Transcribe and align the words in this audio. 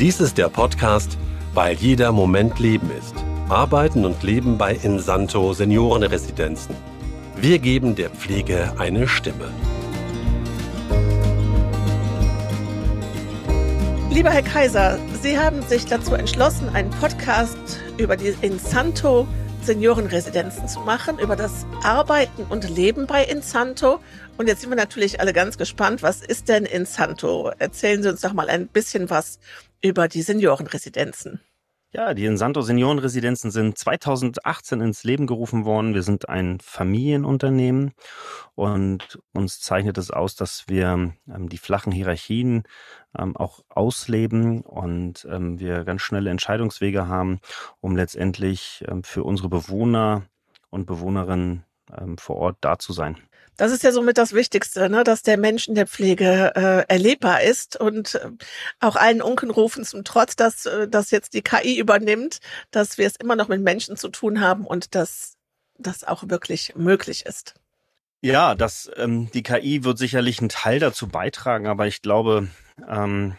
Dies 0.00 0.18
ist 0.18 0.38
der 0.38 0.48
Podcast, 0.48 1.16
weil 1.54 1.76
jeder 1.76 2.10
Moment 2.10 2.58
Leben 2.58 2.90
ist. 2.98 3.14
Arbeiten 3.48 4.04
und 4.04 4.24
Leben 4.24 4.58
bei 4.58 4.74
Insanto 4.74 5.52
Seniorenresidenzen. 5.52 6.74
Wir 7.36 7.60
geben 7.60 7.94
der 7.94 8.10
Pflege 8.10 8.72
eine 8.76 9.06
Stimme. 9.06 9.52
Lieber 14.10 14.30
Herr 14.30 14.42
Kaiser, 14.42 14.98
Sie 15.22 15.38
haben 15.38 15.62
sich 15.62 15.86
dazu 15.86 16.14
entschlossen, 16.14 16.70
einen 16.70 16.90
Podcast 16.90 17.80
über 17.96 18.16
die 18.16 18.34
Insanto 18.40 19.28
Seniorenresidenzen 19.62 20.66
zu 20.66 20.80
machen, 20.80 21.20
über 21.20 21.36
das 21.36 21.66
Arbeiten 21.84 22.42
und 22.50 22.68
Leben 22.68 23.06
bei 23.06 23.24
Insanto. 23.24 24.00
Und 24.36 24.48
jetzt 24.48 24.60
sind 24.60 24.70
wir 24.70 24.76
natürlich 24.76 25.20
alle 25.20 25.32
ganz 25.32 25.56
gespannt, 25.56 26.02
was 26.02 26.20
ist 26.20 26.48
denn 26.48 26.64
Insanto? 26.64 27.52
Erzählen 27.58 28.02
Sie 28.02 28.08
uns 28.08 28.22
doch 28.22 28.32
mal 28.32 28.48
ein 28.48 28.66
bisschen 28.66 29.08
was 29.08 29.38
über 29.84 30.08
die 30.08 30.22
Seniorenresidenzen. 30.22 31.40
Ja, 31.92 32.14
die 32.14 32.24
Insanto 32.24 32.60
Seniorenresidenzen 32.62 33.52
sind 33.52 33.78
2018 33.78 34.80
ins 34.80 35.04
Leben 35.04 35.28
gerufen 35.28 35.64
worden. 35.64 35.94
Wir 35.94 36.02
sind 36.02 36.28
ein 36.28 36.58
Familienunternehmen 36.60 37.92
und 38.56 39.20
uns 39.32 39.60
zeichnet 39.60 39.96
es 39.98 40.10
aus, 40.10 40.34
dass 40.34 40.64
wir 40.66 41.12
ähm, 41.28 41.48
die 41.48 41.58
flachen 41.58 41.92
Hierarchien 41.92 42.64
ähm, 43.16 43.36
auch 43.36 43.60
ausleben 43.68 44.62
und 44.62 45.24
ähm, 45.30 45.60
wir 45.60 45.84
ganz 45.84 46.00
schnelle 46.00 46.30
Entscheidungswege 46.30 47.06
haben, 47.06 47.38
um 47.80 47.94
letztendlich 47.94 48.84
ähm, 48.88 49.04
für 49.04 49.22
unsere 49.22 49.50
Bewohner 49.50 50.24
und 50.70 50.86
Bewohnerinnen 50.86 51.64
ähm, 51.96 52.18
vor 52.18 52.36
Ort 52.36 52.56
da 52.62 52.78
zu 52.78 52.92
sein. 52.92 53.18
Das 53.56 53.70
ist 53.70 53.84
ja 53.84 53.92
somit 53.92 54.18
das 54.18 54.32
Wichtigste, 54.32 54.88
ne? 54.90 55.04
dass 55.04 55.22
der 55.22 55.36
Mensch 55.36 55.68
in 55.68 55.74
der 55.74 55.86
Pflege 55.86 56.52
äh, 56.56 56.92
erlebbar 56.92 57.42
ist 57.42 57.78
und 57.78 58.16
äh, 58.16 58.30
auch 58.80 58.96
allen 58.96 59.22
Unkenrufen 59.22 59.84
zum 59.84 60.04
Trotz, 60.04 60.34
dass 60.34 60.66
äh, 60.66 60.88
das 60.88 61.10
jetzt 61.10 61.34
die 61.34 61.42
KI 61.42 61.78
übernimmt, 61.78 62.40
dass 62.70 62.98
wir 62.98 63.06
es 63.06 63.16
immer 63.16 63.36
noch 63.36 63.48
mit 63.48 63.60
Menschen 63.60 63.96
zu 63.96 64.08
tun 64.08 64.40
haben 64.40 64.66
und 64.66 64.94
dass 64.94 65.36
das 65.78 66.04
auch 66.04 66.28
wirklich 66.28 66.74
möglich 66.76 67.26
ist. 67.26 67.54
Ja, 68.20 68.54
das 68.54 68.90
ähm, 68.96 69.30
die 69.32 69.42
KI 69.42 69.84
wird 69.84 69.98
sicherlich 69.98 70.40
einen 70.40 70.48
Teil 70.48 70.78
dazu 70.78 71.08
beitragen, 71.08 71.66
aber 71.66 71.86
ich 71.86 72.02
glaube, 72.02 72.48
ähm, 72.88 73.36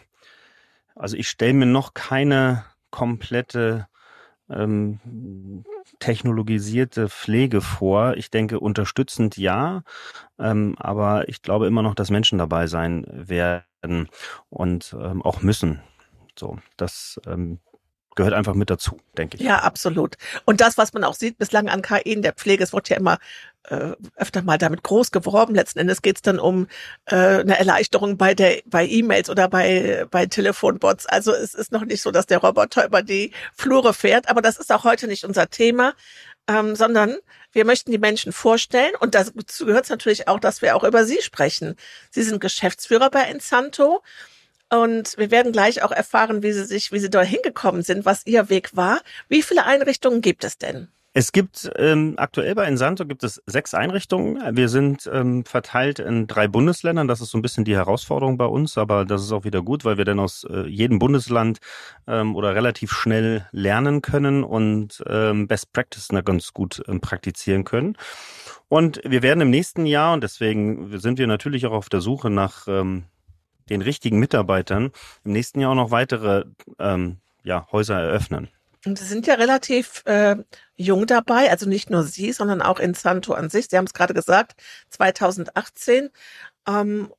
also 0.94 1.16
ich 1.16 1.28
stelle 1.28 1.54
mir 1.54 1.66
noch 1.66 1.92
keine 1.92 2.64
komplette 2.90 3.88
ähm, 4.50 5.64
technologisierte 5.98 7.08
Pflege 7.08 7.60
vor. 7.60 8.16
Ich 8.16 8.30
denke, 8.30 8.60
unterstützend 8.60 9.36
ja, 9.36 9.82
ähm, 10.38 10.74
aber 10.78 11.28
ich 11.28 11.42
glaube 11.42 11.66
immer 11.66 11.82
noch, 11.82 11.94
dass 11.94 12.10
Menschen 12.10 12.38
dabei 12.38 12.66
sein 12.66 13.06
werden 13.08 14.08
und 14.50 14.96
ähm, 15.00 15.22
auch 15.22 15.42
müssen. 15.42 15.80
So, 16.38 16.58
das 16.76 17.20
ähm, 17.26 17.60
gehört 18.16 18.34
einfach 18.34 18.54
mit 18.54 18.70
dazu, 18.70 18.98
denke 19.16 19.36
ich. 19.36 19.42
Ja, 19.42 19.58
absolut. 19.58 20.16
Und 20.44 20.60
das, 20.60 20.76
was 20.76 20.92
man 20.92 21.04
auch 21.04 21.14
sieht 21.14 21.38
bislang 21.38 21.68
an 21.68 21.82
KI 21.82 22.12
in 22.12 22.22
der 22.22 22.32
Pflege, 22.32 22.64
es 22.64 22.72
wird 22.72 22.88
ja 22.88 22.96
immer 22.96 23.18
äh, 23.68 23.92
öfter 24.16 24.42
mal 24.42 24.58
damit 24.58 24.82
groß 24.82 25.12
geworben. 25.12 25.54
Letzten 25.54 25.78
Endes 25.78 26.02
geht 26.02 26.16
es 26.16 26.22
dann 26.22 26.38
um 26.38 26.66
äh, 27.06 27.14
eine 27.14 27.58
Erleichterung 27.58 28.16
bei 28.16 28.34
der 28.34 28.62
bei 28.66 28.86
E-Mails 28.86 29.30
oder 29.30 29.48
bei 29.48 30.06
bei 30.10 30.26
Telefonbots. 30.26 31.06
Also 31.06 31.32
es 31.32 31.54
ist 31.54 31.72
noch 31.72 31.84
nicht 31.84 32.02
so, 32.02 32.10
dass 32.10 32.26
der 32.26 32.38
Roboter 32.38 32.86
über 32.86 33.02
die 33.02 33.32
Flure 33.54 33.94
fährt, 33.94 34.28
aber 34.28 34.42
das 34.42 34.56
ist 34.56 34.72
auch 34.72 34.84
heute 34.84 35.06
nicht 35.06 35.24
unser 35.24 35.48
Thema, 35.48 35.94
ähm, 36.48 36.74
sondern 36.74 37.16
wir 37.52 37.64
möchten 37.64 37.90
die 37.90 37.98
Menschen 37.98 38.32
vorstellen 38.32 38.92
und 39.00 39.14
dazu 39.14 39.66
gehört 39.66 39.84
es 39.84 39.90
natürlich 39.90 40.28
auch, 40.28 40.40
dass 40.40 40.62
wir 40.62 40.76
auch 40.76 40.84
über 40.84 41.04
Sie 41.04 41.20
sprechen. 41.20 41.76
Sie 42.10 42.22
sind 42.22 42.40
Geschäftsführer 42.40 43.10
bei 43.10 43.30
Insanto 43.30 44.02
und 44.70 45.16
wir 45.16 45.30
werden 45.30 45.52
gleich 45.52 45.82
auch 45.82 45.92
erfahren, 45.92 46.42
wie 46.42 46.52
Sie 46.52 46.64
sich, 46.64 46.92
wie 46.92 46.98
Sie 46.98 47.10
dort 47.10 47.26
hingekommen 47.26 47.82
sind, 47.82 48.04
was 48.04 48.26
Ihr 48.26 48.48
Weg 48.48 48.76
war. 48.76 49.00
Wie 49.28 49.42
viele 49.42 49.64
Einrichtungen 49.64 50.20
gibt 50.20 50.44
es 50.44 50.58
denn? 50.58 50.88
Es 51.18 51.32
gibt 51.32 51.70
ähm, 51.76 52.12
aktuell 52.18 52.54
bei 52.54 52.68
Insanto 52.68 53.06
gibt 53.06 53.24
es 53.24 53.42
sechs 53.46 53.72
Einrichtungen. 53.72 54.54
Wir 54.54 54.68
sind 54.68 55.08
ähm, 55.10 55.46
verteilt 55.46 55.98
in 55.98 56.26
drei 56.26 56.46
Bundesländern. 56.46 57.08
Das 57.08 57.22
ist 57.22 57.30
so 57.30 57.38
ein 57.38 57.42
bisschen 57.42 57.64
die 57.64 57.74
Herausforderung 57.74 58.36
bei 58.36 58.44
uns, 58.44 58.76
aber 58.76 59.06
das 59.06 59.22
ist 59.22 59.32
auch 59.32 59.44
wieder 59.44 59.62
gut, 59.62 59.86
weil 59.86 59.96
wir 59.96 60.04
dann 60.04 60.20
aus 60.20 60.44
äh, 60.44 60.66
jedem 60.66 60.98
Bundesland 60.98 61.60
ähm, 62.06 62.36
oder 62.36 62.54
relativ 62.54 62.92
schnell 62.92 63.46
lernen 63.50 64.02
können 64.02 64.44
und 64.44 65.02
ähm, 65.06 65.48
Best 65.48 65.72
Practice 65.72 66.08
ganz 66.22 66.52
gut 66.52 66.82
ähm, 66.86 67.00
praktizieren 67.00 67.64
können. 67.64 67.96
Und 68.68 69.00
wir 69.02 69.22
werden 69.22 69.40
im 69.40 69.48
nächsten 69.48 69.86
Jahr, 69.86 70.12
und 70.12 70.22
deswegen 70.22 70.98
sind 70.98 71.18
wir 71.18 71.26
natürlich 71.26 71.64
auch 71.64 71.72
auf 71.72 71.88
der 71.88 72.02
Suche 72.02 72.28
nach 72.28 72.68
ähm, 72.68 73.04
den 73.68 73.82
richtigen 73.82 74.18
Mitarbeitern 74.18 74.92
im 75.24 75.32
nächsten 75.32 75.60
Jahr 75.60 75.72
auch 75.72 75.76
noch 75.76 75.90
weitere 75.90 76.44
ähm, 76.78 77.18
ja, 77.42 77.66
Häuser 77.72 78.00
eröffnen. 78.00 78.48
Und 78.84 78.98
Sie 78.98 79.04
sind 79.04 79.26
ja 79.26 79.34
relativ 79.34 80.02
äh, 80.06 80.36
jung 80.76 81.06
dabei, 81.06 81.50
also 81.50 81.68
nicht 81.68 81.90
nur 81.90 82.04
Sie, 82.04 82.32
sondern 82.32 82.62
auch 82.62 82.78
Insanto 82.78 83.34
an 83.34 83.50
sich. 83.50 83.66
Sie 83.68 83.76
haben 83.76 83.86
es 83.86 83.94
gerade 83.94 84.14
gesagt, 84.14 84.54
2018. 84.90 86.10
Ähm, 86.68 87.12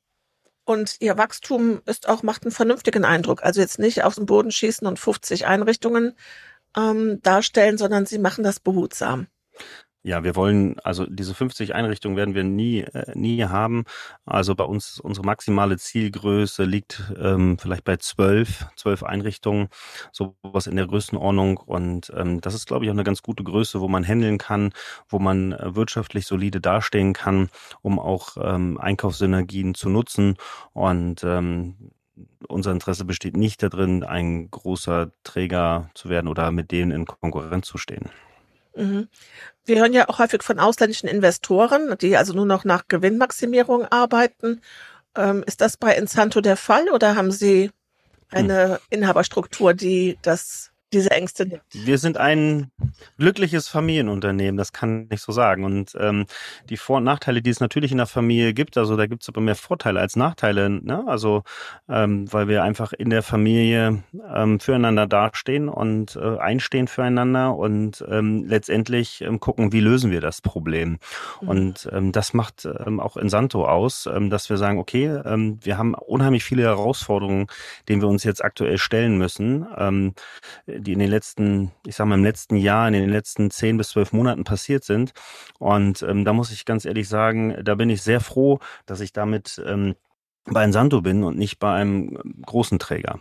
und 0.64 0.96
Ihr 1.00 1.18
Wachstum 1.18 1.82
ist 1.84 2.08
auch, 2.08 2.22
macht 2.22 2.44
einen 2.44 2.52
vernünftigen 2.52 3.04
Eindruck. 3.04 3.42
Also 3.42 3.60
jetzt 3.60 3.78
nicht 3.78 4.02
aus 4.04 4.16
dem 4.16 4.26
Boden 4.26 4.50
schießen 4.50 4.86
und 4.86 4.98
50 4.98 5.46
Einrichtungen 5.46 6.14
ähm, 6.76 7.20
darstellen, 7.22 7.78
sondern 7.78 8.06
Sie 8.06 8.18
machen 8.18 8.44
das 8.44 8.60
behutsam. 8.60 9.26
Ja, 10.08 10.24
wir 10.24 10.36
wollen, 10.36 10.78
also 10.84 11.04
diese 11.04 11.34
50 11.34 11.74
Einrichtungen 11.74 12.16
werden 12.16 12.34
wir 12.34 12.42
nie, 12.42 12.80
äh, 12.80 13.12
nie 13.14 13.44
haben. 13.44 13.84
Also 14.24 14.54
bei 14.54 14.64
uns, 14.64 14.98
unsere 15.00 15.26
maximale 15.26 15.76
Zielgröße 15.76 16.64
liegt 16.64 17.12
ähm, 17.20 17.58
vielleicht 17.58 17.84
bei 17.84 17.98
zwölf, 17.98 18.64
zwölf 18.74 19.02
Einrichtungen, 19.02 19.68
sowas 20.10 20.66
in 20.66 20.76
der 20.76 20.86
Größenordnung. 20.86 21.58
Und 21.58 22.10
ähm, 22.16 22.40
das 22.40 22.54
ist, 22.54 22.66
glaube 22.66 22.86
ich, 22.86 22.90
auch 22.90 22.94
eine 22.94 23.04
ganz 23.04 23.20
gute 23.20 23.44
Größe, 23.44 23.82
wo 23.82 23.88
man 23.88 24.02
handeln 24.02 24.38
kann, 24.38 24.72
wo 25.10 25.18
man 25.18 25.52
äh, 25.52 25.76
wirtschaftlich 25.76 26.26
solide 26.26 26.62
dastehen 26.62 27.12
kann, 27.12 27.50
um 27.82 27.98
auch 27.98 28.38
ähm, 28.40 28.78
Einkaufssynergien 28.78 29.74
zu 29.74 29.90
nutzen. 29.90 30.36
Und 30.72 31.22
ähm, 31.22 31.90
unser 32.48 32.72
Interesse 32.72 33.04
besteht 33.04 33.36
nicht 33.36 33.62
darin, 33.62 34.04
ein 34.04 34.50
großer 34.50 35.12
Träger 35.22 35.90
zu 35.92 36.08
werden 36.08 36.28
oder 36.28 36.50
mit 36.50 36.72
denen 36.72 36.92
in 36.92 37.04
Konkurrenz 37.04 37.66
zu 37.66 37.76
stehen. 37.76 38.08
Mhm. 38.78 39.08
Wir 39.64 39.80
hören 39.80 39.92
ja 39.92 40.08
auch 40.08 40.18
häufig 40.18 40.42
von 40.42 40.58
ausländischen 40.58 41.08
Investoren, 41.08 41.96
die 42.00 42.16
also 42.16 42.32
nur 42.32 42.46
noch 42.46 42.64
nach 42.64 42.88
Gewinnmaximierung 42.88 43.84
arbeiten. 43.84 44.60
Ähm, 45.16 45.44
ist 45.46 45.60
das 45.60 45.76
bei 45.76 45.94
Insanto 45.96 46.40
der 46.40 46.56
Fall 46.56 46.88
oder 46.90 47.16
haben 47.16 47.30
Sie 47.30 47.70
eine 48.30 48.74
hm. 48.74 48.78
Inhaberstruktur, 48.90 49.74
die 49.74 50.18
das 50.22 50.70
diese 50.92 51.10
Ängste 51.10 51.46
nimmt. 51.46 51.62
Wir 51.72 51.98
sind 51.98 52.16
ein 52.16 52.70
glückliches 53.18 53.68
Familienunternehmen, 53.68 54.56
das 54.56 54.72
kann 54.72 55.08
ich 55.10 55.20
so 55.20 55.32
sagen. 55.32 55.64
Und 55.64 55.96
ähm, 55.98 56.26
die 56.68 56.76
Vor- 56.76 56.98
und 56.98 57.04
Nachteile, 57.04 57.42
die 57.42 57.50
es 57.50 57.60
natürlich 57.60 57.92
in 57.92 57.98
der 57.98 58.06
Familie 58.06 58.54
gibt, 58.54 58.76
also 58.78 58.96
da 58.96 59.06
gibt 59.06 59.22
es 59.22 59.28
aber 59.28 59.40
mehr 59.40 59.54
Vorteile 59.54 60.00
als 60.00 60.16
Nachteile. 60.16 60.70
Ne? 60.70 61.04
Also 61.06 61.42
ähm, 61.88 62.32
weil 62.32 62.48
wir 62.48 62.62
einfach 62.62 62.92
in 62.92 63.10
der 63.10 63.22
Familie 63.22 64.02
ähm, 64.34 64.60
füreinander 64.60 65.06
dastehen 65.06 65.68
und 65.68 66.16
äh, 66.16 66.38
einstehen 66.38 66.88
füreinander 66.88 67.54
und 67.54 68.04
ähm, 68.08 68.44
letztendlich 68.46 69.20
ähm, 69.20 69.40
gucken, 69.40 69.72
wie 69.72 69.80
lösen 69.80 70.10
wir 70.10 70.20
das 70.20 70.40
Problem. 70.40 70.98
Mhm. 71.40 71.48
Und 71.48 71.88
ähm, 71.92 72.12
das 72.12 72.34
macht 72.34 72.66
ähm, 72.86 73.00
auch 73.00 73.16
in 73.16 73.28
Santo 73.28 73.66
aus, 73.66 74.06
ähm, 74.06 74.30
dass 74.30 74.48
wir 74.48 74.56
sagen, 74.56 74.78
okay, 74.78 75.06
ähm, 75.24 75.58
wir 75.62 75.76
haben 75.76 75.94
unheimlich 75.94 76.44
viele 76.44 76.62
Herausforderungen, 76.62 77.46
denen 77.88 78.00
wir 78.00 78.08
uns 78.08 78.24
jetzt 78.24 78.42
aktuell 78.42 78.78
stellen 78.78 79.18
müssen. 79.18 79.66
Ähm, 79.76 80.14
die 80.78 80.92
in 80.92 80.98
den 80.98 81.10
letzten, 81.10 81.72
ich 81.84 81.96
sag 81.96 82.06
mal, 82.06 82.14
im 82.14 82.24
letzten 82.24 82.56
Jahr, 82.56 82.86
in 82.88 82.94
den 82.94 83.10
letzten 83.10 83.50
zehn 83.50 83.76
bis 83.76 83.90
zwölf 83.90 84.12
Monaten 84.12 84.44
passiert 84.44 84.84
sind. 84.84 85.12
Und 85.58 86.02
ähm, 86.02 86.24
da 86.24 86.32
muss 86.32 86.50
ich 86.50 86.64
ganz 86.64 86.84
ehrlich 86.84 87.08
sagen, 87.08 87.56
da 87.62 87.74
bin 87.74 87.90
ich 87.90 88.02
sehr 88.02 88.20
froh, 88.20 88.60
dass 88.86 89.00
ich 89.00 89.12
damit 89.12 89.60
ähm, 89.66 89.94
bei 90.44 90.64
Ensanto 90.64 91.02
bin 91.02 91.24
und 91.24 91.36
nicht 91.36 91.58
bei 91.58 91.72
einem 91.74 92.18
großen 92.44 92.78
Träger. 92.78 93.20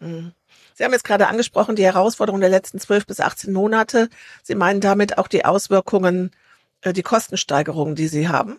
Mhm. 0.00 0.32
Sie 0.74 0.84
haben 0.84 0.92
jetzt 0.92 1.04
gerade 1.04 1.28
angesprochen, 1.28 1.76
die 1.76 1.84
Herausforderung 1.84 2.40
der 2.40 2.50
letzten 2.50 2.78
zwölf 2.78 3.06
bis 3.06 3.20
18 3.20 3.52
Monate. 3.52 4.08
Sie 4.42 4.54
meinen 4.54 4.80
damit 4.80 5.18
auch 5.18 5.28
die 5.28 5.44
Auswirkungen, 5.44 6.30
äh, 6.80 6.92
die 6.92 7.02
Kostensteigerungen, 7.02 7.94
die 7.94 8.08
Sie 8.08 8.28
haben? 8.28 8.58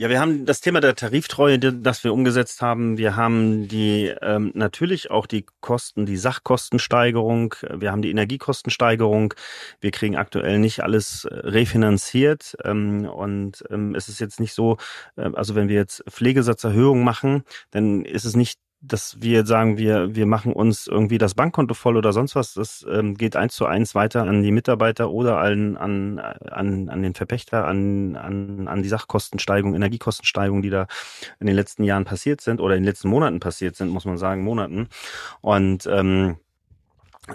Ja, 0.00 0.08
wir 0.08 0.20
haben 0.20 0.46
das 0.46 0.60
Thema 0.60 0.80
der 0.80 0.94
Tariftreue, 0.94 1.58
das 1.58 2.04
wir 2.04 2.12
umgesetzt 2.12 2.62
haben. 2.62 2.98
Wir 2.98 3.16
haben 3.16 3.66
die 3.66 4.14
ähm, 4.22 4.52
natürlich 4.54 5.10
auch 5.10 5.26
die 5.26 5.44
Kosten, 5.60 6.06
die 6.06 6.16
Sachkostensteigerung. 6.16 7.56
Wir 7.74 7.90
haben 7.90 8.02
die 8.02 8.12
Energiekostensteigerung. 8.12 9.34
Wir 9.80 9.90
kriegen 9.90 10.14
aktuell 10.14 10.60
nicht 10.60 10.84
alles 10.84 11.24
äh, 11.24 11.34
refinanziert 11.34 12.56
ähm, 12.62 13.06
und 13.06 13.64
ähm, 13.70 13.96
es 13.96 14.08
ist 14.08 14.20
jetzt 14.20 14.38
nicht 14.38 14.54
so, 14.54 14.76
äh, 15.16 15.30
also 15.34 15.56
wenn 15.56 15.68
wir 15.68 15.74
jetzt 15.74 16.04
Pflegesatzerhöhungen 16.08 17.02
machen, 17.02 17.42
dann 17.72 18.04
ist 18.04 18.24
es 18.24 18.36
nicht 18.36 18.60
dass 18.80 19.20
wir 19.20 19.44
sagen, 19.44 19.76
wir, 19.76 20.14
wir 20.14 20.26
machen 20.26 20.52
uns 20.52 20.86
irgendwie 20.86 21.18
das 21.18 21.34
Bankkonto 21.34 21.74
voll 21.74 21.96
oder 21.96 22.12
sonst 22.12 22.36
was, 22.36 22.54
das 22.54 22.86
ähm, 22.88 23.16
geht 23.16 23.34
eins 23.34 23.54
zu 23.54 23.66
eins 23.66 23.94
weiter 23.94 24.22
an 24.22 24.42
die 24.42 24.52
Mitarbeiter 24.52 25.10
oder 25.10 25.38
an, 25.38 25.76
an, 25.76 26.18
an, 26.18 26.88
an 26.88 27.02
den 27.02 27.14
Verpächter, 27.14 27.66
an, 27.66 28.14
an, 28.16 28.68
an 28.68 28.82
die 28.82 28.88
Sachkostensteigerung, 28.88 29.74
Energiekostensteigerung, 29.74 30.62
die 30.62 30.70
da 30.70 30.86
in 31.40 31.48
den 31.48 31.56
letzten 31.56 31.82
Jahren 31.82 32.04
passiert 32.04 32.40
sind 32.40 32.60
oder 32.60 32.76
in 32.76 32.82
den 32.82 32.88
letzten 32.88 33.08
Monaten 33.08 33.40
passiert 33.40 33.74
sind, 33.74 33.88
muss 33.88 34.04
man 34.04 34.16
sagen, 34.16 34.42
Monaten. 34.42 34.88
Und 35.40 35.86
ähm, 35.86 36.36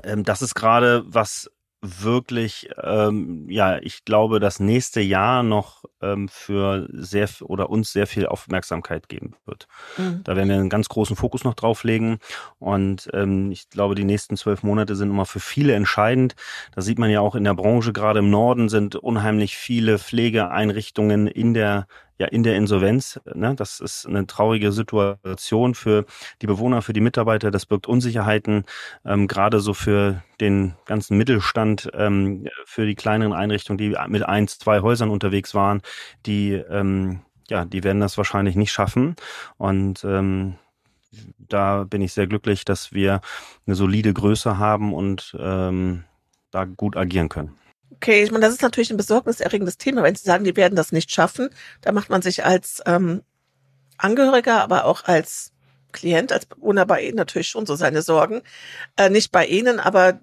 ähm, 0.03 0.23
das 0.23 0.41
ist 0.41 0.55
gerade 0.55 1.03
was 1.05 1.51
wirklich, 1.83 2.69
ähm, 2.81 3.45
ja, 3.49 3.77
ich 3.77 4.05
glaube, 4.05 4.39
das 4.39 4.61
nächste 4.61 5.01
Jahr 5.01 5.43
noch 5.43 5.83
ähm, 6.01 6.29
für 6.29 6.87
sehr 6.91 7.27
oder 7.41 7.69
uns 7.69 7.91
sehr 7.91 8.07
viel 8.07 8.25
Aufmerksamkeit 8.25 9.09
geben 9.09 9.35
wird. 9.45 9.67
Mhm. 9.97 10.21
Da 10.23 10.35
werden 10.35 10.47
wir 10.47 10.55
einen 10.55 10.69
ganz 10.69 10.87
großen 10.87 11.17
Fokus 11.17 11.43
noch 11.43 11.55
drauf 11.55 11.83
legen. 11.83 12.19
Und 12.57 13.09
ähm, 13.13 13.51
ich 13.51 13.69
glaube, 13.69 13.95
die 13.95 14.05
nächsten 14.05 14.37
zwölf 14.37 14.63
Monate 14.63 14.95
sind 14.95 15.09
immer 15.09 15.25
für 15.25 15.41
viele 15.41 15.73
entscheidend. 15.73 16.35
Da 16.73 16.81
sieht 16.81 16.99
man 16.99 17.09
ja 17.09 17.19
auch 17.19 17.35
in 17.35 17.43
der 17.43 17.53
Branche, 17.53 17.91
gerade 17.91 18.19
im 18.19 18.29
Norden 18.29 18.69
sind 18.69 18.95
unheimlich 18.95 19.57
viele 19.57 19.99
Pflegeeinrichtungen 19.99 21.27
in 21.27 21.53
der 21.53 21.87
ja 22.23 22.29
in 22.29 22.43
der 22.43 22.55
Insolvenz. 22.55 23.19
Ne? 23.33 23.55
Das 23.55 23.79
ist 23.79 24.05
eine 24.07 24.25
traurige 24.27 24.71
Situation 24.71 25.75
für 25.75 26.05
die 26.41 26.47
Bewohner, 26.47 26.81
für 26.81 26.93
die 26.93 27.01
Mitarbeiter. 27.01 27.51
Das 27.51 27.65
birgt 27.65 27.87
Unsicherheiten, 27.87 28.65
ähm, 29.05 29.27
gerade 29.27 29.59
so 29.59 29.73
für 29.73 30.23
den 30.39 30.73
ganzen 30.85 31.17
Mittelstand, 31.17 31.89
ähm, 31.93 32.47
für 32.65 32.85
die 32.85 32.95
kleineren 32.95 33.33
Einrichtungen, 33.33 33.77
die 33.77 33.95
mit 34.07 34.23
eins, 34.23 34.57
zwei 34.59 34.81
Häusern 34.81 35.09
unterwegs 35.09 35.53
waren, 35.53 35.81
die 36.25 36.53
ähm, 36.53 37.21
ja, 37.49 37.65
die 37.65 37.83
werden 37.83 37.99
das 37.99 38.17
wahrscheinlich 38.17 38.55
nicht 38.55 38.71
schaffen. 38.71 39.15
Und 39.57 40.03
ähm, 40.05 40.55
da 41.37 41.83
bin 41.83 42.01
ich 42.01 42.13
sehr 42.13 42.27
glücklich, 42.27 42.65
dass 42.65 42.93
wir 42.93 43.21
eine 43.67 43.75
solide 43.75 44.13
Größe 44.13 44.57
haben 44.57 44.93
und 44.93 45.35
ähm, 45.39 46.03
da 46.51 46.65
gut 46.65 46.97
agieren 46.97 47.29
können. 47.29 47.55
Okay, 47.95 48.23
ich 48.23 48.31
meine, 48.31 48.45
das 48.45 48.53
ist 48.53 48.61
natürlich 48.61 48.91
ein 48.91 48.97
besorgniserregendes 48.97 49.77
Thema, 49.77 50.03
wenn 50.03 50.15
Sie 50.15 50.23
sagen, 50.23 50.43
die 50.43 50.55
werden 50.55 50.75
das 50.75 50.91
nicht 50.91 51.11
schaffen. 51.11 51.49
Da 51.81 51.91
macht 51.91 52.09
man 52.09 52.21
sich 52.21 52.43
als 52.45 52.81
ähm, 52.85 53.21
Angehöriger, 53.97 54.61
aber 54.61 54.85
auch 54.85 55.03
als 55.05 55.51
Klient, 55.91 56.31
als 56.31 56.45
Bewohner 56.45 56.85
bei 56.85 57.01
Ihnen 57.01 57.17
natürlich 57.17 57.49
schon 57.49 57.65
so 57.65 57.75
seine 57.75 58.01
Sorgen. 58.01 58.41
Äh, 58.97 59.09
nicht 59.09 59.31
bei 59.31 59.45
Ihnen, 59.45 59.79
aber 59.79 60.19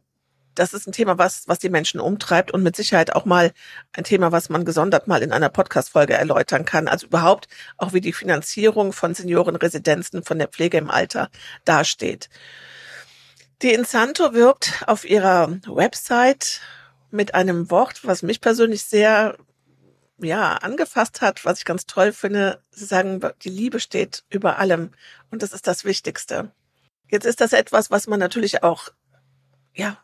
das 0.54 0.74
ist 0.74 0.86
ein 0.86 0.92
Thema, 0.92 1.16
was, 1.16 1.46
was 1.46 1.58
die 1.60 1.70
Menschen 1.70 2.00
umtreibt 2.00 2.50
und 2.50 2.62
mit 2.62 2.76
Sicherheit 2.76 3.14
auch 3.14 3.24
mal 3.24 3.52
ein 3.92 4.04
Thema, 4.04 4.32
was 4.32 4.48
man 4.48 4.64
gesondert 4.64 5.06
mal 5.06 5.22
in 5.22 5.32
einer 5.32 5.48
Podcast-Folge 5.48 6.14
erläutern 6.14 6.64
kann. 6.64 6.88
Also 6.88 7.06
überhaupt 7.06 7.48
auch 7.78 7.92
wie 7.92 8.00
die 8.00 8.12
Finanzierung 8.12 8.92
von 8.92 9.14
Seniorenresidenzen, 9.14 10.24
von 10.24 10.38
der 10.38 10.48
Pflege 10.48 10.78
im 10.78 10.90
Alter 10.90 11.30
dasteht. 11.64 12.28
Die 13.62 13.72
Insanto 13.72 14.34
wirbt 14.34 14.84
auf 14.86 15.04
ihrer 15.08 15.50
Website 15.66 16.60
mit 17.10 17.34
einem 17.34 17.70
Wort, 17.70 18.04
was 18.04 18.22
mich 18.22 18.40
persönlich 18.40 18.82
sehr 18.84 19.36
ja, 20.22 20.54
angefasst 20.56 21.20
hat, 21.20 21.44
was 21.44 21.58
ich 21.58 21.64
ganz 21.64 21.86
toll 21.86 22.12
finde. 22.12 22.62
Sie 22.70 22.84
sagen, 22.84 23.20
die 23.42 23.48
Liebe 23.48 23.80
steht 23.80 24.24
über 24.28 24.58
allem 24.58 24.90
und 25.30 25.42
das 25.42 25.52
ist 25.52 25.66
das 25.66 25.84
Wichtigste. 25.84 26.50
Jetzt 27.08 27.26
ist 27.26 27.40
das 27.40 27.52
etwas, 27.52 27.90
was 27.90 28.06
man 28.06 28.20
natürlich 28.20 28.62
auch, 28.62 28.90
ja, 29.74 29.98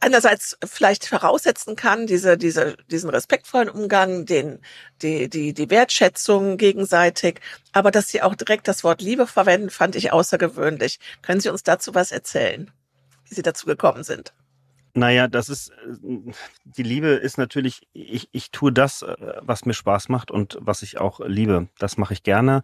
einerseits 0.00 0.56
vielleicht 0.64 1.06
voraussetzen 1.06 1.74
kann, 1.74 2.06
diese, 2.06 2.36
diese, 2.36 2.76
diesen 2.90 3.10
respektvollen 3.10 3.68
Umgang, 3.68 4.26
den, 4.26 4.60
die, 5.02 5.28
die, 5.28 5.52
die 5.54 5.70
Wertschätzung 5.70 6.58
gegenseitig. 6.58 7.40
Aber 7.72 7.90
dass 7.90 8.08
Sie 8.08 8.22
auch 8.22 8.34
direkt 8.34 8.68
das 8.68 8.84
Wort 8.84 9.02
Liebe 9.02 9.26
verwenden, 9.26 9.70
fand 9.70 9.96
ich 9.96 10.12
außergewöhnlich. 10.12 11.00
Können 11.22 11.40
Sie 11.40 11.48
uns 11.48 11.62
dazu 11.62 11.94
was 11.94 12.12
erzählen, 12.12 12.70
wie 13.28 13.34
Sie 13.34 13.42
dazu 13.42 13.66
gekommen 13.66 14.04
sind? 14.04 14.32
Naja, 14.96 15.28
das 15.28 15.50
ist, 15.50 15.68
äh, 15.70 16.32
die 16.64 16.82
Liebe 16.82 17.08
ist 17.08 17.36
natürlich, 17.36 17.86
ich, 17.92 18.30
ich 18.32 18.50
tue 18.50 18.72
das, 18.72 19.02
äh, 19.02 19.14
was 19.42 19.66
mir 19.66 19.74
Spaß 19.74 20.08
macht 20.08 20.30
und 20.30 20.56
was 20.58 20.80
ich 20.80 20.98
auch 20.98 21.20
liebe. 21.20 21.68
Das 21.78 21.98
mache 21.98 22.14
ich 22.14 22.22
gerne. 22.22 22.62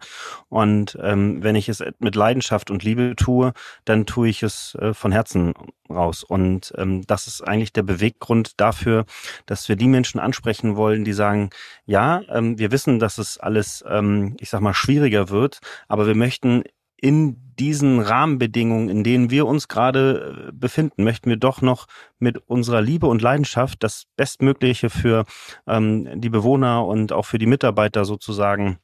Und 0.49 0.97
ähm, 0.99 1.43
wenn 1.43 1.55
ich 1.55 1.69
es 1.69 1.83
mit 1.99 2.15
Leidenschaft 2.15 2.71
und 2.71 2.83
Liebe 2.83 3.15
tue, 3.15 3.53
dann 3.85 4.07
tue 4.07 4.29
ich 4.29 4.41
es 4.41 4.73
äh, 4.81 4.95
von 4.95 5.11
Herzen 5.11 5.53
raus. 5.91 6.23
Und 6.23 6.73
ähm, 6.75 7.05
das 7.05 7.27
ist 7.27 7.41
eigentlich 7.41 7.71
der 7.71 7.83
Beweggrund 7.83 8.59
dafür, 8.59 9.05
dass 9.45 9.69
wir 9.69 9.75
die 9.75 9.87
Menschen 9.87 10.19
ansprechen 10.19 10.75
wollen, 10.75 11.05
die 11.05 11.13
sagen, 11.13 11.51
ja, 11.85 12.23
ähm, 12.29 12.57
wir 12.57 12.71
wissen, 12.71 12.97
dass 12.97 13.19
es 13.19 13.37
alles, 13.37 13.83
ähm, 13.87 14.37
ich 14.39 14.49
sag 14.49 14.61
mal, 14.61 14.73
schwieriger 14.73 15.29
wird, 15.29 15.59
aber 15.87 16.07
wir 16.07 16.15
möchten 16.15 16.63
in 17.03 17.35
diesen 17.59 17.99
Rahmenbedingungen, 17.99 18.87
in 18.87 19.03
denen 19.03 19.29
wir 19.29 19.45
uns 19.45 19.67
gerade 19.67 20.47
äh, 20.47 20.51
befinden, 20.53 21.03
möchten 21.03 21.29
wir 21.29 21.35
doch 21.35 21.61
noch 21.61 21.87
mit 22.17 22.37
unserer 22.37 22.81
Liebe 22.81 23.07
und 23.07 23.21
Leidenschaft 23.21 23.83
das 23.83 24.05
Bestmögliche 24.15 24.89
für 24.89 25.25
ähm, 25.67 26.21
die 26.21 26.29
Bewohner 26.29 26.85
und 26.85 27.11
auch 27.11 27.25
für 27.25 27.39
die 27.39 27.45
Mitarbeiter 27.45 28.05
sozusagen 28.05 28.79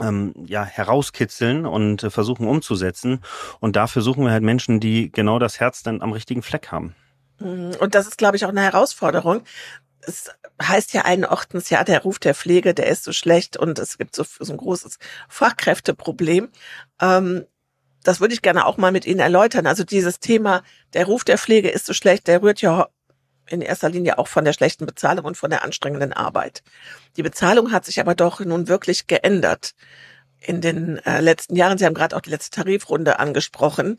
ähm, 0.00 0.34
ja, 0.48 0.64
herauskitzeln 0.64 1.64
und 1.64 2.02
äh, 2.02 2.10
versuchen 2.10 2.48
umzusetzen. 2.48 3.20
Und 3.60 3.76
dafür 3.76 4.02
suchen 4.02 4.24
wir 4.24 4.32
halt 4.32 4.42
Menschen, 4.42 4.80
die 4.80 5.12
genau 5.12 5.38
das 5.38 5.60
Herz 5.60 5.84
dann 5.84 6.02
am 6.02 6.10
richtigen 6.10 6.42
Fleck 6.42 6.72
haben. 6.72 6.96
Mhm. 7.38 7.76
Und 7.78 7.94
das 7.94 8.08
ist, 8.08 8.18
glaube 8.18 8.36
ich, 8.36 8.44
auch 8.44 8.50
eine 8.50 8.62
Herausforderung. 8.62 9.42
Es 10.00 10.28
heißt 10.62 10.92
ja 10.92 11.02
einen 11.02 11.24
Ortens, 11.24 11.70
ja, 11.70 11.84
der 11.84 12.02
Ruf 12.02 12.18
der 12.18 12.34
Pflege, 12.34 12.74
der 12.74 12.86
ist 12.86 13.04
so 13.04 13.12
schlecht 13.12 13.56
und 13.56 13.78
es 13.78 13.98
gibt 13.98 14.14
so, 14.14 14.24
so 14.24 14.52
ein 14.52 14.56
großes 14.56 14.98
Fachkräfteproblem. 15.28 16.50
Ähm, 17.00 17.44
das 18.04 18.20
würde 18.20 18.34
ich 18.34 18.42
gerne 18.42 18.66
auch 18.66 18.76
mal 18.76 18.92
mit 18.92 19.06
Ihnen 19.06 19.20
erläutern. 19.20 19.66
Also 19.66 19.82
dieses 19.82 20.20
Thema, 20.20 20.62
der 20.92 21.06
Ruf 21.06 21.24
der 21.24 21.38
Pflege 21.38 21.70
ist 21.70 21.86
so 21.86 21.94
schlecht, 21.94 22.26
der 22.28 22.42
rührt 22.42 22.60
ja 22.60 22.88
in 23.48 23.60
erster 23.60 23.90
Linie 23.90 24.18
auch 24.18 24.28
von 24.28 24.44
der 24.44 24.52
schlechten 24.52 24.86
Bezahlung 24.86 25.24
und 25.24 25.36
von 25.36 25.50
der 25.50 25.64
anstrengenden 25.64 26.12
Arbeit. 26.12 26.62
Die 27.16 27.22
Bezahlung 27.22 27.72
hat 27.72 27.84
sich 27.84 28.00
aber 28.00 28.14
doch 28.14 28.40
nun 28.40 28.68
wirklich 28.68 29.06
geändert 29.06 29.74
in 30.40 30.60
den 30.60 30.98
äh, 30.98 31.20
letzten 31.20 31.56
Jahren. 31.56 31.78
Sie 31.78 31.86
haben 31.86 31.94
gerade 31.94 32.16
auch 32.16 32.20
die 32.20 32.30
letzte 32.30 32.62
Tarifrunde 32.62 33.18
angesprochen. 33.18 33.98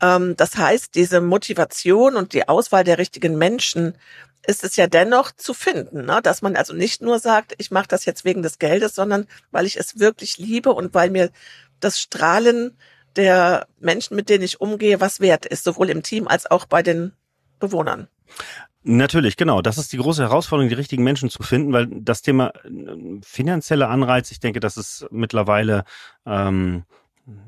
Ähm, 0.00 0.36
das 0.36 0.56
heißt, 0.56 0.94
diese 0.94 1.20
Motivation 1.20 2.16
und 2.16 2.32
die 2.32 2.48
Auswahl 2.48 2.84
der 2.84 2.98
richtigen 2.98 3.36
Menschen 3.36 3.96
ist 4.46 4.64
es 4.64 4.76
ja 4.76 4.86
dennoch 4.86 5.32
zu 5.32 5.54
finden, 5.54 6.06
ne? 6.06 6.20
dass 6.22 6.42
man 6.42 6.56
also 6.56 6.72
nicht 6.72 7.02
nur 7.02 7.18
sagt, 7.18 7.54
ich 7.58 7.70
mache 7.70 7.88
das 7.88 8.04
jetzt 8.04 8.24
wegen 8.24 8.42
des 8.42 8.58
Geldes, 8.58 8.94
sondern 8.94 9.26
weil 9.50 9.66
ich 9.66 9.76
es 9.76 9.98
wirklich 9.98 10.38
liebe 10.38 10.72
und 10.72 10.94
weil 10.94 11.10
mir 11.10 11.30
das 11.78 12.00
Strahlen 12.00 12.76
der 13.16 13.66
Menschen, 13.78 14.16
mit 14.16 14.28
denen 14.28 14.44
ich 14.44 14.60
umgehe, 14.60 15.00
was 15.00 15.20
wert 15.20 15.46
ist, 15.46 15.64
sowohl 15.64 15.90
im 15.90 16.02
Team 16.02 16.28
als 16.28 16.50
auch 16.50 16.64
bei 16.66 16.82
den 16.82 17.12
Bewohnern. 17.58 18.08
Natürlich, 18.82 19.36
genau. 19.36 19.60
Das 19.60 19.76
ist 19.76 19.92
die 19.92 19.98
große 19.98 20.22
Herausforderung, 20.22 20.70
die 20.70 20.74
richtigen 20.74 21.04
Menschen 21.04 21.28
zu 21.28 21.42
finden, 21.42 21.72
weil 21.72 21.86
das 21.90 22.22
Thema 22.22 22.52
äh, 22.64 23.20
finanzielle 23.22 23.88
Anreiz, 23.88 24.30
ich 24.30 24.40
denke, 24.40 24.60
das 24.60 24.78
ist 24.78 25.06
mittlerweile 25.10 25.84
ähm, 26.24 26.84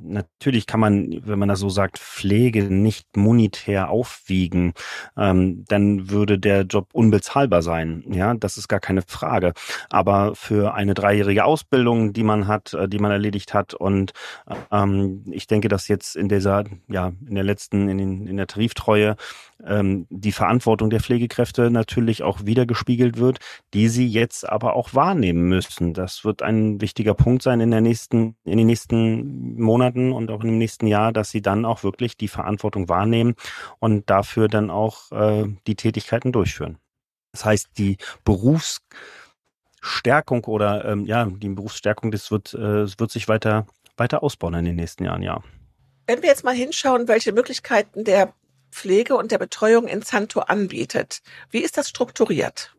Natürlich 0.03 0.67
kann 0.67 0.81
man, 0.81 1.23
wenn 1.25 1.39
man 1.39 1.49
das 1.49 1.61
so 1.61 1.69
sagt, 1.69 1.99
Pflege 1.99 2.65
nicht 2.65 3.17
monetär 3.17 3.91
aufwiegen, 3.91 4.75
ähm, 5.17 5.65
dann 5.69 6.11
würde 6.11 6.39
der 6.39 6.63
Job 6.63 6.89
unbezahlbar 6.93 7.63
sein. 7.63 8.05
Ja, 8.11 8.35
das 8.35 8.57
ist 8.57 8.69
gar 8.69 8.81
keine 8.81 9.03
Frage. 9.03 9.53
Aber 9.91 10.35
für 10.35 10.75
eine 10.75 10.95
dreijährige 10.95 11.45
Ausbildung, 11.45 12.13
die 12.13 12.23
man 12.23 12.47
hat, 12.47 12.75
äh, 12.75 12.89
die 12.89 12.99
man 12.99 13.11
erledigt 13.11 13.55
hat, 13.55 13.75
und 13.75 14.13
ähm, 14.71 15.25
ich 15.31 15.47
denke, 15.47 15.69
dass 15.69 15.89
jetzt 15.89 16.17
in 16.17 16.29
dieser, 16.29 16.65
ja, 16.89 17.13
in 17.27 17.35
der 17.35 17.45
letzten, 17.45 17.89
in, 17.89 17.99
den, 17.99 18.27
in 18.27 18.37
der 18.37 18.47
Tariftreue 18.47 19.17
ähm, 19.65 20.07
die 20.11 20.33
Verantwortung 20.33 20.91
der 20.91 21.01
Pflegekräfte 21.01 21.71
natürlich 21.71 22.23
auch 22.23 22.45
wiedergespiegelt 22.45 23.19
wird, 23.19 23.39
die 23.75 23.89
sie 23.89 24.07
jetzt 24.07 24.49
aber 24.49 24.75
auch 24.75 24.95
wahrnehmen 24.95 25.49
müssen. 25.49 25.95
Das 25.95 26.25
wird 26.25 26.43
ein 26.43 26.81
wichtiger 26.81 27.15
Punkt 27.15 27.43
sein 27.43 27.61
in 27.61 27.71
der 27.71 27.81
nächsten, 27.81 28.37
in 28.45 28.59
den 28.59 28.67
nächsten 28.67 29.61
Monaten 29.61 29.72
und 29.81 30.31
auch 30.31 30.43
im 30.43 30.59
nächsten 30.59 30.87
Jahr, 30.87 31.13
dass 31.13 31.31
sie 31.31 31.41
dann 31.41 31.65
auch 31.65 31.83
wirklich 31.83 32.17
die 32.17 32.29
Verantwortung 32.29 32.89
wahrnehmen 32.89 33.35
und 33.79 34.11
dafür 34.11 34.49
dann 34.49 34.71
auch 34.71 35.11
äh, 35.13 35.47
die 35.67 35.77
Tätigkeiten 35.77 36.33
durchführen. 36.33 36.79
Das 37.33 37.45
heißt, 37.45 37.69
die 37.79 37.97
Berufsstärkung 38.25 40.45
oder 40.45 40.85
ähm, 40.85 41.07
ja, 41.07 41.25
die 41.25 41.49
Berufsstärkung, 41.49 42.11
das 42.11 42.31
wird, 42.31 42.53
äh, 42.55 42.87
wird 42.99 43.11
sich 43.11 43.29
weiter, 43.29 43.67
weiter 43.97 44.23
ausbauen 44.23 44.55
in 44.55 44.67
den 44.67 44.77
nächsten 44.77 45.05
Jahren, 45.05 45.23
ja. 45.23 45.43
Wenn 46.07 46.21
wir 46.21 46.29
jetzt 46.29 46.45
mal 46.45 46.55
hinschauen, 46.55 47.09
welche 47.09 47.33
Möglichkeiten 47.33 48.05
der 48.05 48.35
Pflege 48.73 49.17
und 49.17 49.31
der 49.31 49.39
Betreuung 49.39 49.87
in 49.87 50.03
Santo 50.03 50.41
anbietet. 50.41 51.23
Wie 51.51 51.61
ist 51.61 51.77
das 51.77 51.89
strukturiert? 51.89 52.75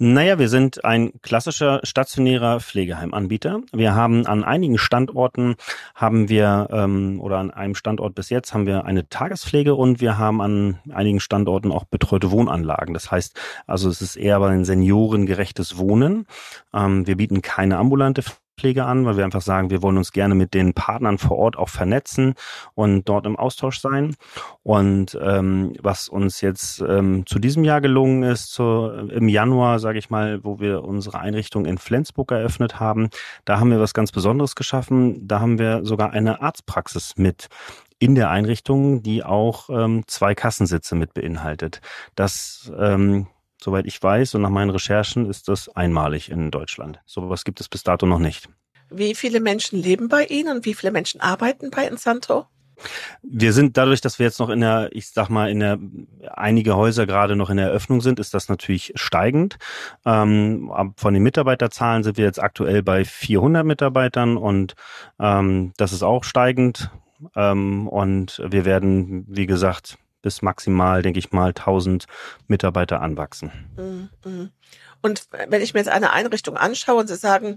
Naja, 0.00 0.38
wir 0.38 0.48
sind 0.48 0.84
ein 0.84 1.10
klassischer 1.22 1.80
stationärer 1.82 2.60
Pflegeheimanbieter. 2.60 3.62
Wir 3.72 3.96
haben 3.96 4.28
an 4.28 4.44
einigen 4.44 4.78
Standorten 4.78 5.56
haben 5.96 6.28
wir 6.28 6.68
ähm, 6.70 7.20
oder 7.20 7.38
an 7.38 7.50
einem 7.50 7.74
Standort 7.74 8.14
bis 8.14 8.30
jetzt 8.30 8.54
haben 8.54 8.64
wir 8.64 8.84
eine 8.84 9.08
Tagespflege 9.08 9.74
und 9.74 10.00
wir 10.00 10.16
haben 10.16 10.40
an 10.40 10.78
einigen 10.92 11.18
Standorten 11.18 11.72
auch 11.72 11.82
betreute 11.82 12.30
Wohnanlagen. 12.30 12.94
Das 12.94 13.10
heißt, 13.10 13.40
also 13.66 13.88
es 13.88 14.00
ist 14.00 14.14
eher 14.14 14.40
ein 14.40 14.64
seniorengerechtes 14.64 15.78
Wohnen. 15.78 16.26
Ähm, 16.72 17.04
wir 17.08 17.16
bieten 17.16 17.42
keine 17.42 17.78
ambulante 17.78 18.22
Pflege 18.58 18.84
an, 18.84 19.06
weil 19.06 19.16
wir 19.16 19.24
einfach 19.24 19.42
sagen, 19.42 19.70
wir 19.70 19.82
wollen 19.82 19.96
uns 19.96 20.12
gerne 20.12 20.34
mit 20.34 20.54
den 20.54 20.74
Partnern 20.74 21.18
vor 21.18 21.38
Ort 21.38 21.56
auch 21.56 21.68
vernetzen 21.68 22.34
und 22.74 23.08
dort 23.08 23.26
im 23.26 23.36
Austausch 23.36 23.80
sein. 23.80 24.16
Und 24.62 25.18
ähm, 25.22 25.74
was 25.80 26.08
uns 26.08 26.40
jetzt 26.40 26.80
ähm, 26.80 27.24
zu 27.26 27.38
diesem 27.38 27.64
Jahr 27.64 27.80
gelungen 27.80 28.22
ist, 28.22 28.52
zu, 28.52 28.90
im 29.10 29.28
Januar, 29.28 29.78
sage 29.78 29.98
ich 29.98 30.10
mal, 30.10 30.44
wo 30.44 30.60
wir 30.60 30.84
unsere 30.84 31.20
Einrichtung 31.20 31.64
in 31.64 31.78
Flensburg 31.78 32.32
eröffnet 32.32 32.80
haben, 32.80 33.10
da 33.44 33.60
haben 33.60 33.70
wir 33.70 33.80
was 33.80 33.94
ganz 33.94 34.12
Besonderes 34.12 34.56
geschaffen. 34.56 35.26
Da 35.26 35.40
haben 35.40 35.58
wir 35.58 35.84
sogar 35.84 36.10
eine 36.10 36.42
Arztpraxis 36.42 37.14
mit 37.16 37.48
in 37.98 38.14
der 38.14 38.30
Einrichtung, 38.30 39.02
die 39.02 39.24
auch 39.24 39.70
ähm, 39.70 40.04
zwei 40.06 40.34
Kassensitze 40.34 40.94
mit 40.94 41.14
beinhaltet. 41.14 41.80
Das 42.14 42.72
ähm, 42.78 43.26
Soweit 43.60 43.86
ich 43.86 44.02
weiß 44.02 44.34
und 44.34 44.42
nach 44.42 44.50
meinen 44.50 44.70
Recherchen 44.70 45.28
ist 45.28 45.48
das 45.48 45.68
einmalig 45.68 46.30
in 46.30 46.50
Deutschland. 46.50 47.00
So 47.06 47.24
etwas 47.24 47.44
gibt 47.44 47.60
es 47.60 47.68
bis 47.68 47.82
dato 47.82 48.06
noch 48.06 48.20
nicht. 48.20 48.48
Wie 48.90 49.14
viele 49.14 49.40
Menschen 49.40 49.82
leben 49.82 50.08
bei 50.08 50.24
Ihnen 50.24 50.56
und 50.56 50.64
wie 50.64 50.74
viele 50.74 50.92
Menschen 50.92 51.20
arbeiten 51.20 51.70
bei 51.70 51.86
Insanto? 51.86 52.46
Wir 53.22 53.52
sind 53.52 53.76
dadurch, 53.76 54.00
dass 54.00 54.18
wir 54.18 54.26
jetzt 54.26 54.38
noch 54.38 54.50
in 54.50 54.60
der, 54.60 54.90
ich 54.92 55.08
sag 55.08 55.28
mal, 55.28 55.50
in 55.50 55.60
der 55.60 55.78
einige 56.30 56.76
Häuser 56.76 57.06
gerade 57.06 57.34
noch 57.34 57.50
in 57.50 57.56
der 57.56 57.66
Eröffnung 57.66 58.00
sind, 58.00 58.20
ist 58.20 58.34
das 58.34 58.48
natürlich 58.48 58.92
steigend. 58.94 59.58
Ähm, 60.06 60.72
von 60.96 61.14
den 61.14 61.22
Mitarbeiterzahlen 61.22 62.04
sind 62.04 62.16
wir 62.16 62.24
jetzt 62.24 62.40
aktuell 62.40 62.82
bei 62.82 63.04
400 63.04 63.66
Mitarbeitern 63.66 64.36
und 64.36 64.74
ähm, 65.18 65.72
das 65.76 65.92
ist 65.92 66.02
auch 66.02 66.24
steigend. 66.24 66.90
Ähm, 67.34 67.88
und 67.88 68.40
wir 68.46 68.64
werden, 68.64 69.24
wie 69.28 69.46
gesagt, 69.46 69.98
bis 70.28 70.42
maximal, 70.42 71.00
denke 71.00 71.18
ich 71.18 71.32
mal, 71.32 71.48
1000 71.48 72.04
Mitarbeiter 72.48 73.00
anwachsen. 73.00 73.50
Mhm, 73.78 74.10
mhm. 74.30 74.50
Und 75.00 75.26
wenn 75.30 75.62
ich 75.62 75.72
mir 75.72 75.80
jetzt 75.80 75.88
eine 75.88 76.12
Einrichtung 76.12 76.58
anschaue 76.58 77.00
und 77.00 77.06
Sie 77.06 77.16
sagen, 77.16 77.56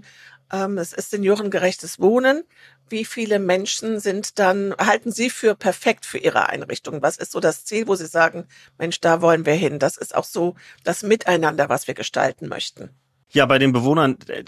ähm, 0.50 0.78
es 0.78 0.94
ist 0.94 1.10
seniorengerechtes 1.10 2.00
Wohnen, 2.00 2.44
wie 2.88 3.04
viele 3.04 3.38
Menschen 3.38 4.00
sind 4.00 4.38
dann, 4.38 4.74
halten 4.78 5.12
Sie 5.12 5.28
für 5.28 5.54
perfekt 5.54 6.06
für 6.06 6.16
Ihre 6.16 6.48
Einrichtung? 6.48 7.02
Was 7.02 7.18
ist 7.18 7.32
so 7.32 7.40
das 7.40 7.66
Ziel, 7.66 7.88
wo 7.88 7.94
Sie 7.94 8.06
sagen, 8.06 8.46
Mensch, 8.78 9.00
da 9.00 9.20
wollen 9.20 9.44
wir 9.44 9.54
hin? 9.54 9.78
Das 9.78 9.98
ist 9.98 10.14
auch 10.14 10.24
so 10.24 10.54
das 10.82 11.02
Miteinander, 11.02 11.68
was 11.68 11.86
wir 11.86 11.94
gestalten 11.94 12.48
möchten. 12.48 12.88
Ja, 13.34 13.46
bei 13.46 13.58
den 13.58 13.72
Bewohnern 13.72 14.18
äh, 14.28 14.44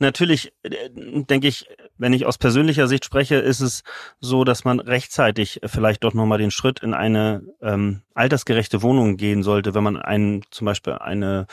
natürlich 0.00 0.52
äh, 0.62 0.90
denke 0.92 1.46
ich, 1.46 1.66
wenn 1.96 2.12
ich 2.12 2.26
aus 2.26 2.38
persönlicher 2.38 2.88
Sicht 2.88 3.04
spreche, 3.04 3.36
ist 3.36 3.60
es 3.60 3.84
so, 4.20 4.42
dass 4.42 4.64
man 4.64 4.80
rechtzeitig 4.80 5.60
vielleicht 5.64 6.02
doch 6.02 6.12
nochmal 6.12 6.38
den 6.38 6.50
Schritt 6.50 6.80
in 6.80 6.92
eine 6.92 7.42
ähm, 7.62 8.02
altersgerechte 8.14 8.82
Wohnung 8.82 9.16
gehen 9.16 9.44
sollte, 9.44 9.74
wenn 9.74 9.84
man 9.84 9.96
ein, 9.96 10.42
zum 10.50 10.64
Beispiel 10.64 10.94
eine, 10.94 11.46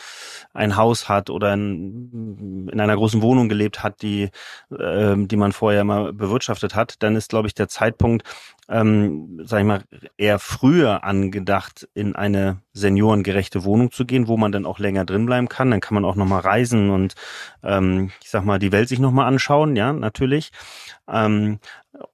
ein 0.54 0.76
Haus 0.76 1.08
hat 1.08 1.30
oder 1.30 1.54
in, 1.54 2.70
in 2.72 2.80
einer 2.80 2.96
großen 2.96 3.22
Wohnung 3.22 3.50
gelebt 3.50 3.84
hat, 3.84 4.02
die, 4.02 4.30
äh, 4.72 5.16
die 5.16 5.38
man 5.38 5.52
vorher 5.52 5.84
mal 5.84 6.12
bewirtschaftet 6.12 6.74
hat, 6.74 6.96
dann 7.04 7.16
ist, 7.16 7.30
glaube 7.30 7.48
ich, 7.48 7.54
der 7.54 7.68
Zeitpunkt, 7.68 8.24
ähm, 8.70 9.42
sag 9.44 9.60
ich 9.60 9.66
mal, 9.66 9.84
eher 10.18 10.40
früher 10.40 11.04
angedacht, 11.04 11.88
in 11.94 12.16
eine 12.16 12.62
seniorengerechte 12.74 13.64
Wohnung 13.64 13.92
zu 13.92 14.06
gehen, 14.06 14.28
wo 14.28 14.38
man 14.38 14.52
dann 14.52 14.66
auch 14.66 14.80
länger 14.80 15.06
drin 15.06 15.26
bleiben 15.26 15.50
kann. 15.50 15.72
Dann 15.72 15.82
kann 15.82 15.96
man 15.96 16.06
auch 16.06 16.16
nochmal 16.16 16.42
reisen 16.42 16.90
und 16.90 17.16
ähm, 17.64 18.12
ich 18.22 18.30
sag 18.30 18.46
mal, 18.46 18.60
die 18.60 18.72
Welt 18.72 18.90
sich 18.90 19.00
nochmal 19.00 19.28
anschauen, 19.28 19.76
ja, 19.76 19.92
natürlich. 19.92 20.52
Ähm, 21.08 21.60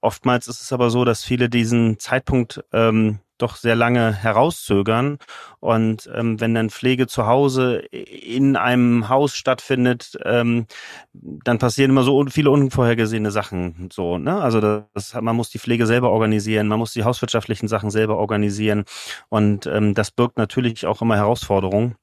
oftmals 0.00 0.48
ist 0.48 0.60
es 0.60 0.72
aber 0.72 0.90
so, 0.90 1.04
dass 1.04 1.24
viele 1.24 1.48
diesen 1.48 1.98
Zeitpunkt 1.98 2.64
ähm, 2.72 3.20
doch 3.42 3.56
sehr 3.56 3.76
lange 3.76 4.12
herauszögern. 4.12 5.18
Und 5.60 6.10
ähm, 6.14 6.40
wenn 6.40 6.54
dann 6.54 6.70
Pflege 6.70 7.06
zu 7.06 7.26
Hause 7.26 7.78
in 7.90 8.56
einem 8.56 9.08
Haus 9.08 9.36
stattfindet, 9.36 10.18
ähm, 10.24 10.66
dann 11.12 11.58
passieren 11.58 11.90
immer 11.90 12.02
so 12.02 12.24
viele 12.26 12.50
unvorhergesehene 12.50 13.30
Sachen. 13.30 13.88
So, 13.92 14.18
ne? 14.18 14.40
Also 14.40 14.60
das, 14.60 15.14
man 15.20 15.36
muss 15.36 15.50
die 15.50 15.58
Pflege 15.58 15.86
selber 15.86 16.10
organisieren, 16.10 16.68
man 16.68 16.78
muss 16.78 16.92
die 16.92 17.04
hauswirtschaftlichen 17.04 17.68
Sachen 17.68 17.90
selber 17.90 18.16
organisieren. 18.16 18.84
Und 19.28 19.66
ähm, 19.66 19.94
das 19.94 20.10
birgt 20.10 20.38
natürlich 20.38 20.86
auch 20.86 21.02
immer 21.02 21.16
Herausforderungen 21.16 21.96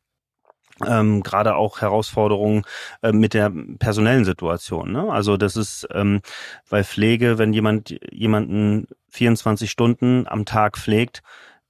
ähm, 0.85 1.23
gerade 1.23 1.55
auch 1.55 1.81
Herausforderungen 1.81 2.63
äh, 3.01 3.11
mit 3.11 3.33
der 3.33 3.51
personellen 3.79 4.25
Situation. 4.25 4.91
Ne? 4.91 5.11
Also 5.11 5.37
das 5.37 5.55
ist 5.55 5.87
ähm, 5.91 6.21
bei 6.69 6.83
Pflege, 6.83 7.37
wenn 7.37 7.53
jemand 7.53 7.95
jemanden 8.11 8.87
24 9.17 9.69
Stunden 9.69 10.27
am 10.27 10.45
Tag 10.45 10.77
pflegt, 10.77 11.23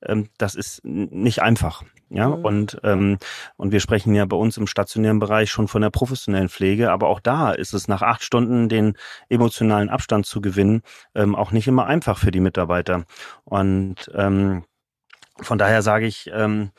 ähm, 0.04 0.30
das 0.38 0.56
ist 0.56 0.84
nicht 0.84 1.42
einfach. 1.42 1.84
Ja, 2.10 2.30
mhm. 2.30 2.46
und, 2.46 2.80
ähm, 2.84 3.18
und 3.58 3.74
wir 3.74 3.82
sprechen 3.82 4.16
ja 4.16 4.26
bei 4.26 4.38
uns 4.38 4.56
im 4.56 4.66
stationären 4.68 5.20
Bereich 5.20 5.52
schon 5.52 5.68
von 5.68 5.82
der 5.82 5.90
professionellen 5.90 6.48
Pflege, 6.48 6.90
aber 6.90 7.10
auch 7.10 7.20
da 7.20 7.52
ist 7.52 7.74
es 7.74 7.90
nach 7.90 8.02
acht 8.02 8.24
Stunden 8.24 8.70
den 8.70 8.96
emotionalen 9.28 9.90
Abstand 9.90 10.26
zu 10.26 10.40
gewinnen, 10.40 10.84
ähm, 11.16 11.36
auch 11.36 11.52
nicht 11.52 11.68
immer 11.68 11.86
einfach 11.86 12.18
für 12.18 12.32
die 12.32 12.40
Mitarbeiter. 12.40 13.04
Und 13.44 14.10
ähm, 14.14 14.64
von 15.42 15.58
daher 15.58 15.82
sage 15.82 16.06
ich, 16.06 16.30
ähm, 16.34 16.72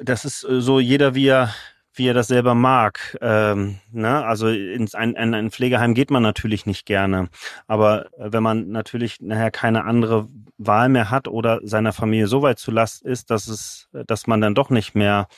das 0.00 0.24
ist 0.24 0.40
so 0.40 0.80
jeder, 0.80 1.14
wie 1.14 1.26
er, 1.26 1.54
wie 1.94 2.08
er 2.08 2.14
das 2.14 2.28
selber 2.28 2.54
mag. 2.54 3.18
Ähm, 3.20 3.78
ne? 3.90 4.24
Also 4.24 4.48
ins 4.48 4.94
ein, 4.94 5.16
ein, 5.16 5.34
ein 5.34 5.50
Pflegeheim 5.50 5.94
geht 5.94 6.10
man 6.10 6.22
natürlich 6.22 6.66
nicht 6.66 6.86
gerne. 6.86 7.28
Aber 7.66 8.06
äh, 8.18 8.32
wenn 8.32 8.42
man 8.42 8.70
natürlich 8.70 9.20
nachher 9.20 9.50
keine 9.50 9.84
andere 9.84 10.28
Wahl 10.58 10.88
mehr 10.88 11.10
hat 11.10 11.28
oder 11.28 11.60
seiner 11.62 11.92
Familie 11.92 12.26
so 12.26 12.42
weit 12.42 12.58
zu 12.58 12.70
Last 12.70 13.02
ist, 13.02 13.30
dass 13.30 13.48
es, 13.48 13.88
dass 14.06 14.26
man 14.26 14.40
dann 14.40 14.54
doch 14.54 14.70
nicht 14.70 14.94
mehr 14.94 15.28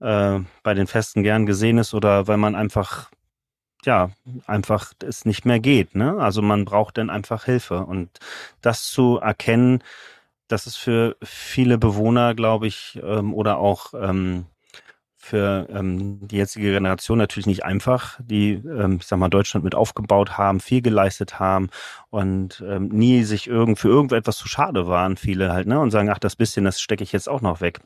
äh, 0.00 0.40
bei 0.62 0.74
den 0.74 0.86
Festen 0.86 1.22
gern 1.22 1.46
gesehen 1.46 1.78
ist 1.78 1.94
oder 1.94 2.26
weil 2.28 2.38
man 2.38 2.54
einfach 2.54 3.10
ja, 3.84 4.10
einfach 4.46 4.92
es 5.02 5.26
nicht 5.26 5.44
mehr 5.44 5.60
geht. 5.60 5.94
Ne? 5.94 6.16
Also 6.18 6.42
man 6.42 6.64
braucht 6.64 6.96
dann 6.98 7.10
einfach 7.10 7.44
Hilfe. 7.44 7.84
Und 7.84 8.18
das 8.62 8.88
zu 8.88 9.18
erkennen, 9.18 9.82
das 10.48 10.66
ist 10.66 10.76
für 10.76 11.16
viele 11.22 11.78
Bewohner, 11.78 12.34
glaube 12.34 12.66
ich, 12.66 12.98
ähm, 13.02 13.34
oder 13.34 13.58
auch 13.58 13.92
ähm, 13.94 14.46
für 15.24 15.66
ähm, 15.70 16.26
die 16.28 16.36
jetzige 16.36 16.72
Generation 16.72 17.18
natürlich 17.18 17.46
nicht 17.46 17.64
einfach, 17.64 18.20
die, 18.22 18.52
ähm, 18.52 18.98
ich 19.00 19.06
sag 19.06 19.18
mal, 19.18 19.28
Deutschland 19.28 19.64
mit 19.64 19.74
aufgebaut 19.74 20.36
haben, 20.36 20.60
viel 20.60 20.82
geleistet 20.82 21.38
haben 21.40 21.70
und 22.10 22.62
ähm, 22.66 22.88
nie 22.88 23.22
sich 23.24 23.46
irgend 23.46 23.78
für 23.78 23.88
irgendetwas 23.88 24.36
zu 24.36 24.48
schade 24.48 24.86
waren, 24.86 25.16
viele 25.16 25.52
halt, 25.52 25.66
ne, 25.66 25.80
und 25.80 25.90
sagen, 25.90 26.10
ach, 26.10 26.18
das 26.18 26.36
bisschen, 26.36 26.64
das 26.64 26.80
stecke 26.80 27.02
ich 27.02 27.12
jetzt 27.12 27.28
auch 27.28 27.40
noch 27.40 27.60
weg. 27.60 27.80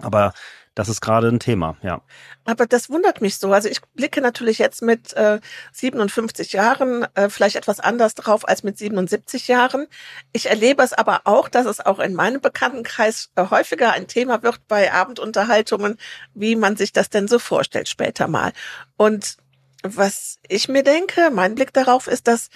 Aber 0.00 0.32
das 0.74 0.88
ist 0.88 1.00
gerade 1.00 1.28
ein 1.28 1.38
Thema, 1.38 1.76
ja. 1.82 2.02
Aber 2.44 2.66
das 2.66 2.90
wundert 2.90 3.20
mich 3.20 3.38
so. 3.38 3.52
Also 3.52 3.68
ich 3.68 3.80
blicke 3.94 4.20
natürlich 4.20 4.58
jetzt 4.58 4.82
mit 4.82 5.12
äh, 5.14 5.40
57 5.72 6.52
Jahren 6.52 7.06
äh, 7.14 7.28
vielleicht 7.28 7.56
etwas 7.56 7.78
anders 7.80 8.14
drauf 8.14 8.46
als 8.46 8.64
mit 8.64 8.76
77 8.76 9.46
Jahren. 9.46 9.86
Ich 10.32 10.46
erlebe 10.46 10.82
es 10.82 10.92
aber 10.92 11.22
auch, 11.24 11.48
dass 11.48 11.66
es 11.66 11.80
auch 11.80 12.00
in 12.00 12.14
meinem 12.14 12.40
Bekanntenkreis 12.40 13.30
äh, 13.36 13.46
häufiger 13.50 13.92
ein 13.92 14.08
Thema 14.08 14.42
wird 14.42 14.66
bei 14.66 14.92
Abendunterhaltungen, 14.92 15.96
wie 16.34 16.56
man 16.56 16.76
sich 16.76 16.92
das 16.92 17.08
denn 17.08 17.28
so 17.28 17.38
vorstellt 17.38 17.88
später 17.88 18.26
mal. 18.26 18.52
Und 18.96 19.36
was 19.84 20.38
ich 20.48 20.68
mir 20.68 20.82
denke, 20.82 21.30
mein 21.30 21.54
Blick 21.54 21.72
darauf 21.72 22.08
ist, 22.08 22.26
dass 22.26 22.48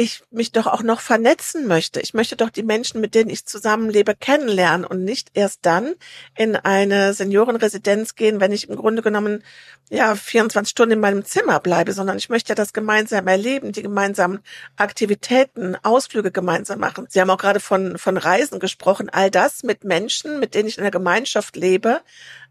ich 0.00 0.22
mich 0.30 0.52
doch 0.52 0.68
auch 0.68 0.84
noch 0.84 1.00
vernetzen 1.00 1.66
möchte. 1.66 2.00
Ich 2.00 2.14
möchte 2.14 2.36
doch 2.36 2.50
die 2.50 2.62
Menschen, 2.62 3.00
mit 3.00 3.16
denen 3.16 3.30
ich 3.30 3.46
zusammenlebe, 3.46 4.14
kennenlernen 4.14 4.86
und 4.86 5.02
nicht 5.04 5.30
erst 5.34 5.66
dann 5.66 5.96
in 6.36 6.54
eine 6.54 7.14
Seniorenresidenz 7.14 8.14
gehen, 8.14 8.40
wenn 8.40 8.52
ich 8.52 8.68
im 8.68 8.76
Grunde 8.76 9.02
genommen 9.02 9.42
ja 9.90 10.14
24 10.14 10.70
Stunden 10.70 10.92
in 10.92 11.00
meinem 11.00 11.24
Zimmer 11.24 11.58
bleibe, 11.58 11.92
sondern 11.92 12.16
ich 12.16 12.28
möchte 12.28 12.50
ja 12.50 12.54
das 12.54 12.72
gemeinsam 12.72 13.26
erleben, 13.26 13.72
die 13.72 13.82
gemeinsamen 13.82 14.38
Aktivitäten, 14.76 15.76
Ausflüge 15.82 16.30
gemeinsam 16.30 16.78
machen. 16.78 17.06
Sie 17.08 17.20
haben 17.20 17.30
auch 17.30 17.38
gerade 17.38 17.58
von 17.58 17.98
von 17.98 18.16
Reisen 18.16 18.60
gesprochen, 18.60 19.10
all 19.10 19.32
das 19.32 19.64
mit 19.64 19.82
Menschen, 19.82 20.38
mit 20.38 20.54
denen 20.54 20.68
ich 20.68 20.78
in 20.78 20.84
der 20.84 20.92
Gemeinschaft 20.92 21.56
lebe, 21.56 22.02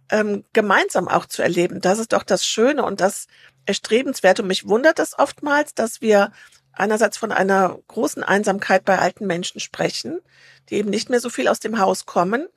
ähm, 0.09 0.43
gemeinsam 0.51 1.07
auch 1.07 1.25
zu 1.25 1.43
erleben. 1.43 1.79
Das 1.79 1.99
ist 1.99 2.11
doch 2.11 2.23
das 2.23 2.45
Schöne 2.45 2.83
und 2.83 2.99
das 2.99 3.27
Erstrebenswerte. 3.65 4.41
Und 4.41 4.49
mich 4.49 4.67
wundert 4.67 4.99
es 4.99 5.17
oftmals, 5.17 5.73
dass 5.73 6.01
wir 6.01 6.31
einerseits 6.77 7.17
von 7.17 7.31
einer 7.31 7.79
großen 7.87 8.23
Einsamkeit 8.23 8.85
bei 8.85 8.99
alten 8.99 9.27
Menschen 9.27 9.59
sprechen, 9.59 10.19
die 10.69 10.75
eben 10.75 10.89
nicht 10.89 11.09
mehr 11.09 11.19
so 11.19 11.29
viel 11.29 11.47
aus 11.47 11.59
dem 11.59 11.79
Haus 11.79 12.05
kommen 12.05 12.47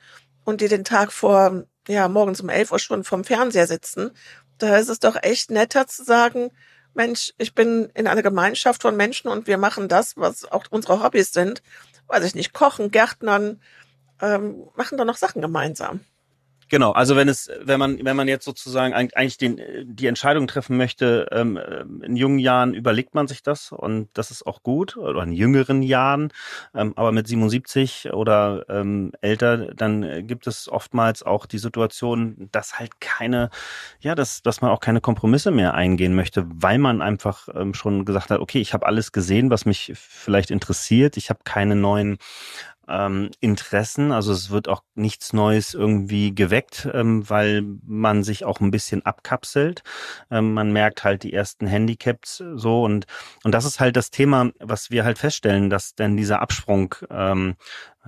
und 0.44 0.60
die 0.60 0.68
den 0.68 0.84
Tag 0.84 1.12
vor, 1.12 1.64
ja, 1.88 2.08
morgens 2.08 2.40
um 2.40 2.48
elf 2.48 2.72
Uhr 2.72 2.78
schon 2.78 3.04
vom 3.04 3.24
Fernseher 3.24 3.66
sitzen. 3.66 4.10
Da 4.58 4.76
ist 4.76 4.88
es 4.88 5.00
doch 5.00 5.16
echt 5.22 5.50
netter 5.50 5.86
zu 5.86 6.04
sagen, 6.04 6.50
Mensch, 6.94 7.32
ich 7.38 7.54
bin 7.54 7.90
in 7.94 8.06
einer 8.06 8.22
Gemeinschaft 8.22 8.82
von 8.82 8.96
Menschen 8.96 9.28
und 9.28 9.46
wir 9.46 9.58
machen 9.58 9.88
das, 9.88 10.16
was 10.16 10.44
auch 10.44 10.64
unsere 10.70 11.02
Hobbys 11.02 11.32
sind. 11.32 11.62
Weiß 12.08 12.24
ich 12.24 12.34
nicht, 12.34 12.52
kochen, 12.52 12.90
Gärtnern, 12.90 13.60
ähm, 14.20 14.68
machen 14.74 14.98
doch 14.98 15.04
noch 15.04 15.16
Sachen 15.16 15.40
gemeinsam. 15.40 16.00
Genau, 16.70 16.92
also 16.92 17.16
wenn 17.16 17.28
es, 17.28 17.50
wenn 17.60 17.80
man, 17.80 17.98
wenn 18.04 18.14
man 18.14 18.28
jetzt 18.28 18.44
sozusagen 18.44 18.94
eigentlich 18.94 19.36
den, 19.36 19.60
die 19.84 20.06
Entscheidung 20.06 20.46
treffen 20.46 20.76
möchte, 20.76 21.26
ähm, 21.32 21.58
in 22.00 22.14
jungen 22.14 22.38
Jahren 22.38 22.74
überlegt 22.74 23.12
man 23.12 23.26
sich 23.26 23.42
das 23.42 23.72
und 23.72 24.08
das 24.14 24.30
ist 24.30 24.46
auch 24.46 24.62
gut, 24.62 24.96
oder 24.96 25.24
in 25.24 25.32
jüngeren 25.32 25.82
Jahren, 25.82 26.32
ähm, 26.72 26.92
aber 26.94 27.10
mit 27.10 27.26
77 27.26 28.12
oder 28.12 28.66
ähm, 28.68 29.10
älter, 29.20 29.74
dann 29.74 30.28
gibt 30.28 30.46
es 30.46 30.68
oftmals 30.68 31.24
auch 31.24 31.46
die 31.46 31.58
Situation, 31.58 32.48
dass 32.52 32.78
halt 32.78 33.00
keine, 33.00 33.50
ja, 33.98 34.14
dass, 34.14 34.40
dass 34.42 34.60
man 34.60 34.70
auch 34.70 34.80
keine 34.80 35.00
Kompromisse 35.00 35.50
mehr 35.50 35.74
eingehen 35.74 36.14
möchte, 36.14 36.46
weil 36.48 36.78
man 36.78 37.02
einfach 37.02 37.48
ähm, 37.52 37.74
schon 37.74 38.04
gesagt 38.04 38.30
hat, 38.30 38.38
okay, 38.38 38.60
ich 38.60 38.74
habe 38.74 38.86
alles 38.86 39.10
gesehen, 39.10 39.50
was 39.50 39.64
mich 39.66 39.92
vielleicht 39.96 40.52
interessiert, 40.52 41.16
ich 41.16 41.30
habe 41.30 41.40
keine 41.42 41.74
neuen 41.74 42.18
ähm, 42.90 43.30
Interessen. 43.40 44.12
Also 44.12 44.32
es 44.32 44.50
wird 44.50 44.68
auch 44.68 44.82
nichts 44.94 45.32
Neues 45.32 45.74
irgendwie 45.74 46.34
geweckt, 46.34 46.88
ähm, 46.92 47.28
weil 47.28 47.62
man 47.84 48.22
sich 48.22 48.44
auch 48.44 48.60
ein 48.60 48.70
bisschen 48.70 49.04
abkapselt. 49.06 49.82
Ähm, 50.30 50.54
man 50.54 50.72
merkt 50.72 51.04
halt 51.04 51.22
die 51.22 51.32
ersten 51.32 51.66
Handicaps 51.66 52.42
so 52.54 52.84
und 52.84 53.06
und 53.44 53.52
das 53.54 53.64
ist 53.64 53.80
halt 53.80 53.96
das 53.96 54.10
Thema, 54.10 54.50
was 54.58 54.90
wir 54.90 55.04
halt 55.04 55.18
feststellen, 55.18 55.70
dass 55.70 55.94
denn 55.94 56.16
dieser 56.16 56.42
Absprung 56.42 56.94
ähm, 57.10 57.56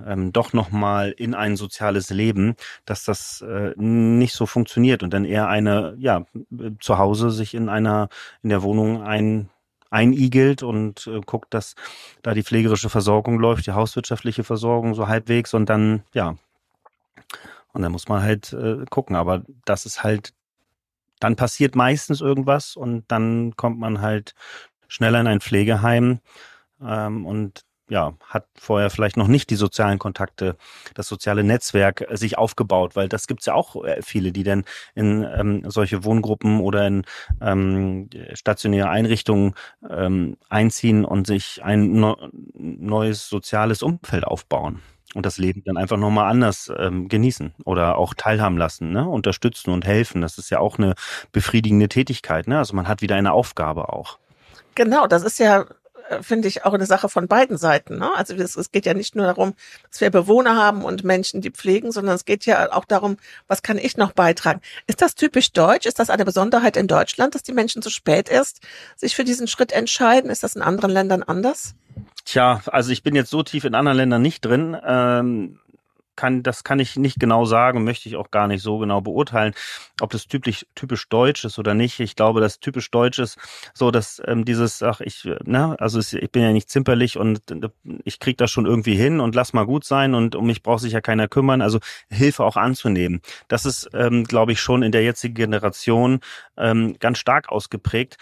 ähm, 0.07 0.33
doch 0.33 0.53
nochmal 0.53 1.11
in 1.11 1.35
ein 1.35 1.57
soziales 1.57 2.11
Leben, 2.11 2.55
dass 2.85 3.05
das 3.05 3.43
äh, 3.43 3.73
nicht 3.77 4.35
so 4.35 4.47
funktioniert 4.47 5.03
und 5.03 5.13
dann 5.13 5.25
eher 5.25 5.49
eine, 5.49 5.95
ja, 5.99 6.25
zu 6.81 6.99
Hause 6.99 7.31
sich 7.31 7.55
in 7.55 7.69
einer, 7.69 8.09
in 8.43 8.51
der 8.51 8.63
Wohnung 8.63 9.03
ein 9.03 9.51
einigelt 9.93 10.63
und 10.63 11.07
äh, 11.07 11.21
guckt, 11.21 11.55
dass 11.55 11.75
da 12.23 12.35
die 12.35 12.43
pflegerische 12.43 12.91
Versorgung 12.91 13.39
läuft, 13.39 13.67
die 13.67 13.73
hauswirtschaftliche 13.73 14.43
Versorgung 14.43 14.95
so 14.95 15.07
halbwegs 15.07 15.55
und 15.55 15.69
dann, 15.69 16.03
ja, 16.15 16.37
und 17.73 17.83
dann 17.83 17.93
muss 17.93 18.09
man 18.09 18.23
halt 18.23 18.53
äh, 18.53 18.85
gucken. 18.91 19.17
Aber 19.17 19.43
das 19.65 19.87
ist 19.87 20.03
halt, 20.03 20.33
dann 21.21 21.37
passiert 21.37 21.77
meistens 21.77 22.21
irgendwas 22.21 22.77
und 22.77 23.05
dann 23.09 23.55
kommt 23.57 23.79
man 23.79 24.01
halt 24.01 24.35
schneller 24.89 25.21
in 25.21 25.27
ein 25.27 25.41
Pflegeheim 25.41 26.21
ähm, 26.83 27.27
und 27.27 27.65
ja, 27.89 28.15
hat 28.27 28.47
vorher 28.59 28.91
vielleicht 28.91 29.17
noch 29.17 29.29
nicht 29.29 29.51
die 29.51 29.57
sozialen 29.57 29.99
Kontakte, 29.99 30.57
das 30.95 31.09
soziale 31.09 31.45
Netzwerk 31.45 32.07
äh, 32.09 32.17
sich 32.17 32.39
aufgebaut, 32.39 32.97
weil 32.97 33.09
das 33.09 33.27
gibt's 33.27 33.47
ja 33.47 33.55
auch 33.55 33.85
äh, 33.85 34.01
viele, 34.03 34.33
die 34.33 34.45
dann 34.45 34.65
in 34.95 35.25
ähm, 35.25 35.63
solche 35.69 36.05
Wohngruppen 36.05 36.61
oder 36.61 36.87
in 36.87 37.05
ähm, 37.41 38.09
stationäre 38.35 38.89
Einrichtungen 38.89 39.55
ähm, 39.89 40.37
einziehen 40.49 41.05
und 41.05 41.27
sich 41.27 41.63
ein 41.63 41.93
no 41.93 42.17
neues 42.55 43.29
soziales 43.29 43.83
Umfeld 43.83 44.25
aufbauen 44.25 44.81
und 45.15 45.27
das 45.27 45.39
Leben 45.39 45.63
dann 45.65 45.77
einfach 45.77 45.97
nochmal 45.97 46.31
anders 46.31 46.73
ähm, 46.79 47.09
genießen 47.09 47.55
oder 47.65 47.99
auch 47.99 48.15
teilhaben 48.15 48.57
lassen, 48.57 48.93
ne? 48.93 49.09
unterstützen 49.09 49.71
und 49.71 49.85
helfen. 49.85 50.23
Das 50.23 50.39
ist 50.39 50.51
ja 50.51 50.59
auch 50.59 50.79
eine 50.79 50.95
befriedigende 51.33 51.89
Tätigkeit. 51.89 52.47
Ne? 52.47 52.59
Also 52.59 52.75
man 52.75 52.89
hat 52.89 53.03
wieder 53.03 53.17
eine 53.17 53.33
Aufgabe 53.33 53.93
auch. 53.93 54.19
Genau, 54.75 55.07
das 55.07 55.23
ist 55.23 55.39
ja 55.39 55.67
finde 56.21 56.49
ich, 56.49 56.65
auch 56.65 56.75
eine 56.75 56.87
Sache 56.87 57.09
von 57.09 57.29
beiden 57.29 57.57
Seiten. 57.57 57.99
Ne? 57.99 58.11
Also 58.15 58.35
es, 58.35 58.57
es, 58.57 58.71
geht 58.71 58.87
ja 58.87 58.95
nicht 58.95 59.17
nur 59.17 59.27
darum, 59.27 59.55
dass 59.91 60.01
wir 60.01 60.11
Bewohner 60.11 60.57
haben 60.57 60.85
und 60.85 61.05
Menschen, 61.05 61.41
die 61.41 61.51
pflegen, 61.51 61.93
sondern 61.93 62.15
es 62.15 62.25
geht 62.25 62.47
ja 62.47 62.73
auch 62.73 62.85
darum, 62.85 63.17
was 63.49 63.63
kann 63.63 63.79
ich 63.79 63.97
noch 63.97 64.13
beitragen. 64.13 64.61
Ist 64.87 65.03
das 65.03 65.15
typisch 65.15 65.53
deutsch? 65.53 65.87
Ist 65.87 65.99
das 65.99 66.11
eine 66.11 66.25
Besonderheit 66.25 66.77
in 66.77 66.87
Deutschland, 66.87 67.35
dass 67.35 67.43
die 67.43 67.53
Menschen 67.53 67.83
zu 67.83 67.91
spät 67.91 68.29
erst 68.29 68.61
sich 68.97 69.17
für 69.17 69.25
diesen 69.25 69.47
Schritt 69.47 69.73
entscheiden? 69.73 70.31
Ist 70.31 70.43
das 70.43 70.57
in 70.57 70.63
anderen 70.63 70.91
Ländern 70.91 71.23
anders? 71.23 71.75
Tja, 72.25 72.63
also 72.67 72.93
ich 72.93 73.03
bin 73.03 73.15
jetzt 73.15 73.31
so 73.31 73.43
tief 73.43 73.65
in 73.65 73.75
anderen 73.75 73.97
Ländern 73.97 74.23
nicht 74.23 74.45
drin. 74.45 74.77
Ähm, 74.85 75.59
kann, 76.17 76.43
das 76.43 76.65
kann 76.65 76.79
ich 76.79 76.97
nicht 76.97 77.19
genau 77.19 77.45
sagen, 77.45 77.85
möchte 77.85 78.09
ich 78.09 78.17
auch 78.17 78.31
gar 78.31 78.47
nicht 78.47 78.63
so 78.63 78.79
genau 78.79 79.01
beurteilen, 79.01 79.55
ob 80.01 80.11
das 80.11 80.27
typisch, 80.27 80.67
typisch 80.75 81.09
deutsch 81.09 81.45
ist 81.45 81.59
oder 81.59 81.75
nicht. 81.75 82.01
Ich 82.01 82.17
glaube, 82.17 82.41
das 82.41 82.61
typisch 82.61 82.91
deutsch 82.91 83.19
ist 83.19 83.39
so, 83.75 83.91
dass 83.91 84.21
ähm, 84.27 84.45
dieses, 84.45 84.83
ach, 84.83 85.01
ich, 85.01 85.29
ne, 85.45 85.77
also 85.79 86.01
ich 86.01 86.31
bin 86.31 86.43
ja 86.43 86.53
nicht 86.53 86.71
zimperlich 86.71 87.17
und 87.17 87.51
äh, 87.51 87.69
ich 88.05 88.21
krieg 88.21 88.39
das 88.39 88.51
schon 88.51 88.67
irgendwie 88.67 88.95
hin 88.95 89.21
und 89.21 89.35
lass 89.35 89.53
mal 89.53 89.67
gut 89.67 89.85
sein 89.85 90.15
und 90.15 90.35
um 90.35 90.47
mich 90.47 90.63
braucht 90.63 90.83
sich 90.83 90.93
ja 90.93 91.01
keiner 91.01 91.29
kümmern. 91.29 91.63
Also 91.63 91.79
Hilfe 92.11 92.45
auch 92.45 92.57
anzunehmen. 92.57 93.21
Das 93.49 93.65
ist, 93.65 93.89
ähm, 93.95 94.25
glaube 94.25 94.53
ich, 94.53 94.61
schon 94.61 94.83
in 94.83 94.93
der 94.93 95.03
jetzigen 95.03 95.35
Generation 95.35 96.21
ähm, 96.57 96.97
ganz 97.01 97.19
stark 97.19 97.49
ausgeprägt. 97.49 98.19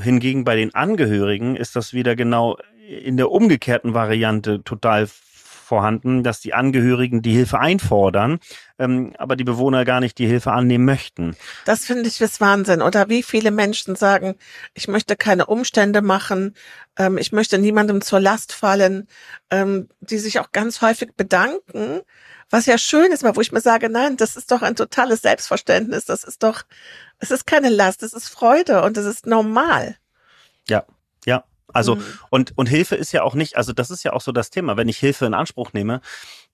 Hingegen 0.00 0.44
bei 0.44 0.56
den 0.56 0.74
Angehörigen 0.74 1.54
ist 1.56 1.76
das 1.76 1.92
wieder 1.92 2.16
genau 2.16 2.58
in 2.88 3.16
der 3.16 3.30
umgekehrten 3.30 3.94
Variante 3.94 4.64
total 4.64 5.08
vorhanden, 5.68 6.24
dass 6.24 6.40
die 6.40 6.54
Angehörigen 6.54 7.22
die 7.22 7.32
Hilfe 7.32 7.60
einfordern, 7.60 8.40
ähm, 8.78 9.12
aber 9.18 9.36
die 9.36 9.44
Bewohner 9.44 9.84
gar 9.84 10.00
nicht 10.00 10.18
die 10.18 10.26
Hilfe 10.26 10.50
annehmen 10.50 10.84
möchten. 10.84 11.36
Das 11.66 11.84
finde 11.84 12.08
ich 12.08 12.18
das 12.18 12.40
Wahnsinn. 12.40 12.82
Oder 12.82 13.08
wie 13.08 13.22
viele 13.22 13.50
Menschen 13.50 13.94
sagen, 13.94 14.34
ich 14.74 14.88
möchte 14.88 15.14
keine 15.14 15.46
Umstände 15.46 16.02
machen, 16.02 16.54
ähm, 16.98 17.18
ich 17.18 17.32
möchte 17.32 17.58
niemandem 17.58 18.00
zur 18.00 18.18
Last 18.18 18.52
fallen, 18.52 19.06
ähm, 19.50 19.88
die 20.00 20.18
sich 20.18 20.40
auch 20.40 20.50
ganz 20.52 20.80
häufig 20.80 21.14
bedanken, 21.16 22.00
was 22.50 22.66
ja 22.66 22.78
schön 22.78 23.12
ist, 23.12 23.24
aber 23.24 23.36
wo 23.36 23.40
ich 23.42 23.52
mir 23.52 23.60
sage, 23.60 23.90
nein, 23.90 24.16
das 24.16 24.36
ist 24.36 24.50
doch 24.50 24.62
ein 24.62 24.74
totales 24.74 25.20
Selbstverständnis, 25.20 26.06
das 26.06 26.24
ist 26.24 26.42
doch, 26.42 26.62
es 27.18 27.30
ist 27.30 27.46
keine 27.46 27.68
Last, 27.68 28.02
es 28.02 28.14
ist 28.14 28.28
Freude 28.28 28.82
und 28.82 28.96
es 28.96 29.04
ist 29.04 29.26
normal. 29.26 29.96
Ja, 30.66 30.78
ja, 30.78 30.84
also, 31.72 31.96
mhm. 31.96 32.04
und, 32.30 32.52
und 32.56 32.68
Hilfe 32.68 32.94
ist 32.94 33.12
ja 33.12 33.22
auch 33.22 33.34
nicht, 33.34 33.56
also 33.56 33.72
das 33.72 33.90
ist 33.90 34.02
ja 34.02 34.12
auch 34.12 34.20
so 34.20 34.32
das 34.32 34.50
Thema. 34.50 34.76
Wenn 34.76 34.88
ich 34.88 34.98
Hilfe 34.98 35.26
in 35.26 35.34
Anspruch 35.34 35.72
nehme, 35.72 36.00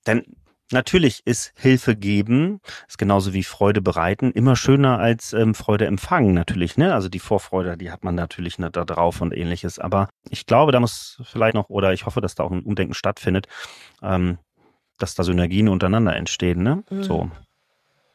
dann 0.04 0.24
Natürlich 0.72 1.26
ist 1.26 1.52
Hilfe 1.56 1.94
geben, 1.94 2.60
ist 2.88 2.96
genauso 2.96 3.34
wie 3.34 3.44
Freude 3.44 3.82
bereiten, 3.82 4.30
immer 4.30 4.56
schöner 4.56 4.98
als 4.98 5.34
ähm, 5.34 5.54
Freude 5.54 5.86
empfangen, 5.86 6.32
natürlich. 6.32 6.78
Ne? 6.78 6.94
Also 6.94 7.10
die 7.10 7.18
Vorfreude, 7.18 7.76
die 7.76 7.90
hat 7.90 8.02
man 8.02 8.14
natürlich 8.14 8.58
ne, 8.58 8.70
da 8.70 8.84
drauf 8.84 9.20
und 9.20 9.34
ähnliches. 9.34 9.78
Aber 9.78 10.08
ich 10.30 10.46
glaube, 10.46 10.72
da 10.72 10.80
muss 10.80 11.20
vielleicht 11.24 11.54
noch, 11.54 11.68
oder 11.68 11.92
ich 11.92 12.06
hoffe, 12.06 12.22
dass 12.22 12.34
da 12.34 12.44
auch 12.44 12.50
ein 12.50 12.62
Umdenken 12.62 12.94
stattfindet, 12.94 13.46
ähm, 14.02 14.38
dass 14.98 15.14
da 15.14 15.22
Synergien 15.22 15.68
untereinander 15.68 16.16
entstehen. 16.16 16.62
Ne? 16.62 16.82
Mhm. 16.88 17.02
So. 17.02 17.30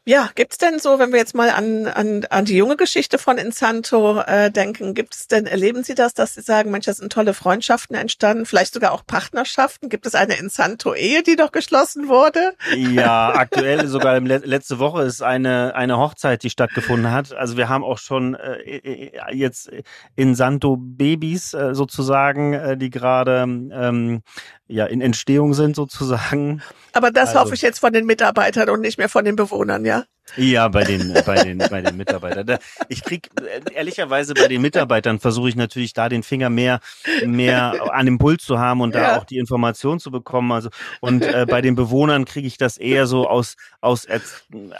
Ja, 0.05 0.29
gibt's 0.33 0.57
denn 0.57 0.79
so, 0.79 0.97
wenn 0.97 1.11
wir 1.11 1.19
jetzt 1.19 1.35
mal 1.35 1.49
an, 1.49 1.85
an, 1.85 2.25
an 2.29 2.45
die 2.45 2.55
junge 2.55 2.77
Geschichte 2.77 3.19
von 3.19 3.37
Insanto 3.37 4.21
äh, 4.21 4.49
denken, 4.49 4.95
gibt 4.95 5.13
es 5.13 5.27
denn, 5.27 5.45
erleben 5.45 5.83
Sie 5.83 5.93
das, 5.93 6.13
dass 6.13 6.33
Sie 6.33 6.41
sagen, 6.41 6.71
Mensch, 6.71 6.85
das 6.85 6.97
sind 6.97 7.11
tolle 7.11 7.33
Freundschaften 7.35 7.95
entstanden, 7.95 8.45
vielleicht 8.45 8.73
sogar 8.73 8.93
auch 8.93 9.05
Partnerschaften? 9.05 9.87
Gibt 9.89 10.07
es 10.07 10.15
eine 10.15 10.39
Insanto-Ehe, 10.39 11.21
die 11.21 11.35
doch 11.35 11.51
geschlossen 11.51 12.07
wurde? 12.07 12.53
Ja, 12.75 13.29
aktuell 13.35 13.87
sogar 13.87 14.19
letzte 14.19 14.79
Woche 14.79 15.03
ist 15.03 15.21
eine, 15.21 15.75
eine 15.75 15.97
Hochzeit, 15.97 16.41
die 16.41 16.49
stattgefunden 16.49 17.11
hat. 17.11 17.33
Also 17.33 17.57
wir 17.57 17.69
haben 17.69 17.83
auch 17.83 17.99
schon 17.99 18.33
äh, 18.33 19.11
jetzt 19.31 19.69
Insanto-Babys 20.15 21.53
äh, 21.53 21.75
sozusagen, 21.75 22.53
äh, 22.53 22.77
die 22.77 22.89
gerade 22.89 23.41
ähm, 23.43 24.23
ja 24.69 24.85
in 24.85 25.01
Entstehung 25.01 25.53
sind 25.53 25.75
sozusagen. 25.75 26.61
Aber 26.93 27.11
das 27.11 27.29
also, 27.29 27.41
hoffe 27.41 27.55
ich 27.55 27.61
jetzt 27.61 27.79
von 27.79 27.91
den 27.91 28.05
Mitarbeitern 28.05 28.69
und 28.69 28.81
nicht 28.81 28.97
mehr 28.97 29.09
von 29.09 29.25
den 29.25 29.35
Bewohnern, 29.35 29.83
ja? 29.83 30.05
Ja, 30.37 30.67
bei 30.67 30.83
den 30.83 31.13
bei 31.25 31.43
den 31.43 31.57
bei 31.57 31.81
den 31.81 31.97
Mitarbeitern. 31.97 32.59
Ich 32.87 33.03
krieg 33.03 33.29
ehrlicherweise 33.73 34.35
bei 34.35 34.47
den 34.47 34.61
Mitarbeitern 34.61 35.19
versuche 35.19 35.49
ich 35.49 35.55
natürlich 35.55 35.93
da 35.93 36.07
den 36.07 36.23
Finger 36.23 36.49
mehr 36.49 36.79
mehr 37.25 37.91
an 37.91 38.05
dem 38.05 38.19
Puls 38.19 38.43
zu 38.43 38.59
haben 38.59 38.81
und 38.81 38.93
da 38.93 39.17
auch 39.17 39.25
die 39.25 39.37
Information 39.37 39.99
zu 39.99 40.11
bekommen. 40.11 40.51
Also 40.51 40.69
und 41.01 41.23
äh, 41.25 41.45
bei 41.49 41.61
den 41.61 41.75
Bewohnern 41.75 42.25
kriege 42.25 42.47
ich 42.47 42.57
das 42.57 42.77
eher 42.77 43.07
so 43.07 43.27
aus 43.27 43.55
aus 43.81 44.07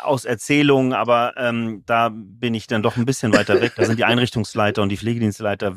aus 0.02 0.26
Erzählungen, 0.26 0.94
aber 0.94 1.34
ähm, 1.38 1.84
da 1.88 2.12
bin 2.14 2.54
ich 2.54 2.68
dann 2.68 2.84
doch 2.84 2.96
ein 2.96 3.06
bisschen 3.06 3.34
weiter 3.34 3.60
weg. 3.60 3.74
Da 3.76 3.86
sind 3.86 3.98
die 3.98 4.06
Einrichtungsleiter 4.06 4.84
und 4.84 4.90
die 4.90 4.98
Pflegedienstleiter 4.98 5.76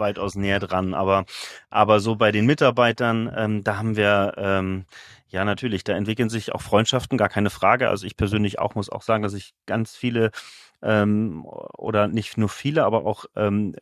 weitaus 0.00 0.34
näher 0.34 0.58
dran. 0.58 0.94
Aber, 0.94 1.24
aber 1.70 2.00
so 2.00 2.16
bei 2.16 2.32
den 2.32 2.46
Mitarbeitern, 2.46 3.32
ähm, 3.36 3.64
da 3.64 3.76
haben 3.76 3.96
wir, 3.96 4.34
ähm, 4.36 4.86
ja, 5.28 5.44
natürlich, 5.44 5.84
da 5.84 5.92
entwickeln 5.92 6.28
sich 6.28 6.52
auch 6.52 6.62
Freundschaften, 6.62 7.16
gar 7.16 7.28
keine 7.28 7.50
Frage. 7.50 7.88
Also 7.88 8.06
ich 8.06 8.16
persönlich 8.16 8.58
auch 8.58 8.74
muss 8.74 8.90
auch 8.90 9.02
sagen, 9.02 9.22
dass 9.22 9.34
ich 9.34 9.52
ganz 9.66 9.94
viele 9.94 10.30
ähm, 10.82 11.44
oder 11.44 12.08
nicht 12.08 12.38
nur 12.38 12.48
viele, 12.48 12.84
aber 12.84 13.06
auch 13.06 13.26
ähm, 13.36 13.76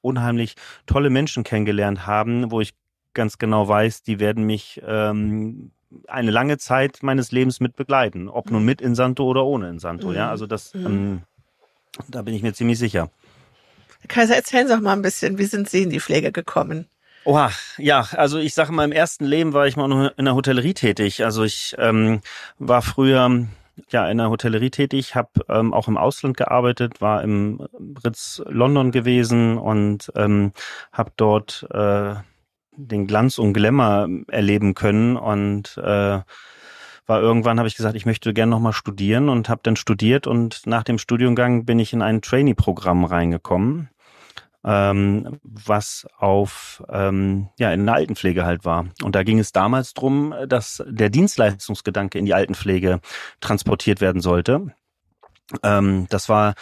unheimlich 0.00 0.56
tolle 0.86 1.10
Menschen 1.10 1.44
kennengelernt 1.44 2.06
haben, 2.06 2.50
wo 2.50 2.60
ich 2.60 2.74
ganz 3.14 3.38
genau 3.38 3.66
weiß, 3.66 4.02
die 4.02 4.20
werden 4.20 4.44
mich 4.44 4.82
ähm, 4.86 5.72
eine 6.06 6.30
lange 6.30 6.58
Zeit 6.58 7.02
meines 7.02 7.32
Lebens 7.32 7.60
mit 7.60 7.76
begleiten, 7.76 8.28
ob 8.28 8.50
nun 8.50 8.60
mhm. 8.60 8.66
mit 8.66 8.80
in 8.80 8.94
Santo 8.94 9.24
oder 9.24 9.44
ohne 9.44 9.68
in 9.70 9.78
Santo. 9.78 10.12
Ja, 10.12 10.26
mhm. 10.26 10.30
also 10.30 10.46
das, 10.46 10.74
mhm. 10.74 10.86
ähm, 10.86 11.22
da 12.08 12.22
bin 12.22 12.34
ich 12.34 12.42
mir 12.42 12.52
ziemlich 12.52 12.78
sicher. 12.78 13.10
Kaiser, 14.06 14.36
erzählen 14.36 14.68
Sie 14.68 14.74
doch 14.74 14.80
mal 14.80 14.92
ein 14.92 15.02
bisschen, 15.02 15.38
wie 15.38 15.44
sind 15.44 15.68
Sie 15.68 15.82
in 15.82 15.90
die 15.90 16.00
Pflege 16.00 16.32
gekommen? 16.32 16.86
Oha, 17.24 17.50
ja, 17.76 18.06
also 18.12 18.38
ich 18.38 18.54
sage 18.54 18.72
mal, 18.72 18.84
im 18.84 18.92
ersten 18.92 19.24
Leben 19.24 19.52
war 19.52 19.66
ich 19.66 19.76
mal 19.76 20.12
in 20.16 20.24
der 20.24 20.34
Hotellerie 20.34 20.74
tätig. 20.74 21.24
Also 21.24 21.44
ich 21.44 21.74
ähm, 21.78 22.20
war 22.58 22.80
früher 22.80 23.46
ja 23.90 24.08
in 24.08 24.18
der 24.18 24.30
Hotellerie 24.30 24.70
tätig, 24.70 25.14
habe 25.14 25.30
ähm, 25.48 25.74
auch 25.74 25.88
im 25.88 25.96
Ausland 25.96 26.36
gearbeitet, 26.36 27.00
war 27.00 27.22
im 27.22 27.60
Ritz 28.04 28.42
London 28.46 28.92
gewesen 28.92 29.58
und 29.58 30.10
ähm, 30.14 30.52
habe 30.92 31.12
dort 31.16 31.66
äh, 31.70 32.14
den 32.76 33.06
Glanz 33.06 33.38
und 33.38 33.52
Glamour 33.52 34.08
erleben 34.28 34.74
können 34.74 35.16
und 35.16 35.76
äh, 35.78 36.20
war 37.08 37.20
irgendwann, 37.20 37.58
habe 37.58 37.68
ich 37.68 37.76
gesagt, 37.76 37.96
ich 37.96 38.06
möchte 38.06 38.32
gerne 38.32 38.50
nochmal 38.50 38.72
studieren 38.72 39.28
und 39.28 39.48
habe 39.48 39.60
dann 39.64 39.76
studiert 39.76 40.26
und 40.26 40.66
nach 40.66 40.84
dem 40.84 40.98
Studiengang 40.98 41.64
bin 41.64 41.78
ich 41.78 41.92
in 41.92 42.02
ein 42.02 42.22
Trainee-Programm 42.22 43.04
reingekommen 43.04 43.90
ähm, 44.64 45.38
was 45.42 46.06
auf 46.18 46.82
ähm, 46.90 47.48
ja 47.58 47.72
in 47.72 47.86
der 47.86 47.94
Altenpflege 47.94 48.44
halt 48.44 48.64
war. 48.64 48.86
Und 49.02 49.14
da 49.14 49.22
ging 49.22 49.38
es 49.38 49.52
damals 49.52 49.94
drum, 49.94 50.34
dass 50.46 50.84
der 50.86 51.10
Dienstleistungsgedanke 51.10 52.18
in 52.18 52.26
die 52.26 52.34
Altenpflege 52.34 53.00
transportiert 53.40 54.00
werden 54.00 54.20
sollte. 54.20 54.74
Ähm, 55.62 56.06
das 56.10 56.28
war 56.28 56.54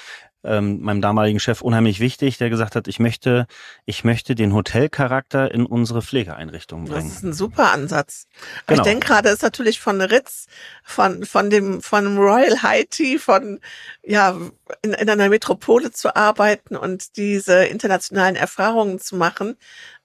ähm, 0.46 0.80
meinem 0.80 1.00
damaligen 1.00 1.40
Chef 1.40 1.60
unheimlich 1.60 2.00
wichtig, 2.00 2.38
der 2.38 2.50
gesagt 2.50 2.76
hat, 2.76 2.88
ich 2.88 2.98
möchte, 2.98 3.46
ich 3.84 4.04
möchte 4.04 4.34
den 4.34 4.54
Hotelcharakter 4.54 5.50
in 5.52 5.66
unsere 5.66 6.02
Pflegeeinrichtungen 6.02 6.86
bringen. 6.86 7.08
Das 7.08 7.18
ist 7.18 7.24
ein 7.24 7.32
super 7.32 7.72
Ansatz. 7.72 8.26
Genau. 8.66 8.80
Ich 8.80 8.84
denke 8.84 9.06
gerade, 9.06 9.28
ist 9.28 9.42
natürlich 9.42 9.80
von 9.80 10.00
Ritz, 10.00 10.46
von, 10.82 11.24
von 11.24 11.50
dem, 11.50 11.82
von 11.82 12.16
Royal 12.16 12.62
High 12.62 12.86
Tea, 12.88 13.18
von, 13.18 13.60
ja, 14.02 14.36
in, 14.82 14.92
in 14.92 15.10
einer 15.10 15.28
Metropole 15.28 15.90
zu 15.90 16.14
arbeiten 16.16 16.76
und 16.76 17.16
diese 17.16 17.64
internationalen 17.64 18.36
Erfahrungen 18.36 18.98
zu 18.98 19.16
machen, 19.16 19.56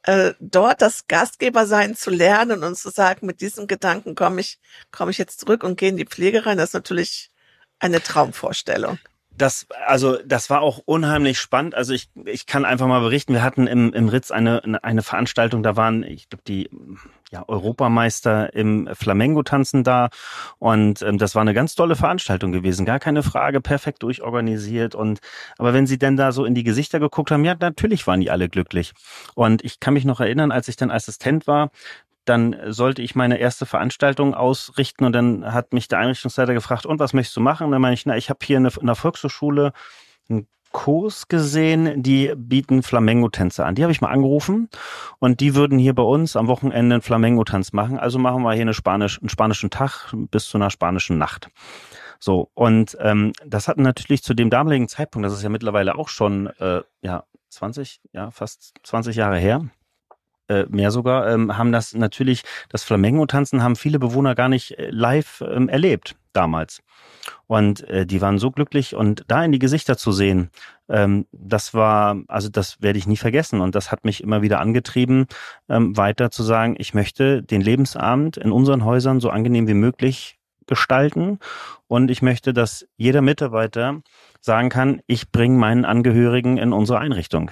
äh, 0.04 0.34
dort 0.40 0.82
das 0.82 1.08
Gastgeber 1.08 1.66
sein 1.66 1.96
zu 1.96 2.10
lernen 2.10 2.64
und 2.64 2.76
zu 2.78 2.90
sagen, 2.90 3.26
mit 3.26 3.42
diesem 3.42 3.68
Gedanken 3.68 4.16
komme 4.16 4.42
ich, 4.42 4.60
komme 4.92 5.12
ich 5.12 5.18
jetzt 5.18 5.40
zurück 5.40 5.64
und 5.64 5.78
gehe 5.78 5.90
in 5.90 5.98
die 5.98 6.06
Pflege 6.06 6.46
rein, 6.46 6.58
das 6.58 6.70
ist 6.70 6.74
natürlich 6.74 7.32
eine 7.80 8.02
Traumvorstellung. 8.02 9.00
Das, 9.38 9.66
also, 9.88 10.18
das 10.26 10.50
war 10.50 10.62
auch 10.62 10.80
unheimlich 10.86 11.40
spannend. 11.40 11.74
Also 11.74 11.94
ich, 11.94 12.10
ich 12.26 12.46
kann 12.46 12.66
einfach 12.66 12.88
mal 12.88 13.00
berichten, 13.00 13.34
wir 13.34 13.44
hatten 13.44 13.66
im, 13.66 13.94
im 13.94 14.10
Ritz 14.10 14.30
eine, 14.30 14.84
eine 14.84 15.02
Veranstaltung, 15.02 15.64
da 15.64 15.76
waren, 15.76 16.04
ich 16.04 16.30
glaube, 16.30 16.44
die 16.48 16.70
ja, 17.32 17.48
Europameister 17.48 18.54
im 18.54 18.90
Flamengo-Tanzen 18.94 19.84
da. 19.84 20.10
Und 20.60 21.02
ähm, 21.02 21.18
das 21.18 21.34
war 21.34 21.42
eine 21.42 21.54
ganz 21.54 21.76
tolle 21.76 21.96
Veranstaltung 21.96 22.52
gewesen, 22.52 22.86
gar 22.86 23.00
keine 23.00 23.24
Frage, 23.24 23.62
perfekt 23.62 24.04
durchorganisiert. 24.04 24.96
Und 24.96 25.20
aber 25.58 25.74
wenn 25.74 25.88
sie 25.88 25.98
denn 25.98 26.18
da 26.18 26.34
so 26.34 26.46
in 26.46 26.54
die 26.54 26.64
Gesichter 26.64 27.00
geguckt 27.00 27.32
haben, 27.32 27.46
ja, 27.46 27.56
natürlich 27.60 28.06
waren 28.06 28.20
die 28.20 28.32
alle 28.32 28.50
glücklich. 28.50 28.94
Und 29.34 29.64
ich 29.64 29.80
kann 29.80 29.94
mich 29.94 30.06
noch 30.06 30.20
erinnern, 30.20 30.52
als 30.52 30.68
ich 30.68 30.76
dann 30.76 30.92
Assistent 30.92 31.48
war, 31.48 31.72
dann 32.26 32.56
sollte 32.68 33.02
ich 33.02 33.16
meine 33.16 33.38
erste 33.38 33.66
Veranstaltung 33.66 34.34
ausrichten 34.34 35.06
und 35.06 35.14
dann 35.14 35.54
hat 35.54 35.74
mich 35.74 35.88
der 35.88 36.00
Einrichtungsleiter 36.00 36.54
gefragt, 36.54 36.86
und 36.86 37.00
was 37.00 37.14
möchtest 37.14 37.38
du 37.38 37.42
machen? 37.42 37.66
Und 37.66 37.72
dann 37.72 37.82
meine 37.82 37.94
ich, 37.94 38.06
na, 38.06 38.16
ich 38.16 38.30
habe 38.30 38.40
hier 38.44 38.58
in 38.58 38.64
der 38.64 38.96
Volkshochschule 38.96 39.74
einen 40.30 40.48
Kurs 40.72 41.28
gesehen, 41.28 42.02
die 42.02 42.34
bieten 42.36 42.84
Flamengo-Tänze 42.84 43.66
an. 43.66 43.76
Die 43.76 43.84
habe 43.84 43.92
ich 43.92 44.02
mal 44.02 44.12
angerufen 44.12 44.70
und 45.20 45.40
die 45.40 45.56
würden 45.56 45.78
hier 45.78 45.94
bei 45.94 46.04
uns 46.04 46.36
am 46.36 46.48
Wochenende 46.48 46.96
einen 46.96 47.02
Flamengo-Tanz 47.02 47.74
machen. 47.74 48.00
Also 48.00 48.20
machen 48.20 48.44
wir 48.44 48.54
hier 48.54 48.62
eine 48.62 48.74
Spanisch, 48.74 49.20
einen 49.20 49.30
spanischen 49.30 49.70
Tag 49.70 50.14
bis 50.14 50.48
zu 50.48 50.58
einer 50.58 50.70
spanischen 50.70 51.18
Nacht. 51.18 51.50
So, 52.20 52.52
und 52.54 52.96
ähm, 53.00 53.34
das 53.46 53.68
hat 53.68 53.80
natürlich 53.80 54.24
zu 54.24 54.34
dem 54.34 54.50
damaligen 54.50 54.88
Zeitpunkt, 54.88 55.26
das 55.26 55.34
ist 55.34 55.42
ja 55.42 55.50
mittlerweile 55.50 55.98
auch 55.98 56.08
schon 56.08 56.48
äh, 56.60 56.82
ja 57.02 57.24
20, 57.50 58.00
ja 58.14 58.30
fast 58.30 58.76
20 58.84 59.16
Jahre 59.16 59.38
her, 59.38 59.66
mehr 60.70 60.92
sogar, 60.92 61.30
ähm, 61.32 61.58
haben 61.58 61.72
das 61.72 61.94
natürlich, 61.94 62.44
das 62.70 62.84
Flamengo-Tanzen 62.84 63.64
haben 63.64 63.76
viele 63.76 64.00
Bewohner 64.00 64.36
gar 64.36 64.50
nicht 64.50 64.78
äh, 64.78 64.90
live 64.92 65.42
ähm, 65.42 65.70
erlebt 65.70 66.16
damals. 66.34 66.82
Und 67.48 67.88
äh, 67.90 68.06
die 68.06 68.22
waren 68.22 68.40
so 68.40 68.52
glücklich 68.52 68.96
und 68.96 69.24
da 69.28 69.44
in 69.44 69.52
die 69.52 69.60
Gesichter 69.60 69.98
zu 69.98 70.12
sehen, 70.12 70.50
ähm, 70.90 71.26
das 71.32 71.74
war, 71.74 72.18
also 72.28 72.50
das 72.50 72.82
werde 72.82 73.00
ich 73.00 73.08
nie 73.08 73.18
vergessen. 73.18 73.62
Und 73.62 73.76
das 73.76 73.92
hat 73.92 74.06
mich 74.06 74.22
immer 74.24 74.42
wieder 74.42 74.60
angetrieben, 74.60 75.28
ähm, 75.70 75.96
weiter 75.98 76.32
zu 76.32 76.44
sagen, 76.44 76.76
ich 76.78 76.94
möchte 76.94 77.44
den 77.44 77.62
Lebensabend 77.62 78.38
in 78.38 78.52
unseren 78.52 78.86
Häusern 78.86 79.20
so 79.20 79.30
angenehm 79.30 79.68
wie 79.68 79.74
möglich 79.74 80.40
gestalten. 80.68 81.40
Und 81.88 82.10
ich 82.10 82.22
möchte, 82.22 82.54
dass 82.54 82.88
jeder 82.96 83.22
Mitarbeiter 83.22 84.02
sagen 84.40 84.70
kann, 84.70 85.02
ich 85.08 85.32
bringe 85.32 85.58
meinen 85.58 85.86
Angehörigen 85.86 86.58
in 86.58 86.74
unsere 86.74 87.00
Einrichtung 87.00 87.52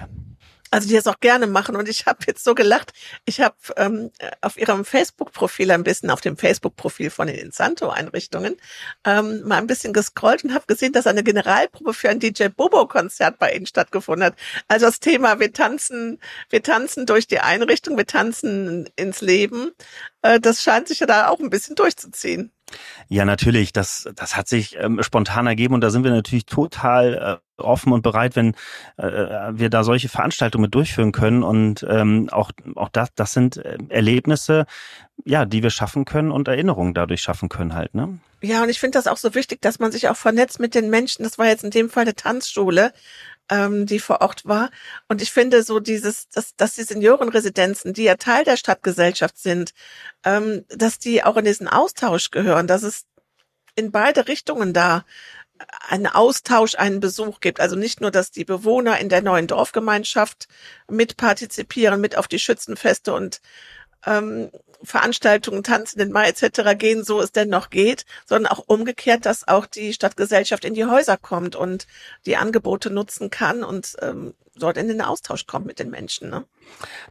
also 0.70 0.88
die 0.88 0.94
das 0.94 1.06
auch 1.06 1.20
gerne 1.20 1.46
machen. 1.46 1.76
Und 1.76 1.88
ich 1.88 2.06
habe 2.06 2.18
jetzt 2.26 2.44
so 2.44 2.54
gelacht, 2.54 2.92
ich 3.24 3.40
habe 3.40 3.56
ähm, 3.76 4.10
auf 4.40 4.56
ihrem 4.56 4.84
Facebook-Profil 4.84 5.70
ein 5.70 5.82
bisschen, 5.82 6.10
auf 6.10 6.20
dem 6.20 6.36
Facebook-Profil 6.36 7.10
von 7.10 7.26
den 7.26 7.36
Insanto-Einrichtungen, 7.36 8.56
ähm, 9.04 9.42
mal 9.46 9.58
ein 9.58 9.66
bisschen 9.66 9.92
gescrollt 9.92 10.44
und 10.44 10.54
habe 10.54 10.66
gesehen, 10.66 10.92
dass 10.92 11.06
eine 11.06 11.22
Generalprobe 11.22 11.94
für 11.94 12.08
ein 12.08 12.20
DJ 12.20 12.48
Bobo-Konzert 12.48 13.38
bei 13.38 13.52
ihnen 13.52 13.66
stattgefunden 13.66 14.24
hat. 14.24 14.34
Also 14.68 14.86
das 14.86 15.00
Thema, 15.00 15.40
wir 15.40 15.52
tanzen, 15.52 16.20
wir 16.50 16.62
tanzen 16.62 17.06
durch 17.06 17.26
die 17.26 17.40
Einrichtung, 17.40 17.96
wir 17.96 18.06
tanzen 18.06 18.88
ins 18.96 19.20
Leben, 19.20 19.72
das 20.22 20.62
scheint 20.62 20.88
sich 20.88 21.00
ja 21.00 21.06
da 21.06 21.28
auch 21.28 21.40
ein 21.40 21.50
bisschen 21.50 21.76
durchzuziehen. 21.76 22.52
Ja, 23.08 23.24
natürlich. 23.24 23.72
Das, 23.72 24.08
das 24.14 24.36
hat 24.36 24.48
sich 24.48 24.76
ähm, 24.78 25.02
spontan 25.02 25.46
ergeben 25.46 25.74
und 25.74 25.80
da 25.80 25.90
sind 25.90 26.04
wir 26.04 26.10
natürlich 26.10 26.46
total 26.46 27.40
äh, 27.58 27.62
offen 27.62 27.92
und 27.92 28.02
bereit, 28.02 28.36
wenn 28.36 28.54
äh, 28.96 29.06
wir 29.52 29.70
da 29.70 29.84
solche 29.84 30.08
Veranstaltungen 30.08 30.62
mit 30.62 30.74
durchführen 30.74 31.12
können. 31.12 31.42
Und 31.42 31.84
ähm, 31.88 32.28
auch, 32.30 32.50
auch 32.76 32.88
das, 32.88 33.08
das 33.14 33.32
sind 33.32 33.56
äh, 33.56 33.78
Erlebnisse, 33.88 34.66
ja, 35.24 35.44
die 35.44 35.62
wir 35.62 35.70
schaffen 35.70 36.04
können 36.04 36.30
und 36.30 36.48
Erinnerungen 36.48 36.94
dadurch 36.94 37.22
schaffen 37.22 37.48
können 37.48 37.74
halt, 37.74 37.94
ne? 37.94 38.18
Ja, 38.42 38.62
und 38.62 38.70
ich 38.70 38.80
finde 38.80 38.96
das 38.96 39.06
auch 39.06 39.18
so 39.18 39.34
wichtig, 39.34 39.60
dass 39.60 39.80
man 39.80 39.92
sich 39.92 40.08
auch 40.08 40.16
vernetzt 40.16 40.60
mit 40.60 40.74
den 40.74 40.88
Menschen. 40.88 41.24
Das 41.24 41.36
war 41.36 41.46
jetzt 41.46 41.62
in 41.62 41.70
dem 41.70 41.90
Fall 41.90 42.04
eine 42.04 42.14
Tanzschule, 42.14 42.94
ähm, 43.48 43.86
die 43.86 43.98
vor 43.98 44.20
Ort 44.20 44.46
war. 44.46 44.70
Und 45.08 45.22
ich 45.22 45.32
finde 45.32 45.62
so 45.62 45.80
dieses, 45.80 46.28
dass, 46.28 46.54
dass 46.56 46.74
die 46.74 46.84
Seniorenresidenzen, 46.84 47.92
die 47.92 48.04
ja 48.04 48.16
Teil 48.16 48.44
der 48.44 48.56
Stadtgesellschaft 48.56 49.38
sind, 49.38 49.72
ähm, 50.24 50.64
dass 50.68 50.98
die 50.98 51.24
auch 51.24 51.36
in 51.36 51.44
diesen 51.44 51.68
Austausch 51.68 52.30
gehören, 52.30 52.66
dass 52.66 52.82
es 52.82 53.06
in 53.74 53.90
beide 53.92 54.28
Richtungen 54.28 54.72
da 54.72 55.04
einen 55.88 56.06
Austausch, 56.06 56.74
einen 56.76 57.00
Besuch 57.00 57.40
gibt. 57.40 57.60
Also 57.60 57.76
nicht 57.76 58.00
nur, 58.00 58.10
dass 58.10 58.30
die 58.30 58.44
Bewohner 58.44 58.98
in 58.98 59.08
der 59.08 59.22
neuen 59.22 59.46
Dorfgemeinschaft 59.46 60.48
mitpartizipieren, 60.88 62.00
mit 62.00 62.16
auf 62.16 62.28
die 62.28 62.38
Schützenfeste 62.38 63.12
und 63.12 63.40
ähm, 64.06 64.50
Veranstaltungen, 64.82 65.62
den 65.94 66.12
Mai 66.12 66.28
etc. 66.28 66.76
gehen, 66.78 67.04
so 67.04 67.20
es 67.20 67.32
denn 67.32 67.48
noch 67.48 67.70
geht, 67.70 68.04
sondern 68.26 68.52
auch 68.52 68.64
umgekehrt, 68.66 69.26
dass 69.26 69.46
auch 69.46 69.66
die 69.66 69.92
Stadtgesellschaft 69.92 70.64
in 70.64 70.74
die 70.74 70.86
Häuser 70.86 71.16
kommt 71.16 71.56
und 71.56 71.86
die 72.26 72.36
Angebote 72.36 72.90
nutzen 72.90 73.30
kann 73.30 73.62
und 73.62 73.96
ähm, 74.00 74.34
dort 74.60 74.76
in 74.76 74.88
den 74.88 75.00
Austausch 75.00 75.46
kommt 75.46 75.66
mit 75.66 75.78
den 75.78 75.90
Menschen. 75.90 76.30
Ne? 76.30 76.44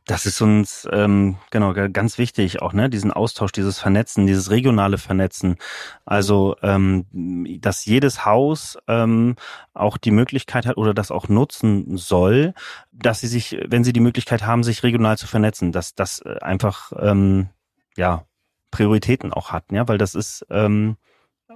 Das 0.06 0.26
ist 0.26 0.42
uns 0.42 0.88
ähm, 0.92 1.38
genau 1.52 1.74
ganz 1.74 2.18
wichtig, 2.18 2.62
auch 2.62 2.74
ne, 2.74 2.90
diesen 2.90 3.12
Austausch, 3.12 3.52
dieses 3.52 3.80
Vernetzen, 3.80 4.28
dieses 4.28 4.50
regionale 4.50 4.98
Vernetzen. 4.98 5.58
Also 6.06 6.56
ähm, 6.62 7.06
dass 7.62 7.86
jedes 7.86 8.26
Haus 8.26 8.78
ähm, 8.88 9.36
auch 9.74 9.98
die 9.98 10.12
Möglichkeit 10.12 10.66
hat 10.66 10.78
oder 10.78 10.94
das 10.94 11.12
auch 11.12 11.28
nutzen 11.28 11.98
soll, 11.98 12.54
dass 12.92 13.22
sie 13.22 13.28
sich, 13.28 13.58
wenn 13.68 13.84
sie 13.84 13.94
die 13.94 14.00
Möglichkeit 14.00 14.46
haben, 14.46 14.64
sich 14.64 14.84
regional 14.84 15.18
zu 15.18 15.28
vernetzen, 15.28 15.72
dass 15.72 15.96
das 15.96 16.20
äh, 16.20 16.40
einfach 16.42 16.92
ähm, 17.00 17.50
ja 18.00 18.26
Prioritäten 18.72 19.32
auch 19.34 19.52
hat, 19.52 19.66
ja, 19.72 19.88
weil 19.88 19.98
das 19.98 20.16
ist 20.16 20.46
ähm, 20.50 20.98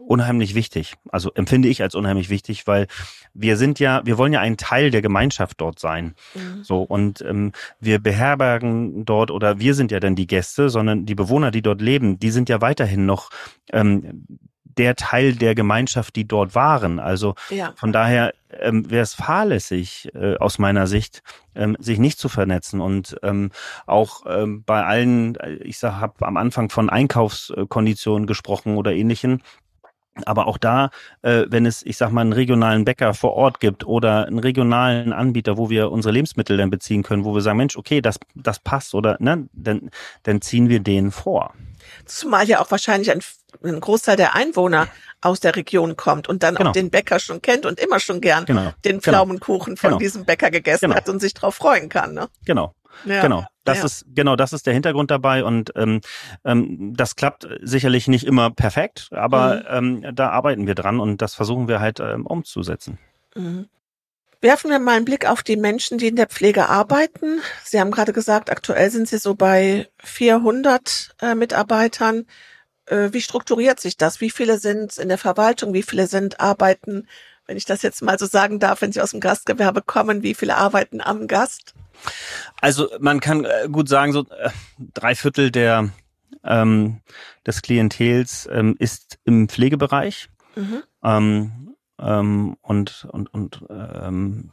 unheimlich 0.08 0.56
wichtig. 0.56 0.96
Also 1.10 1.32
empfinde 1.34 1.70
ich 1.70 1.82
als 1.82 1.96
unheimlich 1.96 2.30
wichtig, 2.30 2.68
weil 2.68 2.88
wir 3.34 3.58
sind 3.58 3.80
ja, 3.80 4.02
wir 4.06 4.18
wollen 4.18 4.34
ja 4.34 4.42
ein 4.42 4.58
Teil 4.58 4.92
der 4.92 5.02
Gemeinschaft 5.02 5.62
dort 5.62 5.80
sein. 5.80 6.16
Mhm. 6.36 6.64
So 6.64 6.82
und 6.82 7.22
ähm, 7.22 7.52
wir 7.80 8.00
beherbergen 8.00 9.06
dort 9.06 9.32
oder 9.32 9.60
wir 9.60 9.74
sind 9.74 9.92
ja 9.92 10.00
dann 10.00 10.16
die 10.16 10.28
Gäste, 10.28 10.70
sondern 10.70 11.06
die 11.06 11.16
Bewohner, 11.16 11.52
die 11.52 11.62
dort 11.62 11.82
leben, 11.82 12.20
die 12.20 12.32
sind 12.32 12.50
ja 12.50 12.62
weiterhin 12.62 13.06
noch 13.06 13.30
ähm, 13.72 14.26
der 14.78 14.96
Teil 14.96 15.34
der 15.36 15.56
Gemeinschaft, 15.56 16.16
die 16.16 16.28
dort 16.28 16.56
waren. 16.56 17.00
Also 17.00 17.36
ja. 17.50 17.74
von 17.76 17.92
daher 17.92 18.34
ähm, 18.60 18.90
wäre 18.90 19.04
es 19.04 19.14
fahrlässig 19.14 20.10
äh, 20.14 20.38
aus 20.38 20.60
meiner 20.60 20.88
Sicht, 20.88 21.24
ähm, 21.56 21.76
sich 21.80 22.00
nicht 22.00 22.20
zu 22.20 22.30
vernetzen 22.30 22.82
und 22.82 23.16
ähm, 23.24 23.52
auch 23.86 24.24
ähm, 24.28 24.64
bei 24.64 24.84
allen, 24.84 25.38
ich 25.62 25.80
sag, 25.80 26.00
habe 26.00 26.26
am 26.26 26.38
Anfang 26.38 26.70
von 26.70 26.90
Einkaufskonditionen 26.90 28.28
gesprochen 28.28 28.78
oder 28.78 28.94
ähnlichen. 28.94 29.42
Aber 30.26 30.46
auch 30.46 30.60
da, 30.60 30.92
äh, 31.24 31.46
wenn 31.48 31.66
es, 31.66 31.84
ich 31.84 31.98
sag 31.98 32.12
mal, 32.12 32.22
einen 32.22 32.34
regionalen 32.34 32.86
Bäcker 32.86 33.16
vor 33.16 33.34
Ort 33.34 33.60
gibt 33.60 33.84
oder 33.84 34.28
einen 34.28 34.38
regionalen 34.38 35.12
Anbieter, 35.12 35.58
wo 35.58 35.72
wir 35.72 35.92
unsere 35.92 36.14
Lebensmittel 36.14 36.56
dann 36.56 36.70
beziehen 36.70 37.02
können, 37.02 37.26
wo 37.26 37.34
wir 37.34 37.42
sagen, 37.42 37.58
Mensch, 37.58 37.76
okay, 37.76 38.00
das, 38.00 38.20
das 38.36 38.60
passt 38.60 38.94
oder 38.94 39.18
ne, 39.20 39.50
dann, 39.54 39.90
dann 40.22 40.42
ziehen 40.42 40.70
wir 40.70 40.82
den 40.82 41.10
vor. 41.10 41.56
Zumal 42.06 42.48
ja 42.48 42.62
auch 42.62 42.70
wahrscheinlich 42.70 43.10
ein, 43.10 43.22
ein 43.64 43.80
Großteil 43.80 44.18
der 44.18 44.36
Einwohner 44.36 44.88
aus 45.22 45.40
der 45.40 45.56
Region 45.56 45.96
kommt 45.96 46.28
und 46.28 46.44
dann 46.44 46.56
genau. 46.56 46.70
auch 46.70 46.74
den 46.74 46.90
Bäcker 46.90 47.20
schon 47.20 47.42
kennt 47.42 47.66
und 47.66 47.80
immer 47.80 48.00
schon 48.00 48.22
gern 48.22 48.46
genau. 48.46 48.74
den 48.84 49.00
genau. 49.00 49.02
Pflaumenkuchen 49.02 49.78
von 49.78 49.92
genau. 49.92 50.00
diesem 50.00 50.26
Bäcker 50.26 50.52
gegessen 50.52 50.88
genau. 50.88 50.96
hat 50.96 51.10
und 51.10 51.20
sich 51.20 51.34
drauf 51.34 51.56
freuen 51.56 51.90
kann. 51.90 52.14
Ne? 52.14 52.28
Genau. 52.46 52.74
Ja, 53.06 53.22
genau. 53.22 53.46
Das 53.64 53.80
ja. 53.80 53.86
ist 53.86 54.06
genau, 54.14 54.36
das 54.36 54.54
ist 54.54 54.68
der 54.68 54.74
Hintergrund 54.74 55.10
dabei 55.10 55.44
und 55.44 55.72
ähm, 55.76 56.02
ähm, 56.44 56.94
das 56.96 57.16
klappt 57.16 57.48
sicherlich 57.62 58.08
nicht 58.08 58.26
immer 58.26 58.52
perfekt, 58.52 59.08
aber 59.12 59.82
mhm. 59.82 60.04
ähm, 60.04 60.16
da 60.16 60.30
arbeiten 60.30 60.68
wir 60.68 60.76
dran 60.76 61.00
und 61.00 61.22
das 61.22 61.34
versuchen 61.34 61.68
wir 61.68 61.80
halt 61.80 62.00
ähm, 62.00 62.26
umzusetzen. 62.26 63.00
Mhm. 63.36 63.68
Werfen 64.42 64.70
wir 64.70 64.80
mal 64.80 64.98
einen 64.98 65.06
Blick 65.06 65.26
auf 65.26 65.42
die 65.42 65.56
Menschen, 65.56 65.98
die 65.98 66.08
in 66.08 66.18
der 66.18 66.28
Pflege 66.28 66.68
arbeiten. 66.68 67.40
Sie 67.64 67.80
haben 67.80 67.92
gerade 67.92 68.12
gesagt, 68.12 68.52
aktuell 68.52 68.92
sind 68.92 69.08
Sie 69.08 69.18
so 69.18 69.36
bei 69.36 69.88
400 70.00 71.16
äh, 71.22 71.34
Mitarbeitern. 71.34 72.26
Äh, 72.88 73.10
wie 73.12 73.22
strukturiert 73.22 73.80
sich 73.80 73.98
das? 73.98 74.22
Wie 74.22 74.30
viele 74.30 74.58
sind 74.58 74.98
in 74.98 75.10
der 75.10 75.18
Verwaltung? 75.18 75.74
Wie 75.74 75.84
viele 75.84 76.08
sind 76.08 76.40
arbeiten, 76.40 77.08
wenn 77.46 77.58
ich 77.58 77.66
das 77.66 77.82
jetzt 77.82 78.02
mal 78.02 78.18
so 78.18 78.26
sagen 78.26 78.60
darf, 78.60 78.82
wenn 78.82 78.92
sie 78.92 79.02
aus 79.02 79.12
dem 79.12 79.20
Gastgewerbe 79.20 79.82
kommen, 79.82 80.24
wie 80.24 80.34
viele 80.34 80.56
arbeiten 80.56 81.02
am 81.02 81.28
Gast? 81.28 81.74
Also 82.62 82.90
man 83.00 83.20
kann 83.20 83.46
äh, 83.46 83.68
gut 83.72 83.90
sagen, 83.90 84.14
so 84.14 84.22
äh, 84.22 84.50
drei 84.94 85.16
Viertel 85.16 85.52
der 85.52 85.90
ähm, 86.44 87.00
des 87.46 87.62
Klientels 87.62 88.48
ähm, 88.52 88.76
ist 88.80 89.20
im 89.24 89.48
Pflegebereich. 89.48 90.30
Mhm. 90.56 90.84
Ähm, 91.04 91.76
ähm, 92.00 92.58
und 92.62 93.08
und, 93.12 93.34
und 93.34 93.66
ähm, 93.70 94.52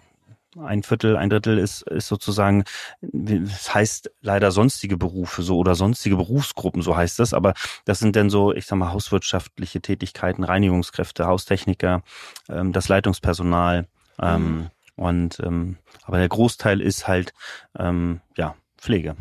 ein 0.58 0.82
Viertel, 0.82 1.16
ein 1.16 1.30
Drittel 1.30 1.58
ist, 1.58 1.82
ist 1.82 2.08
sozusagen, 2.08 2.64
das 3.00 3.72
heißt 3.72 4.10
leider 4.20 4.50
sonstige 4.50 4.96
Berufe 4.96 5.42
so 5.42 5.58
oder 5.58 5.74
sonstige 5.74 6.16
Berufsgruppen, 6.16 6.82
so 6.82 6.96
heißt 6.96 7.18
das, 7.18 7.34
aber 7.34 7.54
das 7.84 8.00
sind 8.00 8.16
dann 8.16 8.30
so, 8.30 8.52
ich 8.52 8.66
sag 8.66 8.76
mal, 8.76 8.92
hauswirtschaftliche 8.92 9.80
Tätigkeiten, 9.80 10.42
Reinigungskräfte, 10.42 11.26
Haustechniker, 11.26 12.02
ähm, 12.48 12.72
das 12.72 12.88
Leitungspersonal. 12.88 13.86
Ähm, 14.20 14.42
mhm. 14.42 14.70
Und 14.96 15.40
ähm, 15.40 15.78
aber 16.04 16.18
der 16.18 16.28
Großteil 16.28 16.80
ist 16.80 17.08
halt 17.08 17.32
ähm, 17.78 18.20
ja 18.36 18.54
Pflege. 18.76 19.16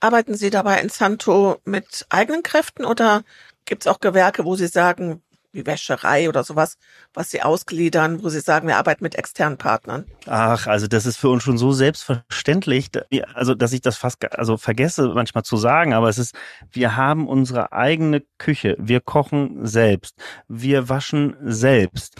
Arbeiten 0.00 0.34
Sie 0.34 0.50
dabei 0.50 0.80
in 0.80 0.90
Santo 0.90 1.60
mit 1.64 2.06
eigenen 2.08 2.44
Kräften 2.44 2.84
oder 2.84 3.24
gibt 3.64 3.82
es 3.82 3.86
auch 3.88 3.98
Gewerke, 3.98 4.44
wo 4.44 4.54
Sie 4.54 4.68
sagen, 4.68 5.22
wie 5.58 5.66
Wäscherei 5.66 6.28
oder 6.28 6.44
sowas, 6.44 6.78
was 7.12 7.30
sie 7.30 7.42
ausgliedern, 7.42 8.22
wo 8.22 8.28
sie 8.28 8.40
sagen, 8.40 8.68
wir 8.68 8.76
arbeiten 8.76 9.04
mit 9.04 9.16
externen 9.16 9.58
Partnern? 9.58 10.06
Ach, 10.26 10.66
also 10.66 10.86
das 10.86 11.04
ist 11.04 11.16
für 11.16 11.28
uns 11.28 11.42
schon 11.42 11.58
so 11.58 11.72
selbstverständlich, 11.72 12.90
also 13.34 13.54
dass 13.54 13.72
ich 13.72 13.80
das 13.80 13.96
fast 13.96 14.24
also 14.38 14.56
vergesse 14.56 15.08
manchmal 15.14 15.42
zu 15.42 15.56
sagen, 15.56 15.92
aber 15.92 16.08
es 16.08 16.18
ist, 16.18 16.34
wir 16.70 16.96
haben 16.96 17.28
unsere 17.28 17.72
eigene 17.72 18.22
Küche, 18.38 18.76
wir 18.78 19.00
kochen 19.00 19.66
selbst, 19.66 20.14
wir 20.46 20.88
waschen 20.88 21.36
selbst. 21.42 22.14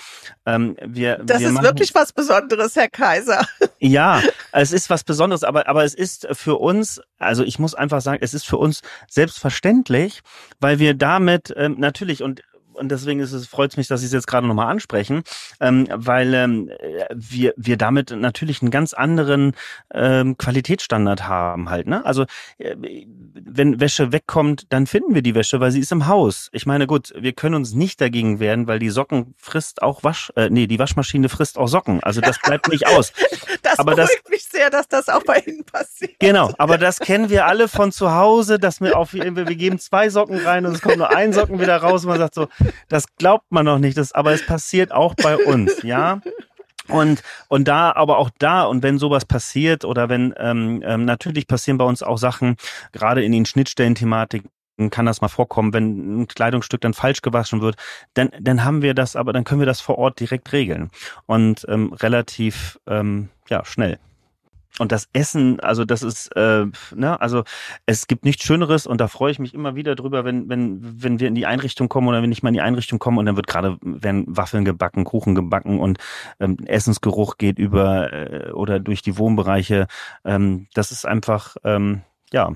Ähm, 0.45 0.77
wir, 0.85 1.19
das 1.25 1.41
wir 1.41 1.49
ist 1.49 1.55
machen, 1.55 1.65
wirklich 1.65 1.95
was 1.95 2.13
Besonderes, 2.13 2.77
Herr 2.77 2.89
Kaiser. 2.89 3.47
Ja, 3.81 4.21
es 4.51 4.73
ist 4.73 4.91
was 4.91 5.05
Besonderes, 5.05 5.45
aber, 5.45 5.69
aber 5.69 5.85
es 5.85 5.95
ist 5.95 6.27
für 6.33 6.57
uns, 6.57 7.01
also 7.17 7.45
ich 7.45 7.61
muss 7.61 7.77
einfach 7.77 8.01
sagen, 8.01 8.19
es 8.21 8.35
ist 8.35 8.45
für 8.45 8.57
uns 8.57 8.81
selbstverständlich, 9.09 10.23
weil 10.59 10.81
wir 10.81 10.95
damit 10.95 11.55
ähm, 11.57 11.77
natürlich 11.79 12.25
und 12.25 12.43
und 12.79 12.89
deswegen 12.91 13.21
ist 13.21 13.33
es, 13.33 13.47
freut 13.47 13.73
es 13.73 13.77
mich, 13.77 13.89
dass 13.89 14.01
Sie 14.01 14.07
es 14.07 14.13
jetzt 14.13 14.27
gerade 14.27 14.47
nochmal 14.47 14.71
ansprechen, 14.71 15.23
ähm, 15.61 15.87
weil 15.93 16.35
ähm, 16.35 16.71
wir, 17.15 17.55
wir 17.57 17.77
damit 17.77 18.11
natürlich 18.11 18.63
einen 18.63 18.71
ganz 18.71 18.93
anderen 18.93 19.53
ähm, 19.93 20.37
Qualitätsstandard 20.39 21.27
haben 21.29 21.71
halt. 21.71 21.87
Ne? 21.87 22.05
Also 22.05 22.25
äh, 22.59 22.77
wenn 23.35 23.81
Wäsche 23.81 24.13
wegkommt, 24.13 24.67
dann 24.71 24.87
finden 24.87 25.15
wir 25.15 25.23
die 25.23 25.35
Wäsche, 25.35 25.61
weil 25.61 25.71
sie 25.71 25.81
ist 25.81 25.93
im 25.93 26.07
Haus. 26.07 26.49
Ich 26.53 26.67
meine, 26.67 26.87
gut, 26.87 27.13
wir 27.17 27.33
können 27.33 27.55
uns 27.55 27.75
nicht 27.75 28.01
dagegen 28.01 28.41
wehren, 28.41 28.67
weil 28.67 28.79
die 28.79 28.91
Socken 28.91 29.35
frisst 29.37 29.83
auch 29.83 30.05
Wasch, 30.05 30.33
äh, 30.37 30.49
nee, 30.51 30.67
die 30.67 30.79
Waschmaschine 30.79 31.29
frisst 31.29 31.59
auch 31.59 31.69
Socken. 31.69 32.03
Also 32.03 32.21
das 32.21 32.39
bleibt 32.41 32.69
nicht 32.69 32.87
aus. 32.87 33.13
das 33.63 33.79
aber 33.79 33.95
beruhigt 33.95 34.23
das, 34.25 34.31
mich 34.31 34.45
sehr, 34.45 34.71
dass 34.71 34.89
das 34.89 35.09
auch 35.09 35.23
bei 35.25 35.39
Ihnen 35.47 35.65
passiert. 35.65 36.13
Genau, 36.19 36.53
aber 36.59 36.79
das 36.79 36.99
kennen 36.99 37.31
wir 37.31 37.47
alle 37.47 37.69
von 37.69 37.93
zu 37.93 38.13
Hause, 38.13 38.59
dass 38.59 38.81
wir 38.81 38.97
auf, 38.97 39.15
wir 39.15 39.45
geben 39.45 39.79
zwei 39.79 40.09
Socken 40.11 40.39
rein 40.39 40.67
und 40.67 40.75
es 40.75 40.81
kommt 40.81 40.99
nur 40.99 41.15
ein 41.15 41.33
Socken 41.33 41.61
wieder 41.61 41.77
raus 41.77 42.05
und 42.05 42.11
man 42.11 42.19
sagt 42.19 42.35
so, 42.35 42.49
das 42.89 43.07
glaubt 43.17 43.47
man 43.51 43.65
noch 43.65 43.79
nicht, 43.79 43.97
das, 43.97 44.13
aber 44.13 44.33
es 44.33 44.45
passiert 44.45 44.93
auch 44.93 45.15
bei 45.15 45.37
uns, 45.37 45.83
ja. 45.83 46.21
Und, 46.89 47.23
und 47.49 47.69
da, 47.69 47.93
aber 47.93 48.19
auch 48.19 48.31
da, 48.39 48.65
und 48.65 48.83
wenn 48.83 48.99
sowas 48.99 49.25
passiert 49.25 49.85
oder 49.85 50.09
wenn, 50.09 50.35
ähm, 50.39 50.83
ähm, 50.85 51.05
natürlich 51.05 51.47
passieren 51.47 51.79
bei 51.79 51.85
uns 51.85 52.03
auch 52.03 52.17
Sachen, 52.17 52.57
gerade 52.93 53.23
in 53.23 53.33
den 53.33 53.45
Schnittstellenthematiken, 53.45 54.51
kann 54.91 55.07
das 55.07 55.21
mal 55.21 55.29
vorkommen, 55.29 55.73
wenn 55.73 56.23
ein 56.23 56.29
Kleidungsstück 56.29 56.81
dann 56.81 56.95
falsch 56.95 57.21
gewaschen 57.21 57.61
wird, 57.61 57.77
dann, 58.15 58.31
dann 58.41 58.65
haben 58.65 58.81
wir 58.81 58.95
das, 58.95 59.17
aber 59.17 59.33
dann 59.33 59.45
können 59.45 59.61
wir 59.61 59.67
das 59.67 59.81
vor 59.81 59.99
Ort 59.99 60.21
direkt 60.21 60.53
regeln. 60.53 60.91
Und 61.27 61.67
ähm, 61.69 61.93
relativ 61.93 62.79
ähm, 62.87 63.29
ja, 63.49 63.65
schnell. 63.65 63.99
Und 64.79 64.93
das 64.93 65.09
Essen, 65.13 65.59
also 65.61 65.85
das 65.85 66.03
ist, 66.03 66.29
äh, 66.37 66.67
ne, 66.95 67.21
also 67.21 67.45
es 67.87 68.07
gibt 68.07 68.25
nichts 68.25 68.45
Schöneres 68.45 68.87
und 68.87 69.01
da 69.01 69.09
freue 69.09 69.33
ich 69.33 69.39
mich 69.39 69.55
immer 69.55 69.75
wieder 69.75 69.95
drüber, 69.97 70.25
wenn, 70.25 70.49
wenn, 70.49 71.03
wenn 71.03 71.19
wir 71.19 71.27
in 71.27 71.35
die 71.35 71.47
Einrichtung 71.47 71.89
kommen 71.89 72.07
oder 72.07 72.23
wenn 72.23 72.31
ich 72.31 72.43
mal 72.43 72.51
in 72.51 72.55
die 72.55 72.61
Einrichtung 72.61 72.99
komme 72.99 73.19
und 73.19 73.27
dann 73.27 73.37
wird 73.37 73.49
gerade, 73.49 73.79
werden 73.83 74.25
Waffeln 74.29 74.65
gebacken, 74.65 75.05
Kuchen 75.05 75.35
gebacken 75.35 75.81
und 75.81 75.99
ähm, 76.39 76.59
Essensgeruch 76.67 77.39
geht 77.39 77.59
über 77.59 78.13
äh, 78.13 78.53
oder 78.53 78.79
durch 78.79 79.03
die 79.03 79.19
Wohnbereiche. 79.19 79.89
Ähm, 80.25 80.69
das 80.75 80.93
ist 80.93 81.07
einfach, 81.07 81.57
ähm, 81.65 82.03
ja, 82.33 82.53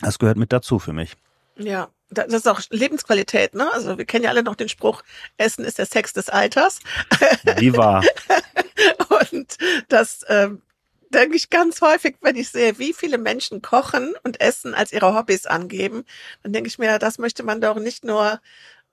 das 0.00 0.18
gehört 0.18 0.38
mit 0.38 0.52
dazu 0.52 0.78
für 0.78 0.92
mich. 0.92 1.16
Ja, 1.58 1.88
das 2.10 2.32
ist 2.32 2.48
auch 2.48 2.60
Lebensqualität, 2.70 3.54
ne? 3.54 3.68
Also 3.72 3.98
wir 3.98 4.04
kennen 4.04 4.24
ja 4.24 4.30
alle 4.30 4.42
noch 4.42 4.54
den 4.54 4.68
Spruch, 4.68 5.02
Essen 5.38 5.64
ist 5.64 5.78
der 5.78 5.86
Sex 5.86 6.12
des 6.12 6.28
Alters. 6.28 6.80
Wie 7.58 7.76
wahr. 7.76 8.04
Und 9.32 9.56
das 9.88 10.24
ähm, 10.28 10.62
denke 11.16 11.36
ich 11.36 11.50
ganz 11.50 11.80
häufig, 11.80 12.16
wenn 12.20 12.36
ich 12.36 12.50
sehe, 12.50 12.78
wie 12.78 12.92
viele 12.92 13.18
Menschen 13.18 13.62
kochen 13.62 14.14
und 14.22 14.40
essen 14.40 14.74
als 14.74 14.92
ihre 14.92 15.14
Hobbys 15.14 15.46
angeben, 15.46 16.04
dann 16.42 16.52
denke 16.52 16.68
ich 16.68 16.78
mir, 16.78 16.98
das 16.98 17.18
möchte 17.18 17.42
man 17.42 17.60
doch 17.60 17.76
nicht 17.76 18.04
nur, 18.04 18.40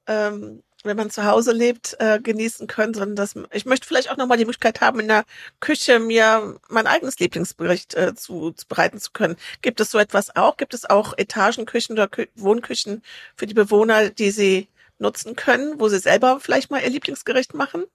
ähm, 0.07 0.63
wenn 0.83 0.97
man 0.97 1.09
zu 1.09 1.25
Hause 1.25 1.51
lebt, 1.53 1.95
äh, 1.99 2.19
genießen 2.21 2.67
können, 2.67 2.93
sondern 2.93 3.15
das, 3.15 3.35
ich 3.51 3.65
möchte 3.65 3.87
vielleicht 3.87 4.09
auch 4.09 4.17
nochmal 4.17 4.37
die 4.37 4.45
Möglichkeit 4.45 4.81
haben, 4.81 4.99
in 4.99 5.07
der 5.07 5.25
Küche 5.59 5.99
mir 5.99 6.59
mein 6.69 6.87
eigenes 6.87 7.19
Lieblingsbericht 7.19 7.95
äh, 7.95 8.15
zu, 8.15 8.51
zu 8.51 8.67
bereiten 8.67 8.99
zu 8.99 9.11
können. 9.11 9.37
Gibt 9.61 9.79
es 9.79 9.91
so 9.91 9.97
etwas 9.99 10.35
auch? 10.35 10.57
Gibt 10.57 10.73
es 10.73 10.89
auch 10.89 11.17
Etagenküchen 11.17 11.93
oder 11.93 12.07
Kü 12.07 12.27
Wohnküchen 12.35 13.01
für 13.35 13.47
die 13.47 13.53
Bewohner, 13.53 14.09
die 14.09 14.31
sie 14.31 14.67
nutzen 14.99 15.35
können, 15.35 15.79
wo 15.79 15.89
sie 15.89 15.99
selber 15.99 16.39
vielleicht 16.39 16.71
mal 16.71 16.81
ihr 16.81 16.89
Lieblingsgericht 16.89 17.53
machen? 17.53 17.85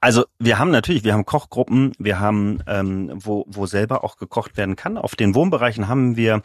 Also 0.00 0.24
wir 0.38 0.58
haben 0.58 0.70
natürlich, 0.70 1.04
wir 1.04 1.12
haben 1.12 1.26
Kochgruppen, 1.26 1.92
wir 1.98 2.20
haben, 2.20 2.62
ähm, 2.66 3.10
wo, 3.14 3.44
wo 3.48 3.66
selber 3.66 4.04
auch 4.04 4.16
gekocht 4.16 4.56
werden 4.56 4.76
kann. 4.76 4.96
Auf 4.96 5.16
den 5.16 5.34
Wohnbereichen 5.34 5.88
haben 5.88 6.16
wir 6.16 6.42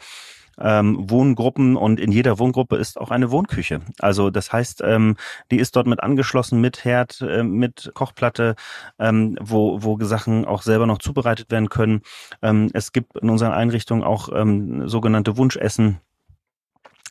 ähm, 0.58 1.10
Wohngruppen 1.10 1.76
und 1.76 2.00
in 2.00 2.12
jeder 2.12 2.38
Wohngruppe 2.38 2.76
ist 2.76 2.98
auch 2.98 3.10
eine 3.10 3.30
Wohnküche. 3.30 3.80
Also 3.98 4.30
das 4.30 4.52
heißt, 4.52 4.82
ähm, 4.84 5.16
die 5.50 5.58
ist 5.58 5.76
dort 5.76 5.86
mit 5.86 6.02
angeschlossen 6.02 6.60
mit 6.60 6.84
Herd, 6.84 7.20
äh, 7.20 7.42
mit 7.42 7.90
Kochplatte, 7.94 8.54
ähm, 8.98 9.36
wo, 9.40 9.82
wo 9.82 9.98
Sachen 10.04 10.44
auch 10.44 10.62
selber 10.62 10.86
noch 10.86 10.98
zubereitet 10.98 11.50
werden 11.50 11.68
können. 11.68 12.02
Ähm, 12.42 12.70
es 12.72 12.92
gibt 12.92 13.16
in 13.18 13.30
unseren 13.30 13.52
Einrichtungen 13.52 14.04
auch 14.04 14.28
ähm, 14.32 14.88
sogenannte 14.88 15.36
Wunschessen 15.36 16.00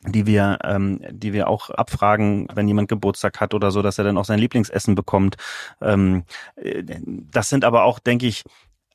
die 0.06 0.26
wir, 0.26 0.58
ähm, 0.64 1.00
die 1.10 1.32
wir 1.32 1.48
auch 1.48 1.70
abfragen, 1.70 2.48
wenn 2.54 2.68
jemand 2.68 2.88
Geburtstag 2.88 3.40
hat 3.40 3.54
oder 3.54 3.70
so, 3.70 3.82
dass 3.82 3.98
er 3.98 4.04
dann 4.04 4.18
auch 4.18 4.24
sein 4.24 4.38
Lieblingsessen 4.38 4.94
bekommt. 4.94 5.36
Ähm, 5.80 6.24
äh, 6.56 6.82
das 6.84 7.48
sind 7.48 7.64
aber 7.64 7.84
auch, 7.84 7.98
denke 7.98 8.26
ich, 8.26 8.44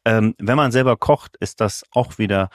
ähm, 0.06 0.36
wenn 0.40 0.58
man 0.58 0.72
selber 0.72 0.98
kocht, 0.98 1.38
ist 1.38 1.62
das 1.62 1.84
auch 1.92 2.18
wieder 2.18 2.50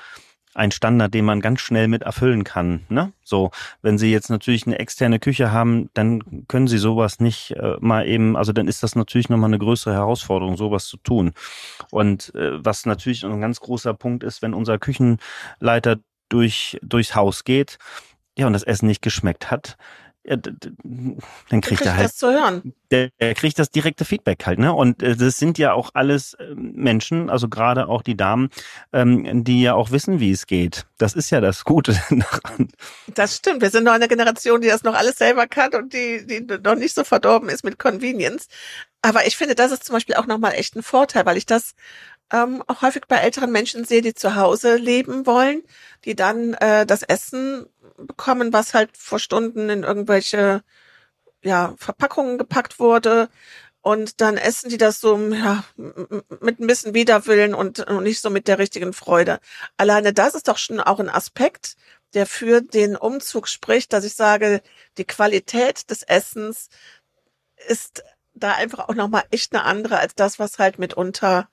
ein 0.57 0.71
Standard, 0.71 1.12
den 1.12 1.25
man 1.25 1.40
ganz 1.40 1.61
schnell 1.61 1.87
mit 1.87 2.03
erfüllen 2.03 2.42
kann. 2.42 2.87
Ne? 2.88 3.12
So, 3.23 3.51
wenn 3.83 3.99
Sie 3.99 4.11
jetzt 4.11 4.31
natürlich 4.31 4.66
eine 4.66 4.79
externe 4.79 5.19
Küche 5.19 5.53
haben, 5.53 5.90
dann 5.95 6.47
können 6.49 6.66
Sie 6.66 6.79
sowas 6.79 7.21
nicht 7.21 7.53
äh, 7.53 7.77
mal 7.81 8.07
eben, 8.09 8.37
also 8.37 8.53
dann 8.53 8.66
ist 8.66 8.83
das 8.83 8.97
natürlich 8.97 9.29
nochmal 9.29 9.51
eine 9.51 9.59
größere 9.59 9.95
Herausforderung, 9.95 10.57
sowas 10.57 10.87
zu 10.87 10.97
tun. 10.97 11.33
Und 11.90 12.35
äh, 12.35 12.64
was 12.64 12.87
natürlich 12.87 13.25
ein 13.25 13.40
ganz 13.40 13.61
großer 13.61 13.92
Punkt 13.95 14.25
ist, 14.25 14.42
wenn 14.42 14.55
unser 14.55 14.79
Küchenleiter 14.79 15.99
durch, 16.29 16.79
durchs 16.83 17.14
Haus 17.14 17.45
geht, 17.45 17.79
ja, 18.37 18.46
und 18.46 18.53
das 18.53 18.62
Essen 18.62 18.87
nicht 18.87 19.03
geschmeckt 19.03 19.51
hat, 19.51 19.77
ja, 20.29 20.37
dann 20.37 21.61
kriegt 21.61 21.83
er 21.83 21.94
halt, 21.94 22.07
das 22.07 22.16
zu 22.16 22.27
hören. 22.27 22.75
Der, 22.90 23.11
der 23.20 23.35
kriegt 23.35 23.61
das 23.61 23.70
direkte 23.70 24.05
Feedback 24.05 24.44
halt, 24.44 24.59
ne? 24.59 24.72
Und 24.72 25.01
äh, 25.01 25.14
das 25.14 25.38
sind 25.38 25.57
ja 25.57 25.72
auch 25.72 25.90
alles 25.94 26.37
ähm, 26.40 26.72
Menschen, 26.75 27.31
also 27.31 27.49
gerade 27.49 27.87
auch 27.87 28.03
die 28.03 28.16
Damen, 28.16 28.49
ähm, 28.92 29.44
die 29.44 29.62
ja 29.62 29.75
auch 29.75 29.92
wissen, 29.92 30.18
wie 30.18 30.33
es 30.33 30.46
geht. 30.46 30.87
Das 30.99 31.14
ist 31.14 31.31
ja 31.31 31.40
das 31.40 31.64
Gute 31.64 31.92
daran. 32.11 32.70
Das 33.14 33.37
stimmt. 33.37 33.62
Wir 33.62 33.70
sind 33.70 33.85
noch 33.85 33.92
eine 33.92 34.09
Generation, 34.09 34.61
die 34.61 34.68
das 34.68 34.83
noch 34.83 34.94
alles 34.94 35.16
selber 35.16 35.46
kann 35.46 35.72
und 35.75 35.92
die, 35.92 36.27
die 36.27 36.40
noch 36.40 36.75
nicht 36.75 36.96
so 36.96 37.05
verdorben 37.05 37.49
ist 37.49 37.62
mit 37.62 37.79
Convenience. 37.79 38.49
Aber 39.03 39.29
ich 39.29 39.37
finde, 39.37 39.55
das 39.55 39.70
ist 39.70 39.85
zum 39.85 39.94
Beispiel 39.94 40.16
auch 40.16 40.27
nochmal 40.27 40.55
echt 40.55 40.75
ein 40.75 40.83
Vorteil, 40.83 41.25
weil 41.25 41.37
ich 41.37 41.46
das 41.46 41.75
ähm, 42.33 42.62
auch 42.67 42.83
häufig 42.83 43.03
bei 43.07 43.17
älteren 43.17 43.53
Menschen 43.53 43.85
sehe, 43.85 44.03
die 44.03 44.15
zu 44.15 44.37
Hause 44.37 44.77
leben 44.77 45.27
wollen, 45.27 45.62
die 46.05 46.17
dann 46.17 46.55
äh, 46.55 46.87
das 46.87 47.03
Essen 47.03 47.67
bekommen, 47.97 48.53
was 48.53 48.75
halt 48.75 48.97
vor 48.97 49.19
Stunden 49.19 49.69
in 49.69 49.83
irgendwelche 49.85 50.62
ja, 51.43 51.75
Verpackungen 51.79 52.39
gepackt 52.39 52.79
wurde. 52.81 53.29
Und 53.81 54.21
dann 54.21 54.37
essen 54.37 54.69
die 54.69 54.79
das 54.79 55.01
so 55.01 55.17
ja, 55.17 55.62
mit 55.77 56.59
ein 56.59 56.67
bisschen 56.67 56.93
Widerwillen 56.95 57.55
und, 57.55 57.81
und 57.81 58.03
nicht 58.03 58.21
so 58.21 58.31
mit 58.31 58.49
der 58.49 58.59
richtigen 58.59 58.93
Freude. 58.93 59.39
Alleine 59.77 60.12
das 60.12 60.35
ist 60.35 60.49
doch 60.49 60.59
schon 60.59 60.81
auch 60.81 60.99
ein 60.99 61.09
Aspekt, 61.09 61.77
der 62.15 62.27
für 62.27 62.62
den 62.62 62.97
Umzug 62.97 63.47
spricht, 63.47 63.93
dass 63.93 64.05
ich 64.05 64.15
sage, 64.15 64.61
die 64.99 65.05
Qualität 65.05 65.89
des 65.91 66.03
Essens 66.03 66.69
ist 67.69 68.03
da 68.35 68.55
einfach 68.55 68.89
auch 68.89 68.95
nochmal 68.95 69.25
echt 69.31 69.55
eine 69.55 69.65
andere 69.65 69.99
als 69.99 70.15
das, 70.15 70.39
was 70.39 70.59
halt 70.59 70.79
mitunter 70.79 71.49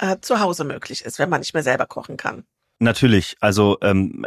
äh, 0.00 0.16
zu 0.20 0.40
Hause 0.40 0.64
möglich 0.64 1.04
ist, 1.04 1.18
wenn 1.18 1.30
man 1.30 1.40
nicht 1.40 1.54
mehr 1.54 1.62
selber 1.62 1.86
kochen 1.86 2.16
kann. 2.16 2.44
Natürlich, 2.78 3.36
also 3.40 3.76
ähm, 3.82 4.24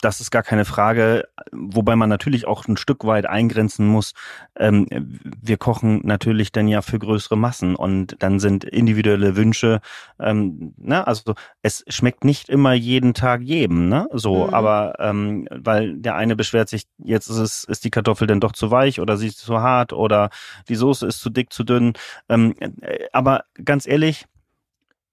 das 0.00 0.20
ist 0.20 0.30
gar 0.30 0.42
keine 0.42 0.64
Frage, 0.64 1.28
wobei 1.52 1.94
man 1.94 2.08
natürlich 2.08 2.46
auch 2.46 2.66
ein 2.66 2.76
Stück 2.76 3.04
weit 3.04 3.26
eingrenzen 3.26 3.86
muss. 3.86 4.12
Ähm, 4.56 4.86
wir 4.90 5.56
kochen 5.56 6.00
natürlich 6.04 6.52
dann 6.52 6.68
ja 6.68 6.82
für 6.82 6.98
größere 6.98 7.36
Massen 7.36 7.76
und 7.76 8.16
dann 8.20 8.40
sind 8.40 8.64
individuelle 8.64 9.36
Wünsche, 9.36 9.80
ähm, 10.18 10.74
ne, 10.78 11.06
also 11.06 11.34
es 11.62 11.84
schmeckt 11.88 12.24
nicht 12.24 12.48
immer 12.48 12.72
jeden 12.72 13.14
Tag 13.14 13.42
jedem, 13.42 13.88
ne? 13.88 14.08
So, 14.12 14.46
mhm. 14.46 14.54
aber 14.54 14.94
ähm, 14.98 15.46
weil 15.50 15.96
der 15.96 16.16
eine 16.16 16.36
beschwert 16.36 16.68
sich, 16.68 16.84
jetzt 16.98 17.28
ist 17.28 17.38
es, 17.38 17.64
ist 17.64 17.84
die 17.84 17.90
Kartoffel 17.90 18.26
denn 18.26 18.40
doch 18.40 18.52
zu 18.52 18.70
weich 18.70 19.00
oder 19.00 19.16
sie 19.16 19.28
ist 19.28 19.38
zu 19.38 19.60
hart 19.60 19.92
oder 19.92 20.30
die 20.68 20.76
Soße 20.76 21.06
ist 21.06 21.20
zu 21.20 21.30
dick, 21.30 21.52
zu 21.52 21.64
dünn. 21.64 21.92
Ähm, 22.28 22.54
äh, 22.58 23.06
aber 23.12 23.44
ganz 23.64 23.86
ehrlich, 23.86 24.26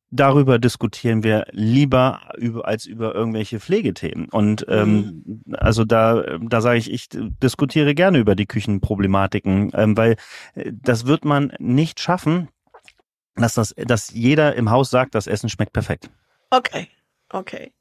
darüber 0.10 0.60
diskutieren 0.60 1.24
wir 1.24 1.46
lieber 1.52 2.22
über, 2.38 2.68
als 2.68 2.86
über 2.86 3.14
irgendwelche 3.14 3.60
Pflegethemen. 3.60 4.30
Und 4.30 4.66
ähm, 4.70 5.24
mhm. 5.26 5.56
also 5.56 5.86
da, 5.86 6.38
da 6.40 6.62
sage 6.62 6.80
ich, 6.80 6.92
ich 6.92 7.10
diskutiere 7.12 7.94
gerne 7.96 8.18
über 8.18 8.36
die 8.36 8.46
Küchenproblematiken, 8.46 9.72
ähm, 9.74 9.98
weil 9.98 10.16
äh, 10.56 10.72
das 10.74 11.06
wird 11.06 11.26
man 11.26 11.54
nicht 11.60 12.00
schaffen, 12.00 12.50
dass 13.36 13.54
das, 13.54 13.76
dass 13.78 14.12
jeder 14.14 14.56
im 14.56 14.72
Haus 14.72 14.90
sagt, 14.90 15.14
das 15.16 15.28
Essen 15.28 15.50
schmeckt 15.50 15.74
perfekt. 15.74 16.10
Okay, 16.50 16.88
okay 17.32 17.72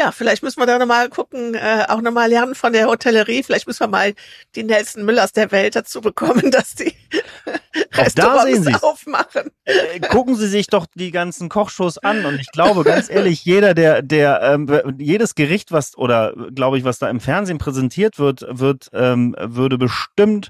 ja, 0.00 0.12
vielleicht 0.12 0.42
müssen 0.42 0.58
wir 0.60 0.66
da 0.66 0.78
nochmal 0.78 1.10
gucken, 1.10 1.54
äh, 1.54 1.84
auch 1.88 2.00
nochmal 2.00 2.30
lernen 2.30 2.54
von 2.54 2.72
der 2.72 2.86
Hotellerie. 2.86 3.42
Vielleicht 3.42 3.66
müssen 3.66 3.80
wir 3.80 3.88
mal 3.88 4.14
die 4.54 4.62
Nelson 4.62 5.04
Müllers 5.04 5.32
der 5.32 5.52
Welt 5.52 5.76
dazu 5.76 6.00
bekommen, 6.00 6.50
dass 6.50 6.74
die 6.74 6.94
Restaurants 7.92 8.64
da 8.64 8.78
aufmachen. 8.78 9.50
Äh, 9.64 10.00
gucken 10.00 10.36
Sie 10.36 10.48
sich 10.48 10.68
doch 10.68 10.86
die 10.94 11.10
ganzen 11.10 11.50
Kochshows 11.50 11.98
an 11.98 12.24
und 12.24 12.40
ich 12.40 12.50
glaube 12.50 12.82
ganz 12.82 13.10
ehrlich, 13.10 13.44
jeder 13.44 13.74
der 13.74 14.00
der 14.00 14.40
ähm, 14.40 14.96
jedes 14.98 15.34
Gericht, 15.34 15.70
was 15.70 15.98
oder 15.98 16.32
glaube 16.54 16.78
ich, 16.78 16.84
was 16.84 16.98
da 16.98 17.10
im 17.10 17.20
Fernsehen 17.20 17.58
präsentiert 17.58 18.18
wird, 18.18 18.46
wird 18.48 18.88
ähm, 18.94 19.36
würde 19.38 19.76
bestimmt 19.76 20.48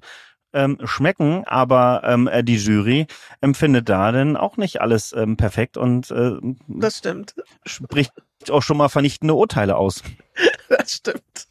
ähm, 0.53 0.79
schmecken, 0.85 1.43
aber 1.47 2.03
ähm, 2.05 2.29
äh, 2.29 2.45
die 2.45 2.57
Jury 2.57 3.09
empfindet 3.41 3.89
da 3.89 4.13
denn 4.13 4.37
auch 4.37 4.57
nicht 4.57 4.81
alles 4.81 5.13
ähm, 5.13 5.37
perfekt 5.37 5.77
und 5.77 6.13
äh, 6.13 6.37
das 6.69 6.99
stimmt. 6.99 7.35
Spricht 7.67 8.13
auch 8.49 8.63
schon 8.63 8.79
mal 8.79 8.89
vernichtende 8.89 9.35
Urteile 9.35 9.77
aus. 9.77 10.03
Das 10.71 10.93
stimmt. 10.95 11.49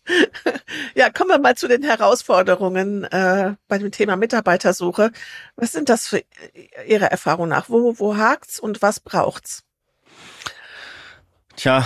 Ja, 0.96 1.10
kommen 1.10 1.30
wir 1.30 1.40
mal 1.40 1.56
zu 1.56 1.68
den 1.68 1.84
Herausforderungen 1.84 3.04
äh, 3.04 3.56
bei 3.68 3.78
dem 3.78 3.92
Thema 3.92 4.16
Mitarbeitersuche. 4.16 5.12
Was 5.58 5.74
sind 5.74 5.90
das 5.90 6.08
für 6.08 6.24
Ihre 6.88 7.12
Erfahrung 7.12 7.50
nach? 7.50 7.70
Wo, 7.70 8.00
wo 8.00 8.16
hakt's 8.16 8.60
und 8.60 8.82
was 8.82 9.02
braucht's? 9.02 9.66
Tja, 11.60 11.86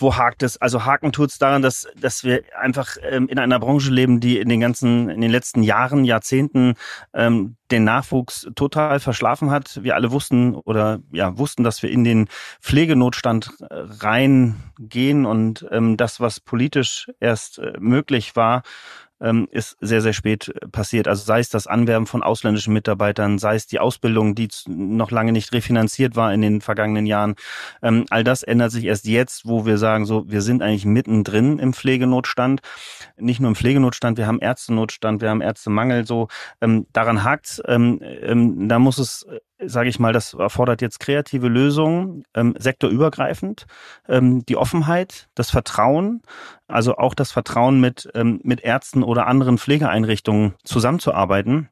wo 0.00 0.16
hakt 0.18 0.42
es? 0.42 0.58
Also 0.58 0.84
haken 0.84 1.10
tut 1.10 1.30
es 1.30 1.38
daran, 1.38 1.62
dass, 1.62 1.88
dass 1.96 2.24
wir 2.24 2.42
einfach 2.60 2.98
ähm, 3.00 3.26
in 3.28 3.38
einer 3.38 3.58
Branche 3.58 3.90
leben, 3.90 4.20
die 4.20 4.38
in 4.38 4.50
den 4.50 4.60
ganzen, 4.60 5.08
in 5.08 5.22
den 5.22 5.30
letzten 5.30 5.62
Jahren, 5.62 6.04
Jahrzehnten 6.04 6.74
ähm, 7.14 7.56
den 7.70 7.84
Nachwuchs 7.84 8.46
total 8.54 9.00
verschlafen 9.00 9.50
hat. 9.50 9.82
Wir 9.82 9.94
alle 9.94 10.12
wussten 10.12 10.54
oder 10.54 11.00
ja 11.10 11.38
wussten, 11.38 11.64
dass 11.64 11.82
wir 11.82 11.90
in 11.90 12.04
den 12.04 12.28
Pflegenotstand 12.60 13.50
äh, 13.60 13.66
reingehen 13.70 15.24
und 15.24 15.66
ähm, 15.70 15.96
das, 15.96 16.20
was 16.20 16.38
politisch 16.38 17.10
erst 17.18 17.60
äh, 17.60 17.72
möglich 17.78 18.36
war, 18.36 18.62
ähm, 19.24 19.48
ist 19.50 19.76
sehr, 19.80 20.02
sehr 20.02 20.12
spät 20.12 20.52
passiert. 20.70 21.08
Also 21.08 21.24
sei 21.24 21.40
es 21.40 21.48
das 21.48 21.66
Anwerben 21.66 22.06
von 22.06 22.22
ausländischen 22.22 22.72
Mitarbeitern, 22.74 23.38
sei 23.38 23.56
es 23.56 23.66
die 23.66 23.80
Ausbildung, 23.80 24.34
die 24.34 24.48
noch 24.68 25.10
lange 25.10 25.32
nicht 25.32 25.52
refinanziert 25.52 26.14
war 26.14 26.32
in 26.32 26.42
den 26.42 26.60
vergangenen 26.60 27.06
Jahren. 27.06 27.34
Ähm, 27.82 28.04
all 28.10 28.22
das 28.22 28.42
ändert 28.42 28.70
sich 28.70 28.84
erst 28.84 29.06
jetzt, 29.06 29.46
wo 29.46 29.66
wir 29.66 29.78
sagen, 29.78 30.04
so, 30.04 30.28
wir 30.28 30.42
sind 30.42 30.62
eigentlich 30.62 30.84
mittendrin 30.84 31.58
im 31.58 31.72
Pflegenotstand. 31.72 32.60
Nicht 33.16 33.40
nur 33.40 33.48
im 33.48 33.56
Pflegenotstand, 33.56 34.18
wir 34.18 34.26
haben 34.26 34.40
Ärztenotstand, 34.40 35.22
wir 35.22 35.30
haben 35.30 35.40
Ärztemangel, 35.40 36.06
so, 36.06 36.28
ähm, 36.60 36.86
daran 36.92 37.24
hakt 37.24 37.62
ähm, 37.66 38.00
ähm, 38.02 38.68
da 38.68 38.78
muss 38.78 38.98
es 38.98 39.26
sage 39.66 39.88
ich 39.88 39.98
mal, 39.98 40.12
das 40.12 40.34
erfordert 40.34 40.82
jetzt 40.82 41.00
kreative 41.00 41.48
Lösungen, 41.48 42.24
ähm, 42.34 42.54
sektorübergreifend, 42.58 43.66
ähm, 44.08 44.44
die 44.46 44.56
Offenheit, 44.56 45.28
das 45.34 45.50
Vertrauen, 45.50 46.22
also 46.68 46.96
auch 46.96 47.14
das 47.14 47.32
Vertrauen 47.32 47.80
mit, 47.80 48.10
ähm, 48.14 48.40
mit 48.42 48.60
Ärzten 48.60 49.02
oder 49.02 49.26
anderen 49.26 49.58
Pflegeeinrichtungen 49.58 50.54
zusammenzuarbeiten 50.64 51.68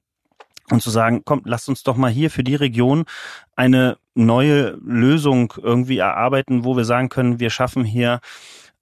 und 0.70 0.82
zu 0.82 0.90
sagen, 0.90 1.22
komm, 1.24 1.42
lasst 1.44 1.68
uns 1.68 1.82
doch 1.82 1.96
mal 1.96 2.10
hier 2.10 2.30
für 2.30 2.44
die 2.44 2.54
Region 2.54 3.04
eine 3.56 3.98
neue 4.14 4.78
Lösung 4.84 5.54
irgendwie 5.62 5.98
erarbeiten, 5.98 6.64
wo 6.64 6.76
wir 6.76 6.84
sagen 6.84 7.08
können, 7.08 7.40
wir 7.40 7.50
schaffen 7.50 7.84
hier 7.84 8.20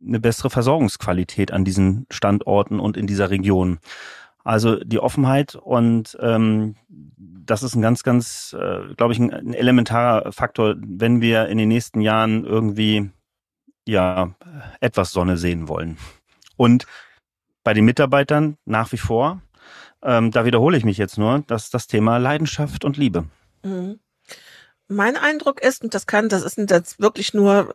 eine 0.05 0.21
bessere 0.21 0.51
Versorgungsqualität 0.51 1.53
an 1.53 1.65
diesen 1.65 2.07
Standorten 2.11 2.81
und 2.81 2.97
in 2.97 3.07
dieser 3.07 3.31
Region. 3.31 3.79
Also 4.45 4.77
die 4.77 4.99
Offenheit 4.99 5.55
und 5.55 6.17
ähm, 6.21 6.77
das 6.89 7.63
ist 7.63 7.75
ein 7.75 7.83
ganz, 7.83 8.03
ganz, 8.03 8.57
äh, 8.59 8.95
glaube 8.95 9.13
ich, 9.13 9.19
ein, 9.19 9.33
ein 9.33 9.55
elementarer 9.55 10.33
Faktor, 10.33 10.77
wenn 10.79 11.21
wir 11.21 11.49
in 11.49 11.59
den 11.59 11.69
nächsten 11.69 12.01
Jahren 12.01 12.45
irgendwie 12.45 13.11
ja 13.87 14.35
etwas 14.81 15.13
Sonne 15.13 15.37
sehen 15.37 15.69
wollen. 15.69 15.99
Und 16.57 16.87
bei 17.65 17.75
den 17.75 17.85
Mitarbeitern 17.85 18.57
nach 18.65 18.93
wie 18.93 18.99
vor, 18.99 19.43
ähm, 20.03 20.31
da 20.31 20.45
wiederhole 20.45 20.77
ich 20.77 20.85
mich 20.85 20.99
jetzt 20.99 21.19
nur, 21.19 21.41
dass 21.47 21.71
das 21.71 21.87
Thema 21.87 22.17
Leidenschaft 22.17 22.85
und 22.85 22.97
Liebe. 22.97 23.27
Mhm. 23.63 24.01
Mein 24.89 25.17
Eindruck 25.17 25.63
ist, 25.63 25.85
und 25.85 25.95
das 25.95 26.07
kann, 26.07 26.29
das 26.29 26.43
sind 26.43 26.71
jetzt 26.71 27.01
wirklich 27.01 27.35
nur 27.35 27.75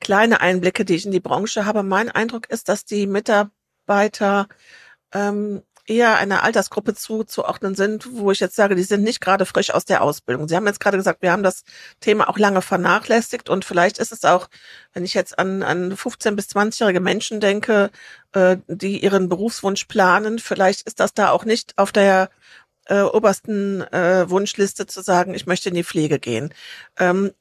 kleine 0.00 0.40
Einblicke, 0.40 0.84
die 0.84 0.94
ich 0.94 1.06
in 1.06 1.12
die 1.12 1.20
Branche 1.20 1.64
habe. 1.64 1.82
Mein 1.82 2.10
Eindruck 2.10 2.48
ist, 2.50 2.68
dass 2.68 2.84
die 2.84 3.06
Mitarbeiter 3.06 4.46
ähm, 5.12 5.62
eher 5.88 6.18
einer 6.18 6.44
Altersgruppe 6.44 6.94
zuzuordnen 6.94 7.74
sind, 7.74 8.08
wo 8.12 8.30
ich 8.30 8.40
jetzt 8.40 8.56
sage, 8.56 8.74
die 8.74 8.82
sind 8.82 9.02
nicht 9.02 9.20
gerade 9.20 9.46
frisch 9.46 9.70
aus 9.72 9.86
der 9.86 10.02
Ausbildung. 10.02 10.46
Sie 10.46 10.54
haben 10.54 10.66
jetzt 10.66 10.80
gerade 10.80 10.98
gesagt, 10.98 11.22
wir 11.22 11.32
haben 11.32 11.42
das 11.42 11.64
Thema 12.00 12.28
auch 12.28 12.38
lange 12.38 12.60
vernachlässigt 12.62 13.48
und 13.48 13.64
vielleicht 13.64 13.98
ist 13.98 14.12
es 14.12 14.24
auch, 14.24 14.48
wenn 14.92 15.04
ich 15.04 15.14
jetzt 15.14 15.38
an, 15.38 15.62
an 15.62 15.96
15 15.96 16.36
bis 16.36 16.48
20-jährige 16.48 17.00
Menschen 17.00 17.40
denke, 17.40 17.90
äh, 18.32 18.58
die 18.66 19.02
ihren 19.02 19.28
Berufswunsch 19.28 19.84
planen, 19.86 20.38
vielleicht 20.38 20.82
ist 20.82 21.00
das 21.00 21.14
da 21.14 21.30
auch 21.30 21.44
nicht 21.46 21.72
auf 21.78 21.90
der 21.90 22.28
äh, 22.86 23.00
obersten 23.00 23.82
äh, 23.92 24.28
Wunschliste 24.28 24.86
zu 24.86 25.02
sagen, 25.02 25.34
ich 25.34 25.46
möchte 25.46 25.70
in 25.70 25.74
die 25.74 25.84
Pflege 25.84 26.18
gehen. 26.18 26.52
Ähm, 26.98 27.32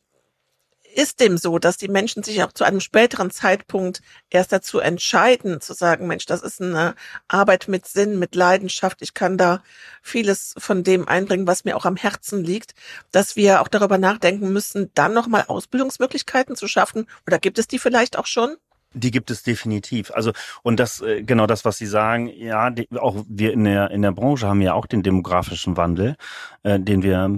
ist 0.98 1.20
dem 1.20 1.38
so, 1.38 1.60
dass 1.60 1.78
die 1.78 1.90
Menschen 1.90 2.24
sich 2.24 2.44
auch 2.44 2.52
zu 2.52 2.64
einem 2.64 2.80
späteren 2.80 3.30
Zeitpunkt 3.30 4.02
erst 4.32 4.52
dazu 4.52 4.80
entscheiden, 4.80 5.62
zu 5.62 5.74
sagen, 5.74 6.08
Mensch, 6.08 6.26
das 6.26 6.42
ist 6.42 6.60
eine 6.60 6.96
Arbeit 7.28 7.68
mit 7.68 7.86
Sinn, 7.86 8.18
mit 8.18 8.34
Leidenschaft, 8.34 9.04
ich 9.04 9.14
kann 9.14 9.38
da 9.38 9.62
vieles 10.02 10.56
von 10.58 10.84
dem 10.84 11.08
einbringen, 11.08 11.46
was 11.46 11.66
mir 11.66 11.78
auch 11.78 11.86
am 11.86 11.98
Herzen 11.98 12.44
liegt, 12.44 12.74
dass 13.12 13.36
wir 13.36 13.62
auch 13.62 13.68
darüber 13.68 14.00
nachdenken 14.00 14.52
müssen, 14.52 14.90
dann 14.96 15.14
nochmal 15.14 15.46
Ausbildungsmöglichkeiten 15.48 16.56
zu 16.56 16.68
schaffen? 16.68 17.06
Oder 17.28 17.38
gibt 17.38 17.60
es 17.60 17.68
die 17.68 17.78
vielleicht 17.78 18.18
auch 18.18 18.26
schon? 18.26 18.56
Die 18.94 19.12
gibt 19.12 19.30
es 19.30 19.44
definitiv. 19.44 20.10
Also 20.12 20.32
und 20.64 20.80
das 20.80 21.02
äh, 21.02 21.22
genau 21.22 21.46
das, 21.46 21.64
was 21.64 21.78
Sie 21.78 21.86
sagen. 21.86 22.28
Ja, 22.28 22.72
die, 22.72 22.88
auch 22.98 23.24
wir 23.28 23.54
in 23.54 23.66
der 23.66 23.92
in 23.92 24.02
der 24.02 24.14
Branche 24.14 24.48
haben 24.48 24.62
ja 24.62 24.74
auch 24.74 24.88
den 24.88 25.04
demografischen 25.04 25.78
Wandel, 25.78 26.16
äh, 26.64 26.80
den 26.80 27.04
wir 27.04 27.30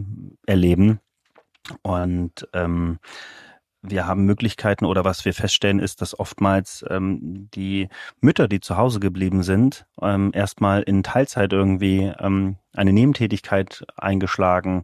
erleben. 0.45 1.01
Und 1.81 2.47
ähm, 2.53 2.99
wir 3.81 4.07
haben 4.07 4.25
Möglichkeiten 4.25 4.85
oder 4.85 5.05
was 5.05 5.25
wir 5.25 5.33
feststellen 5.33 5.79
ist, 5.79 6.01
dass 6.01 6.19
oftmals 6.19 6.83
ähm, 6.89 7.49
die 7.53 7.89
Mütter, 8.19 8.47
die 8.47 8.59
zu 8.59 8.77
Hause 8.77 8.99
geblieben 8.99 9.43
sind, 9.43 9.85
ähm, 10.01 10.31
erstmal 10.33 10.81
in 10.83 11.03
Teilzeit 11.03 11.53
irgendwie 11.53 12.11
ähm, 12.19 12.57
eine 12.75 12.93
Nebentätigkeit 12.93 13.85
eingeschlagen 13.95 14.83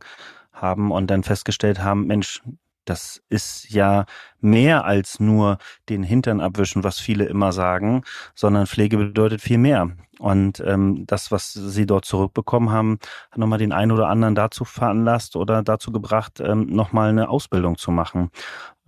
haben 0.53 0.91
und 0.91 1.07
dann 1.07 1.23
festgestellt 1.23 1.79
haben, 1.79 2.07
Mensch, 2.07 2.41
das 2.85 3.21
ist 3.29 3.69
ja 3.69 4.05
mehr 4.39 4.85
als 4.85 5.19
nur 5.19 5.57
den 5.89 6.03
Hintern 6.03 6.39
abwischen, 6.39 6.83
was 6.83 6.99
viele 6.99 7.25
immer 7.25 7.51
sagen, 7.51 8.03
sondern 8.35 8.67
Pflege 8.67 8.97
bedeutet 8.97 9.41
viel 9.41 9.57
mehr. 9.57 9.91
Und 10.19 10.61
ähm, 10.65 11.05
das, 11.07 11.31
was 11.31 11.53
sie 11.53 11.85
dort 11.85 12.05
zurückbekommen 12.05 12.71
haben, 12.71 12.99
hat 13.31 13.37
nochmal 13.37 13.59
den 13.59 13.73
einen 13.73 13.91
oder 13.91 14.07
anderen 14.07 14.35
dazu 14.35 14.63
veranlasst 14.63 15.35
oder 15.35 15.61
dazu 15.61 15.91
gebracht, 15.91 16.39
ähm, 16.39 16.67
nochmal 16.67 17.09
eine 17.09 17.29
Ausbildung 17.29 17.77
zu 17.77 17.91
machen. 17.91 18.31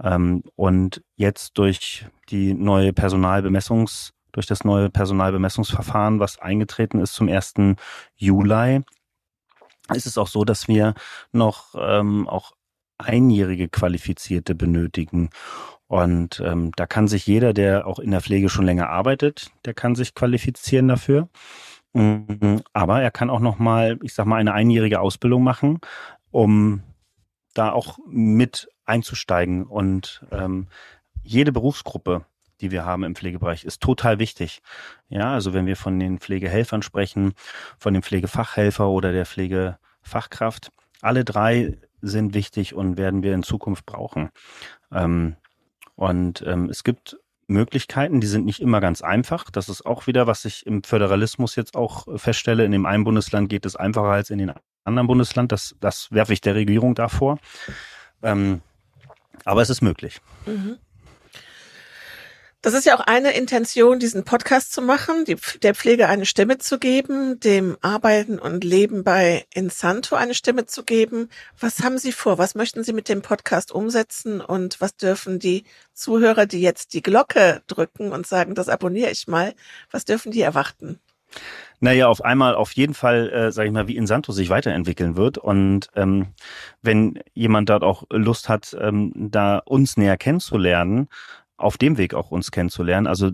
Ähm, 0.01 0.43
und 0.55 1.03
jetzt 1.15 1.57
durch 1.57 2.05
die 2.29 2.53
neue 2.53 2.93
Personalbemessungs, 2.93 4.13
durch 4.31 4.45
das 4.45 4.63
neue 4.63 4.89
Personalbemessungsverfahren, 4.89 6.19
was 6.19 6.39
eingetreten 6.39 6.99
ist 6.99 7.13
zum 7.13 7.27
1. 7.27 7.75
Juli, 8.15 8.83
ist 9.93 10.05
es 10.05 10.17
auch 10.17 10.27
so, 10.27 10.43
dass 10.43 10.67
wir 10.67 10.93
noch 11.31 11.75
ähm, 11.77 12.27
auch 12.27 12.51
einjährige 12.97 13.69
Qualifizierte 13.69 14.55
benötigen. 14.55 15.29
Und 15.87 16.41
ähm, 16.45 16.71
da 16.75 16.85
kann 16.85 17.07
sich 17.07 17.25
jeder, 17.27 17.53
der 17.53 17.87
auch 17.87 17.99
in 17.99 18.11
der 18.11 18.21
Pflege 18.21 18.49
schon 18.49 18.65
länger 18.65 18.89
arbeitet, 18.89 19.51
der 19.65 19.73
kann 19.73 19.95
sich 19.95 20.15
qualifizieren 20.15 20.87
dafür. 20.87 21.29
Mhm. 21.93 22.61
Aber 22.73 23.01
er 23.01 23.11
kann 23.11 23.29
auch 23.29 23.39
noch 23.39 23.57
mal, 23.57 23.97
ich 24.03 24.13
sag 24.13 24.25
mal, 24.25 24.37
eine 24.37 24.53
einjährige 24.53 24.99
Ausbildung 24.99 25.43
machen, 25.43 25.79
um 26.31 26.83
da 27.53 27.71
auch 27.71 27.97
mit 28.07 28.69
einzusteigen 28.85 29.65
und 29.65 30.25
ähm, 30.31 30.67
jede 31.23 31.51
Berufsgruppe, 31.51 32.25
die 32.61 32.71
wir 32.71 32.85
haben 32.85 33.03
im 33.03 33.15
Pflegebereich, 33.15 33.63
ist 33.63 33.81
total 33.81 34.19
wichtig. 34.19 34.61
Ja, 35.09 35.33
also 35.33 35.53
wenn 35.53 35.65
wir 35.65 35.75
von 35.75 35.99
den 35.99 36.19
Pflegehelfern 36.19 36.81
sprechen, 36.81 37.33
von 37.77 37.93
dem 37.93 38.03
Pflegefachhelfer 38.03 38.87
oder 38.87 39.11
der 39.11 39.25
Pflegefachkraft, 39.25 40.71
alle 41.01 41.25
drei 41.25 41.77
sind 42.01 42.33
wichtig 42.33 42.73
und 42.73 42.97
werden 42.97 43.23
wir 43.23 43.33
in 43.33 43.43
Zukunft 43.43 43.85
brauchen. 43.85 44.29
Ähm, 44.91 45.35
und 45.95 46.43
ähm, 46.45 46.69
es 46.69 46.83
gibt 46.83 47.17
Möglichkeiten, 47.47 48.19
die 48.19 48.27
sind 48.27 48.45
nicht 48.45 48.61
immer 48.61 48.81
ganz 48.81 49.01
einfach. 49.01 49.49
Das 49.49 49.69
ist 49.69 49.85
auch 49.85 50.05
wieder, 50.05 50.27
was 50.27 50.45
ich 50.45 50.65
im 50.65 50.83
Föderalismus 50.83 51.55
jetzt 51.55 51.75
auch 51.75 52.05
feststelle. 52.17 52.65
In 52.65 52.71
dem 52.71 52.85
einen 52.85 53.03
Bundesland 53.03 53.49
geht 53.49 53.65
es 53.65 53.75
einfacher 53.75 54.09
als 54.09 54.29
in 54.29 54.37
den 54.37 54.51
anderen 54.83 55.07
Bundesland. 55.07 55.51
Das, 55.51 55.75
das 55.79 56.11
werfe 56.11 56.33
ich 56.33 56.41
der 56.41 56.55
Regierung 56.55 56.93
davor. 56.93 57.39
Ähm, 58.21 58.61
aber 59.45 59.61
es 59.61 59.69
ist 59.69 59.81
möglich. 59.81 60.19
Mhm. 60.45 60.77
Das 62.67 62.73
ist 62.73 62.85
ja 62.85 62.97
auch 62.97 63.07
eine 63.07 63.31
Intention, 63.31 63.97
diesen 63.97 64.25
Podcast 64.25 64.73
zu 64.73 64.81
machen, 64.81 65.23
die, 65.23 65.37
der 65.63 65.73
Pflege 65.73 66.09
eine 66.09 66.25
Stimme 66.25 66.57
zu 66.57 66.79
geben, 66.79 67.39
dem 67.39 67.77
Arbeiten 67.79 68.39
und 68.39 68.65
Leben 68.65 69.05
bei 69.05 69.45
Insanto 69.53 70.17
eine 70.17 70.33
Stimme 70.33 70.65
zu 70.65 70.83
geben. 70.83 71.29
Was 71.57 71.81
haben 71.81 71.97
Sie 71.97 72.11
vor? 72.11 72.39
Was 72.39 72.55
möchten 72.55 72.83
Sie 72.83 72.91
mit 72.91 73.07
dem 73.07 73.21
Podcast 73.21 73.71
umsetzen? 73.71 74.41
Und 74.41 74.81
was 74.81 74.97
dürfen 74.97 75.39
die 75.39 75.63
Zuhörer, 75.93 76.45
die 76.45 76.59
jetzt 76.59 76.93
die 76.93 77.01
Glocke 77.01 77.61
drücken 77.67 78.11
und 78.11 78.27
sagen, 78.27 78.53
das 78.53 78.67
abonniere 78.67 79.11
ich 79.11 79.29
mal, 79.29 79.53
was 79.89 80.03
dürfen 80.03 80.33
die 80.33 80.41
erwarten? 80.41 80.99
Naja, 81.79 82.09
auf 82.09 82.25
einmal 82.25 82.53
auf 82.53 82.73
jeden 82.73 82.95
Fall, 82.95 83.29
äh, 83.29 83.51
sage 83.53 83.67
ich 83.69 83.73
mal, 83.73 83.87
wie 83.87 83.95
Insanto 83.95 84.33
sich 84.33 84.49
weiterentwickeln 84.49 85.15
wird. 85.15 85.37
Und 85.37 85.87
ähm, 85.95 86.33
wenn 86.81 87.21
jemand 87.33 87.69
dort 87.69 87.83
auch 87.83 88.03
Lust 88.09 88.49
hat, 88.49 88.75
ähm, 88.77 89.13
da 89.15 89.59
uns 89.59 89.95
näher 89.95 90.17
kennenzulernen, 90.17 91.07
auf 91.57 91.77
dem 91.77 91.97
Weg 91.97 92.13
auch 92.13 92.31
uns 92.31 92.51
kennenzulernen. 92.51 93.07
Also 93.07 93.31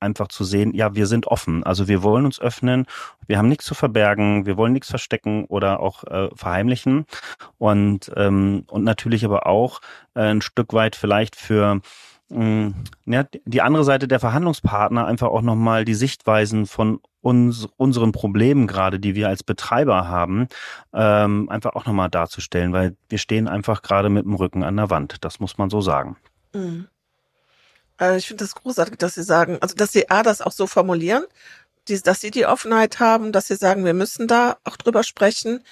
einfach 0.00 0.28
zu 0.28 0.44
sehen, 0.44 0.74
ja, 0.74 0.94
wir 0.94 1.06
sind 1.06 1.26
offen. 1.26 1.64
Also 1.64 1.88
wir 1.88 2.02
wollen 2.02 2.26
uns 2.26 2.40
öffnen, 2.40 2.86
wir 3.26 3.38
haben 3.38 3.48
nichts 3.48 3.64
zu 3.64 3.74
verbergen, 3.74 4.46
wir 4.46 4.56
wollen 4.56 4.72
nichts 4.72 4.90
verstecken 4.90 5.44
oder 5.46 5.80
auch 5.80 6.04
äh, 6.04 6.28
verheimlichen. 6.34 7.06
Und, 7.58 8.12
ähm, 8.16 8.64
und 8.68 8.84
natürlich 8.84 9.24
aber 9.24 9.46
auch 9.46 9.80
äh, 10.14 10.20
ein 10.20 10.42
Stück 10.42 10.72
weit 10.72 10.96
vielleicht 10.96 11.36
für 11.36 11.80
mh, 12.28 12.44
mm, 12.44 12.74
ja, 13.06 13.24
die 13.44 13.62
andere 13.62 13.84
Seite 13.84 14.08
der 14.08 14.20
Verhandlungspartner 14.20 15.06
einfach 15.06 15.28
auch 15.28 15.42
nochmal 15.42 15.84
die 15.84 15.94
Sichtweisen 15.94 16.66
von 16.66 17.00
uns, 17.22 17.66
unseren 17.76 18.12
Problemen 18.12 18.66
gerade, 18.66 19.00
die 19.00 19.14
wir 19.14 19.28
als 19.28 19.42
Betreiber 19.42 20.08
haben, 20.08 20.46
ähm, 20.92 21.48
einfach 21.48 21.74
auch 21.74 21.86
nochmal 21.86 22.10
darzustellen, 22.10 22.72
weil 22.72 22.96
wir 23.08 23.18
stehen 23.18 23.48
einfach 23.48 23.82
gerade 23.82 24.10
mit 24.10 24.24
dem 24.24 24.34
Rücken 24.34 24.62
an 24.62 24.76
der 24.76 24.90
Wand. 24.90 25.24
Das 25.24 25.40
muss 25.40 25.58
man 25.58 25.70
so 25.70 25.80
sagen. 25.80 26.16
Mhm. 26.54 26.86
Äh, 28.00 28.18
ich 28.18 28.28
finde 28.28 28.44
das 28.44 28.54
großartig, 28.54 28.98
dass 28.98 29.14
Sie 29.14 29.22
sagen, 29.22 29.58
also 29.60 29.74
dass 29.74 29.92
Sie 29.92 30.10
A, 30.10 30.22
das 30.22 30.40
auch 30.42 30.52
so 30.52 30.66
formulieren, 30.66 31.24
die, 31.88 32.00
dass 32.00 32.20
Sie 32.20 32.30
die 32.30 32.46
Offenheit 32.46 33.00
haben, 33.00 33.32
dass 33.32 33.48
Sie 33.48 33.56
sagen, 33.56 33.84
wir 33.84 33.94
müssen 33.94 34.28
da 34.28 34.58
auch 34.64 34.76
drüber 34.76 35.02
sprechen. 35.02 35.62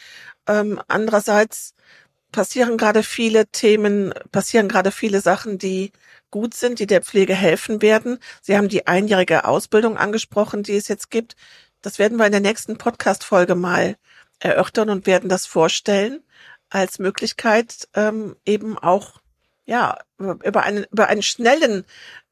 Ähm, 0.46 0.80
andererseits 0.88 1.74
passieren 2.32 2.76
gerade 2.76 3.02
viele 3.02 3.46
Themen, 3.46 4.12
passieren 4.32 4.68
gerade 4.68 4.90
viele 4.90 5.20
Sachen, 5.20 5.58
die 5.58 5.92
gut 6.30 6.54
sind, 6.54 6.80
die 6.80 6.86
der 6.86 7.02
Pflege 7.02 7.34
helfen 7.34 7.80
werden. 7.80 8.18
Sie 8.42 8.56
haben 8.56 8.68
die 8.68 8.86
einjährige 8.88 9.44
Ausbildung 9.44 9.96
angesprochen, 9.96 10.64
die 10.64 10.76
es 10.76 10.88
jetzt 10.88 11.10
gibt. 11.10 11.36
Das 11.80 11.98
werden 11.98 12.18
wir 12.18 12.26
in 12.26 12.32
der 12.32 12.40
nächsten 12.40 12.76
Podcast-Folge 12.76 13.54
mal 13.54 13.96
erörtern 14.40 14.90
und 14.90 15.06
werden 15.06 15.28
das 15.28 15.46
vorstellen 15.46 16.24
als 16.70 16.98
Möglichkeit, 16.98 17.88
ähm, 17.94 18.36
eben 18.44 18.76
auch 18.78 19.20
ja, 19.66 19.98
über 20.18 20.62
einen, 20.62 20.84
über 20.90 21.08
einen 21.08 21.22
schnellen 21.22 21.84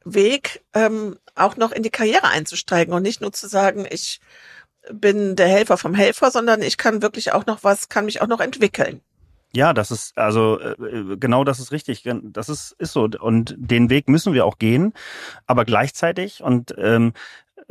Weg 0.05 0.63
ähm, 0.75 1.19
auch 1.35 1.57
noch 1.57 1.73
in 1.73 1.83
die 1.83 1.91
Karriere 1.91 2.29
einzusteigen 2.29 2.93
und 2.93 3.03
nicht 3.03 3.21
nur 3.21 3.33
zu 3.33 3.49
sagen, 3.49 3.87
ich 3.89 4.21
bin 4.91 5.37
der 5.37 5.49
Helfer 5.49 5.79
vom 5.79 5.95
Helfer, 5.95 6.31
sondern 6.31 6.61
ich 6.61 6.77
kann 6.77 7.03
wirklich 7.03 7.33
auch 7.33 7.47
noch 7.47 7.63
was, 7.63 7.89
kann 7.89 8.05
mich 8.05 8.21
auch 8.21 8.27
noch 8.27 8.41
entwickeln. 8.41 9.01
Ja, 9.55 9.75
das 9.75 9.91
ist 9.91 10.17
also 10.17 10.59
äh, 10.59 11.17
genau 11.19 11.45
das 11.45 11.61
ist 11.61 11.73
richtig. 11.73 12.09
Das 12.23 12.49
ist 12.49 12.75
ist 12.79 12.93
so 12.93 13.09
und 13.21 13.55
den 13.59 13.91
Weg 13.91 14.09
müssen 14.09 14.33
wir 14.33 14.47
auch 14.47 14.59
gehen, 14.59 14.95
aber 15.47 15.67
gleichzeitig 15.67 16.43
und 16.43 16.75
ähm, 16.79 17.13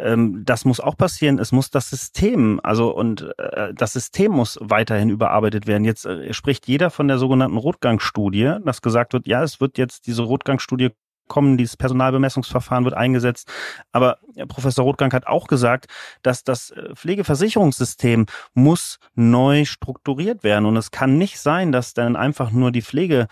ähm, 0.01 0.43
das 0.45 0.65
muss 0.65 0.79
auch 0.79 0.97
passieren. 0.97 1.39
Es 1.39 1.51
muss 1.51 1.69
das 1.69 1.89
System, 1.89 2.59
also 2.63 2.95
und 2.95 3.33
äh, 3.37 3.73
das 3.73 3.93
System 3.93 4.31
muss 4.31 4.57
weiterhin 4.61 5.09
überarbeitet 5.09 5.67
werden. 5.67 5.85
Jetzt 5.85 6.05
äh, 6.05 6.33
spricht 6.33 6.67
jeder 6.67 6.89
von 6.89 7.07
der 7.07 7.17
sogenannten 7.17 7.57
Rotgangstudie, 7.57 8.57
dass 8.65 8.81
gesagt 8.81 9.13
wird, 9.13 9.27
ja, 9.27 9.43
es 9.43 9.61
wird 9.61 9.77
jetzt 9.77 10.07
diese 10.07 10.23
Rotgangstudie 10.23 10.91
kommen, 11.31 11.57
dieses 11.57 11.77
Personalbemessungsverfahren 11.77 12.83
wird 12.83 12.93
eingesetzt. 12.93 13.49
Aber 13.93 14.17
Professor 14.49 14.83
Rotgang 14.83 15.13
hat 15.13 15.27
auch 15.27 15.47
gesagt, 15.47 15.85
dass 16.23 16.43
das 16.43 16.71
äh, 16.71 16.93
Pflegeversicherungssystem 16.93 18.25
muss 18.53 18.99
neu 19.15 19.63
strukturiert 19.63 20.43
werden. 20.43 20.65
Und 20.65 20.75
es 20.75 20.91
kann 20.91 21.17
nicht 21.17 21.39
sein, 21.39 21.71
dass 21.71 21.93
dann 21.93 22.17
einfach 22.17 22.51
nur 22.51 22.71
die 22.71 22.81
Pflege 22.81 23.27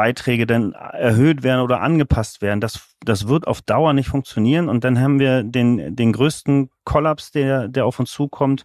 Beiträge 0.00 0.46
dann 0.46 0.72
erhöht 0.72 1.42
werden 1.42 1.60
oder 1.60 1.82
angepasst 1.82 2.40
werden. 2.40 2.62
Das, 2.62 2.80
das 3.04 3.28
wird 3.28 3.46
auf 3.46 3.60
Dauer 3.60 3.92
nicht 3.92 4.08
funktionieren 4.08 4.70
und 4.70 4.82
dann 4.82 4.98
haben 4.98 5.18
wir 5.18 5.42
den, 5.42 5.94
den 5.94 6.14
größten 6.14 6.70
Kollaps, 6.84 7.32
der, 7.32 7.68
der 7.68 7.84
auf 7.84 8.00
uns 8.00 8.10
zukommt. 8.10 8.64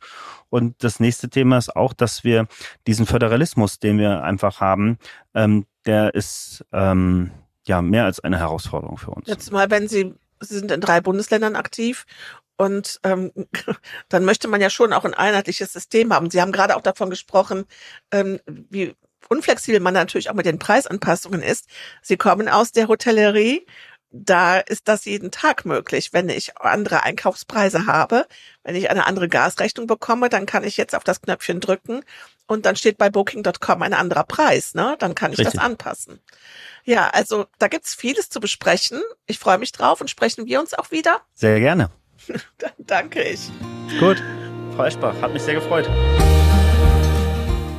Und 0.49 0.81
das 0.81 1.01
nächste 1.01 1.29
Thema 1.29 1.57
ist 1.57 1.75
auch, 1.75 1.91
dass 1.91 2.23
wir 2.23 2.47
diesen 2.87 3.05
Föderalismus, 3.05 3.79
den 3.79 3.97
wir 3.97 4.23
einfach 4.23 4.61
haben, 4.61 4.97
ähm, 5.33 5.65
der 5.85 6.15
ist 6.15 6.63
ähm, 6.71 7.31
ja 7.67 7.81
mehr 7.81 8.05
als 8.05 8.21
eine 8.21 8.39
Herausforderung 8.39 8.97
für 8.97 9.11
uns. 9.11 9.27
Jetzt 9.27 9.51
mal, 9.51 9.69
wenn 9.69 9.89
Sie, 9.89 10.13
Sie 10.39 10.57
sind 10.57 10.71
in 10.71 10.79
drei 10.79 11.01
Bundesländern 11.01 11.57
aktiv 11.57 12.05
und 12.55 13.01
ähm, 13.03 13.33
dann 14.07 14.23
möchte 14.23 14.47
man 14.47 14.61
ja 14.61 14.69
schon 14.69 14.93
auch 14.93 15.03
ein 15.03 15.13
einheitliches 15.13 15.73
System 15.73 16.13
haben. 16.13 16.29
Sie 16.29 16.39
haben 16.39 16.53
gerade 16.53 16.77
auch 16.77 16.81
davon 16.81 17.09
gesprochen, 17.09 17.65
ähm, 18.13 18.39
wie 18.47 18.95
unflexibel 19.29 19.79
man 19.79 19.93
natürlich 19.93 20.29
auch 20.29 20.35
mit 20.35 20.45
den 20.45 20.59
Preisanpassungen 20.59 21.41
ist. 21.41 21.67
Sie 22.01 22.17
kommen 22.17 22.49
aus 22.49 22.71
der 22.71 22.87
Hotellerie. 22.87 23.65
Da 24.11 24.59
ist 24.59 24.87
das 24.87 25.03
jeden 25.05 25.29
Tag 25.29 25.65
möglich. 25.65 26.13
Wenn 26.13 26.29
ich 26.29 26.57
andere 26.57 27.03
Einkaufspreise 27.03 27.85
habe, 27.85 28.25
wenn 28.63 28.75
ich 28.75 28.89
eine 28.89 29.07
andere 29.07 29.27
Gasrechnung 29.27 29.87
bekomme, 29.87 30.29
dann 30.29 30.45
kann 30.45 30.63
ich 30.63 30.77
jetzt 30.77 30.95
auf 30.95 31.03
das 31.03 31.21
Knöpfchen 31.21 31.59
drücken 31.59 32.01
und 32.47 32.65
dann 32.65 32.75
steht 32.75 32.97
bei 32.97 33.09
Booking.com 33.09 33.81
ein 33.81 33.93
anderer 33.93 34.23
Preis. 34.23 34.73
Ne? 34.73 34.95
Dann 34.99 35.15
kann 35.15 35.33
ich 35.33 35.39
Richtig. 35.39 35.55
das 35.55 35.63
anpassen. 35.63 36.19
Ja, 36.83 37.09
also 37.09 37.45
da 37.57 37.67
gibt's 37.67 37.95
vieles 37.95 38.29
zu 38.29 38.39
besprechen. 38.39 39.01
Ich 39.25 39.39
freue 39.39 39.57
mich 39.57 39.71
drauf 39.71 40.01
und 40.01 40.09
sprechen 40.09 40.45
wir 40.45 40.59
uns 40.59 40.73
auch 40.73 40.91
wieder. 40.91 41.21
Sehr 41.33 41.59
gerne. 41.59 41.89
dann 42.57 42.71
danke 42.77 43.21
ich. 43.23 43.49
Gut, 43.99 44.21
Frau 44.75 44.85
Eschbach, 44.85 45.15
hat 45.21 45.33
mich 45.33 45.41
sehr 45.41 45.55
gefreut. 45.55 45.89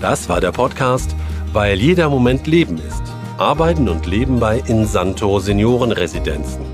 Das 0.01 0.28
war 0.28 0.40
der 0.40 0.53
Podcast 0.53 1.14
weil 1.53 1.78
jeder 1.78 2.09
Moment 2.09 2.47
Leben 2.47 2.78
ist. 2.78 3.03
Arbeiten 3.38 3.88
und 3.88 4.07
leben 4.07 4.40
bei 4.40 4.62
Insanto 4.66 5.38
Seniorenresidenzen. 5.40 6.64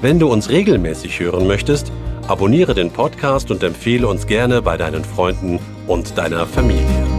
Wenn 0.00 0.18
du 0.18 0.28
uns 0.28 0.50
regelmäßig 0.50 1.18
hören 1.20 1.46
möchtest, 1.46 1.90
abonniere 2.28 2.74
den 2.74 2.90
Podcast 2.90 3.50
und 3.50 3.62
empfehle 3.62 4.06
uns 4.06 4.26
gerne 4.26 4.60
bei 4.60 4.76
deinen 4.76 5.04
Freunden 5.04 5.58
und 5.86 6.18
deiner 6.18 6.46
Familie. 6.46 7.13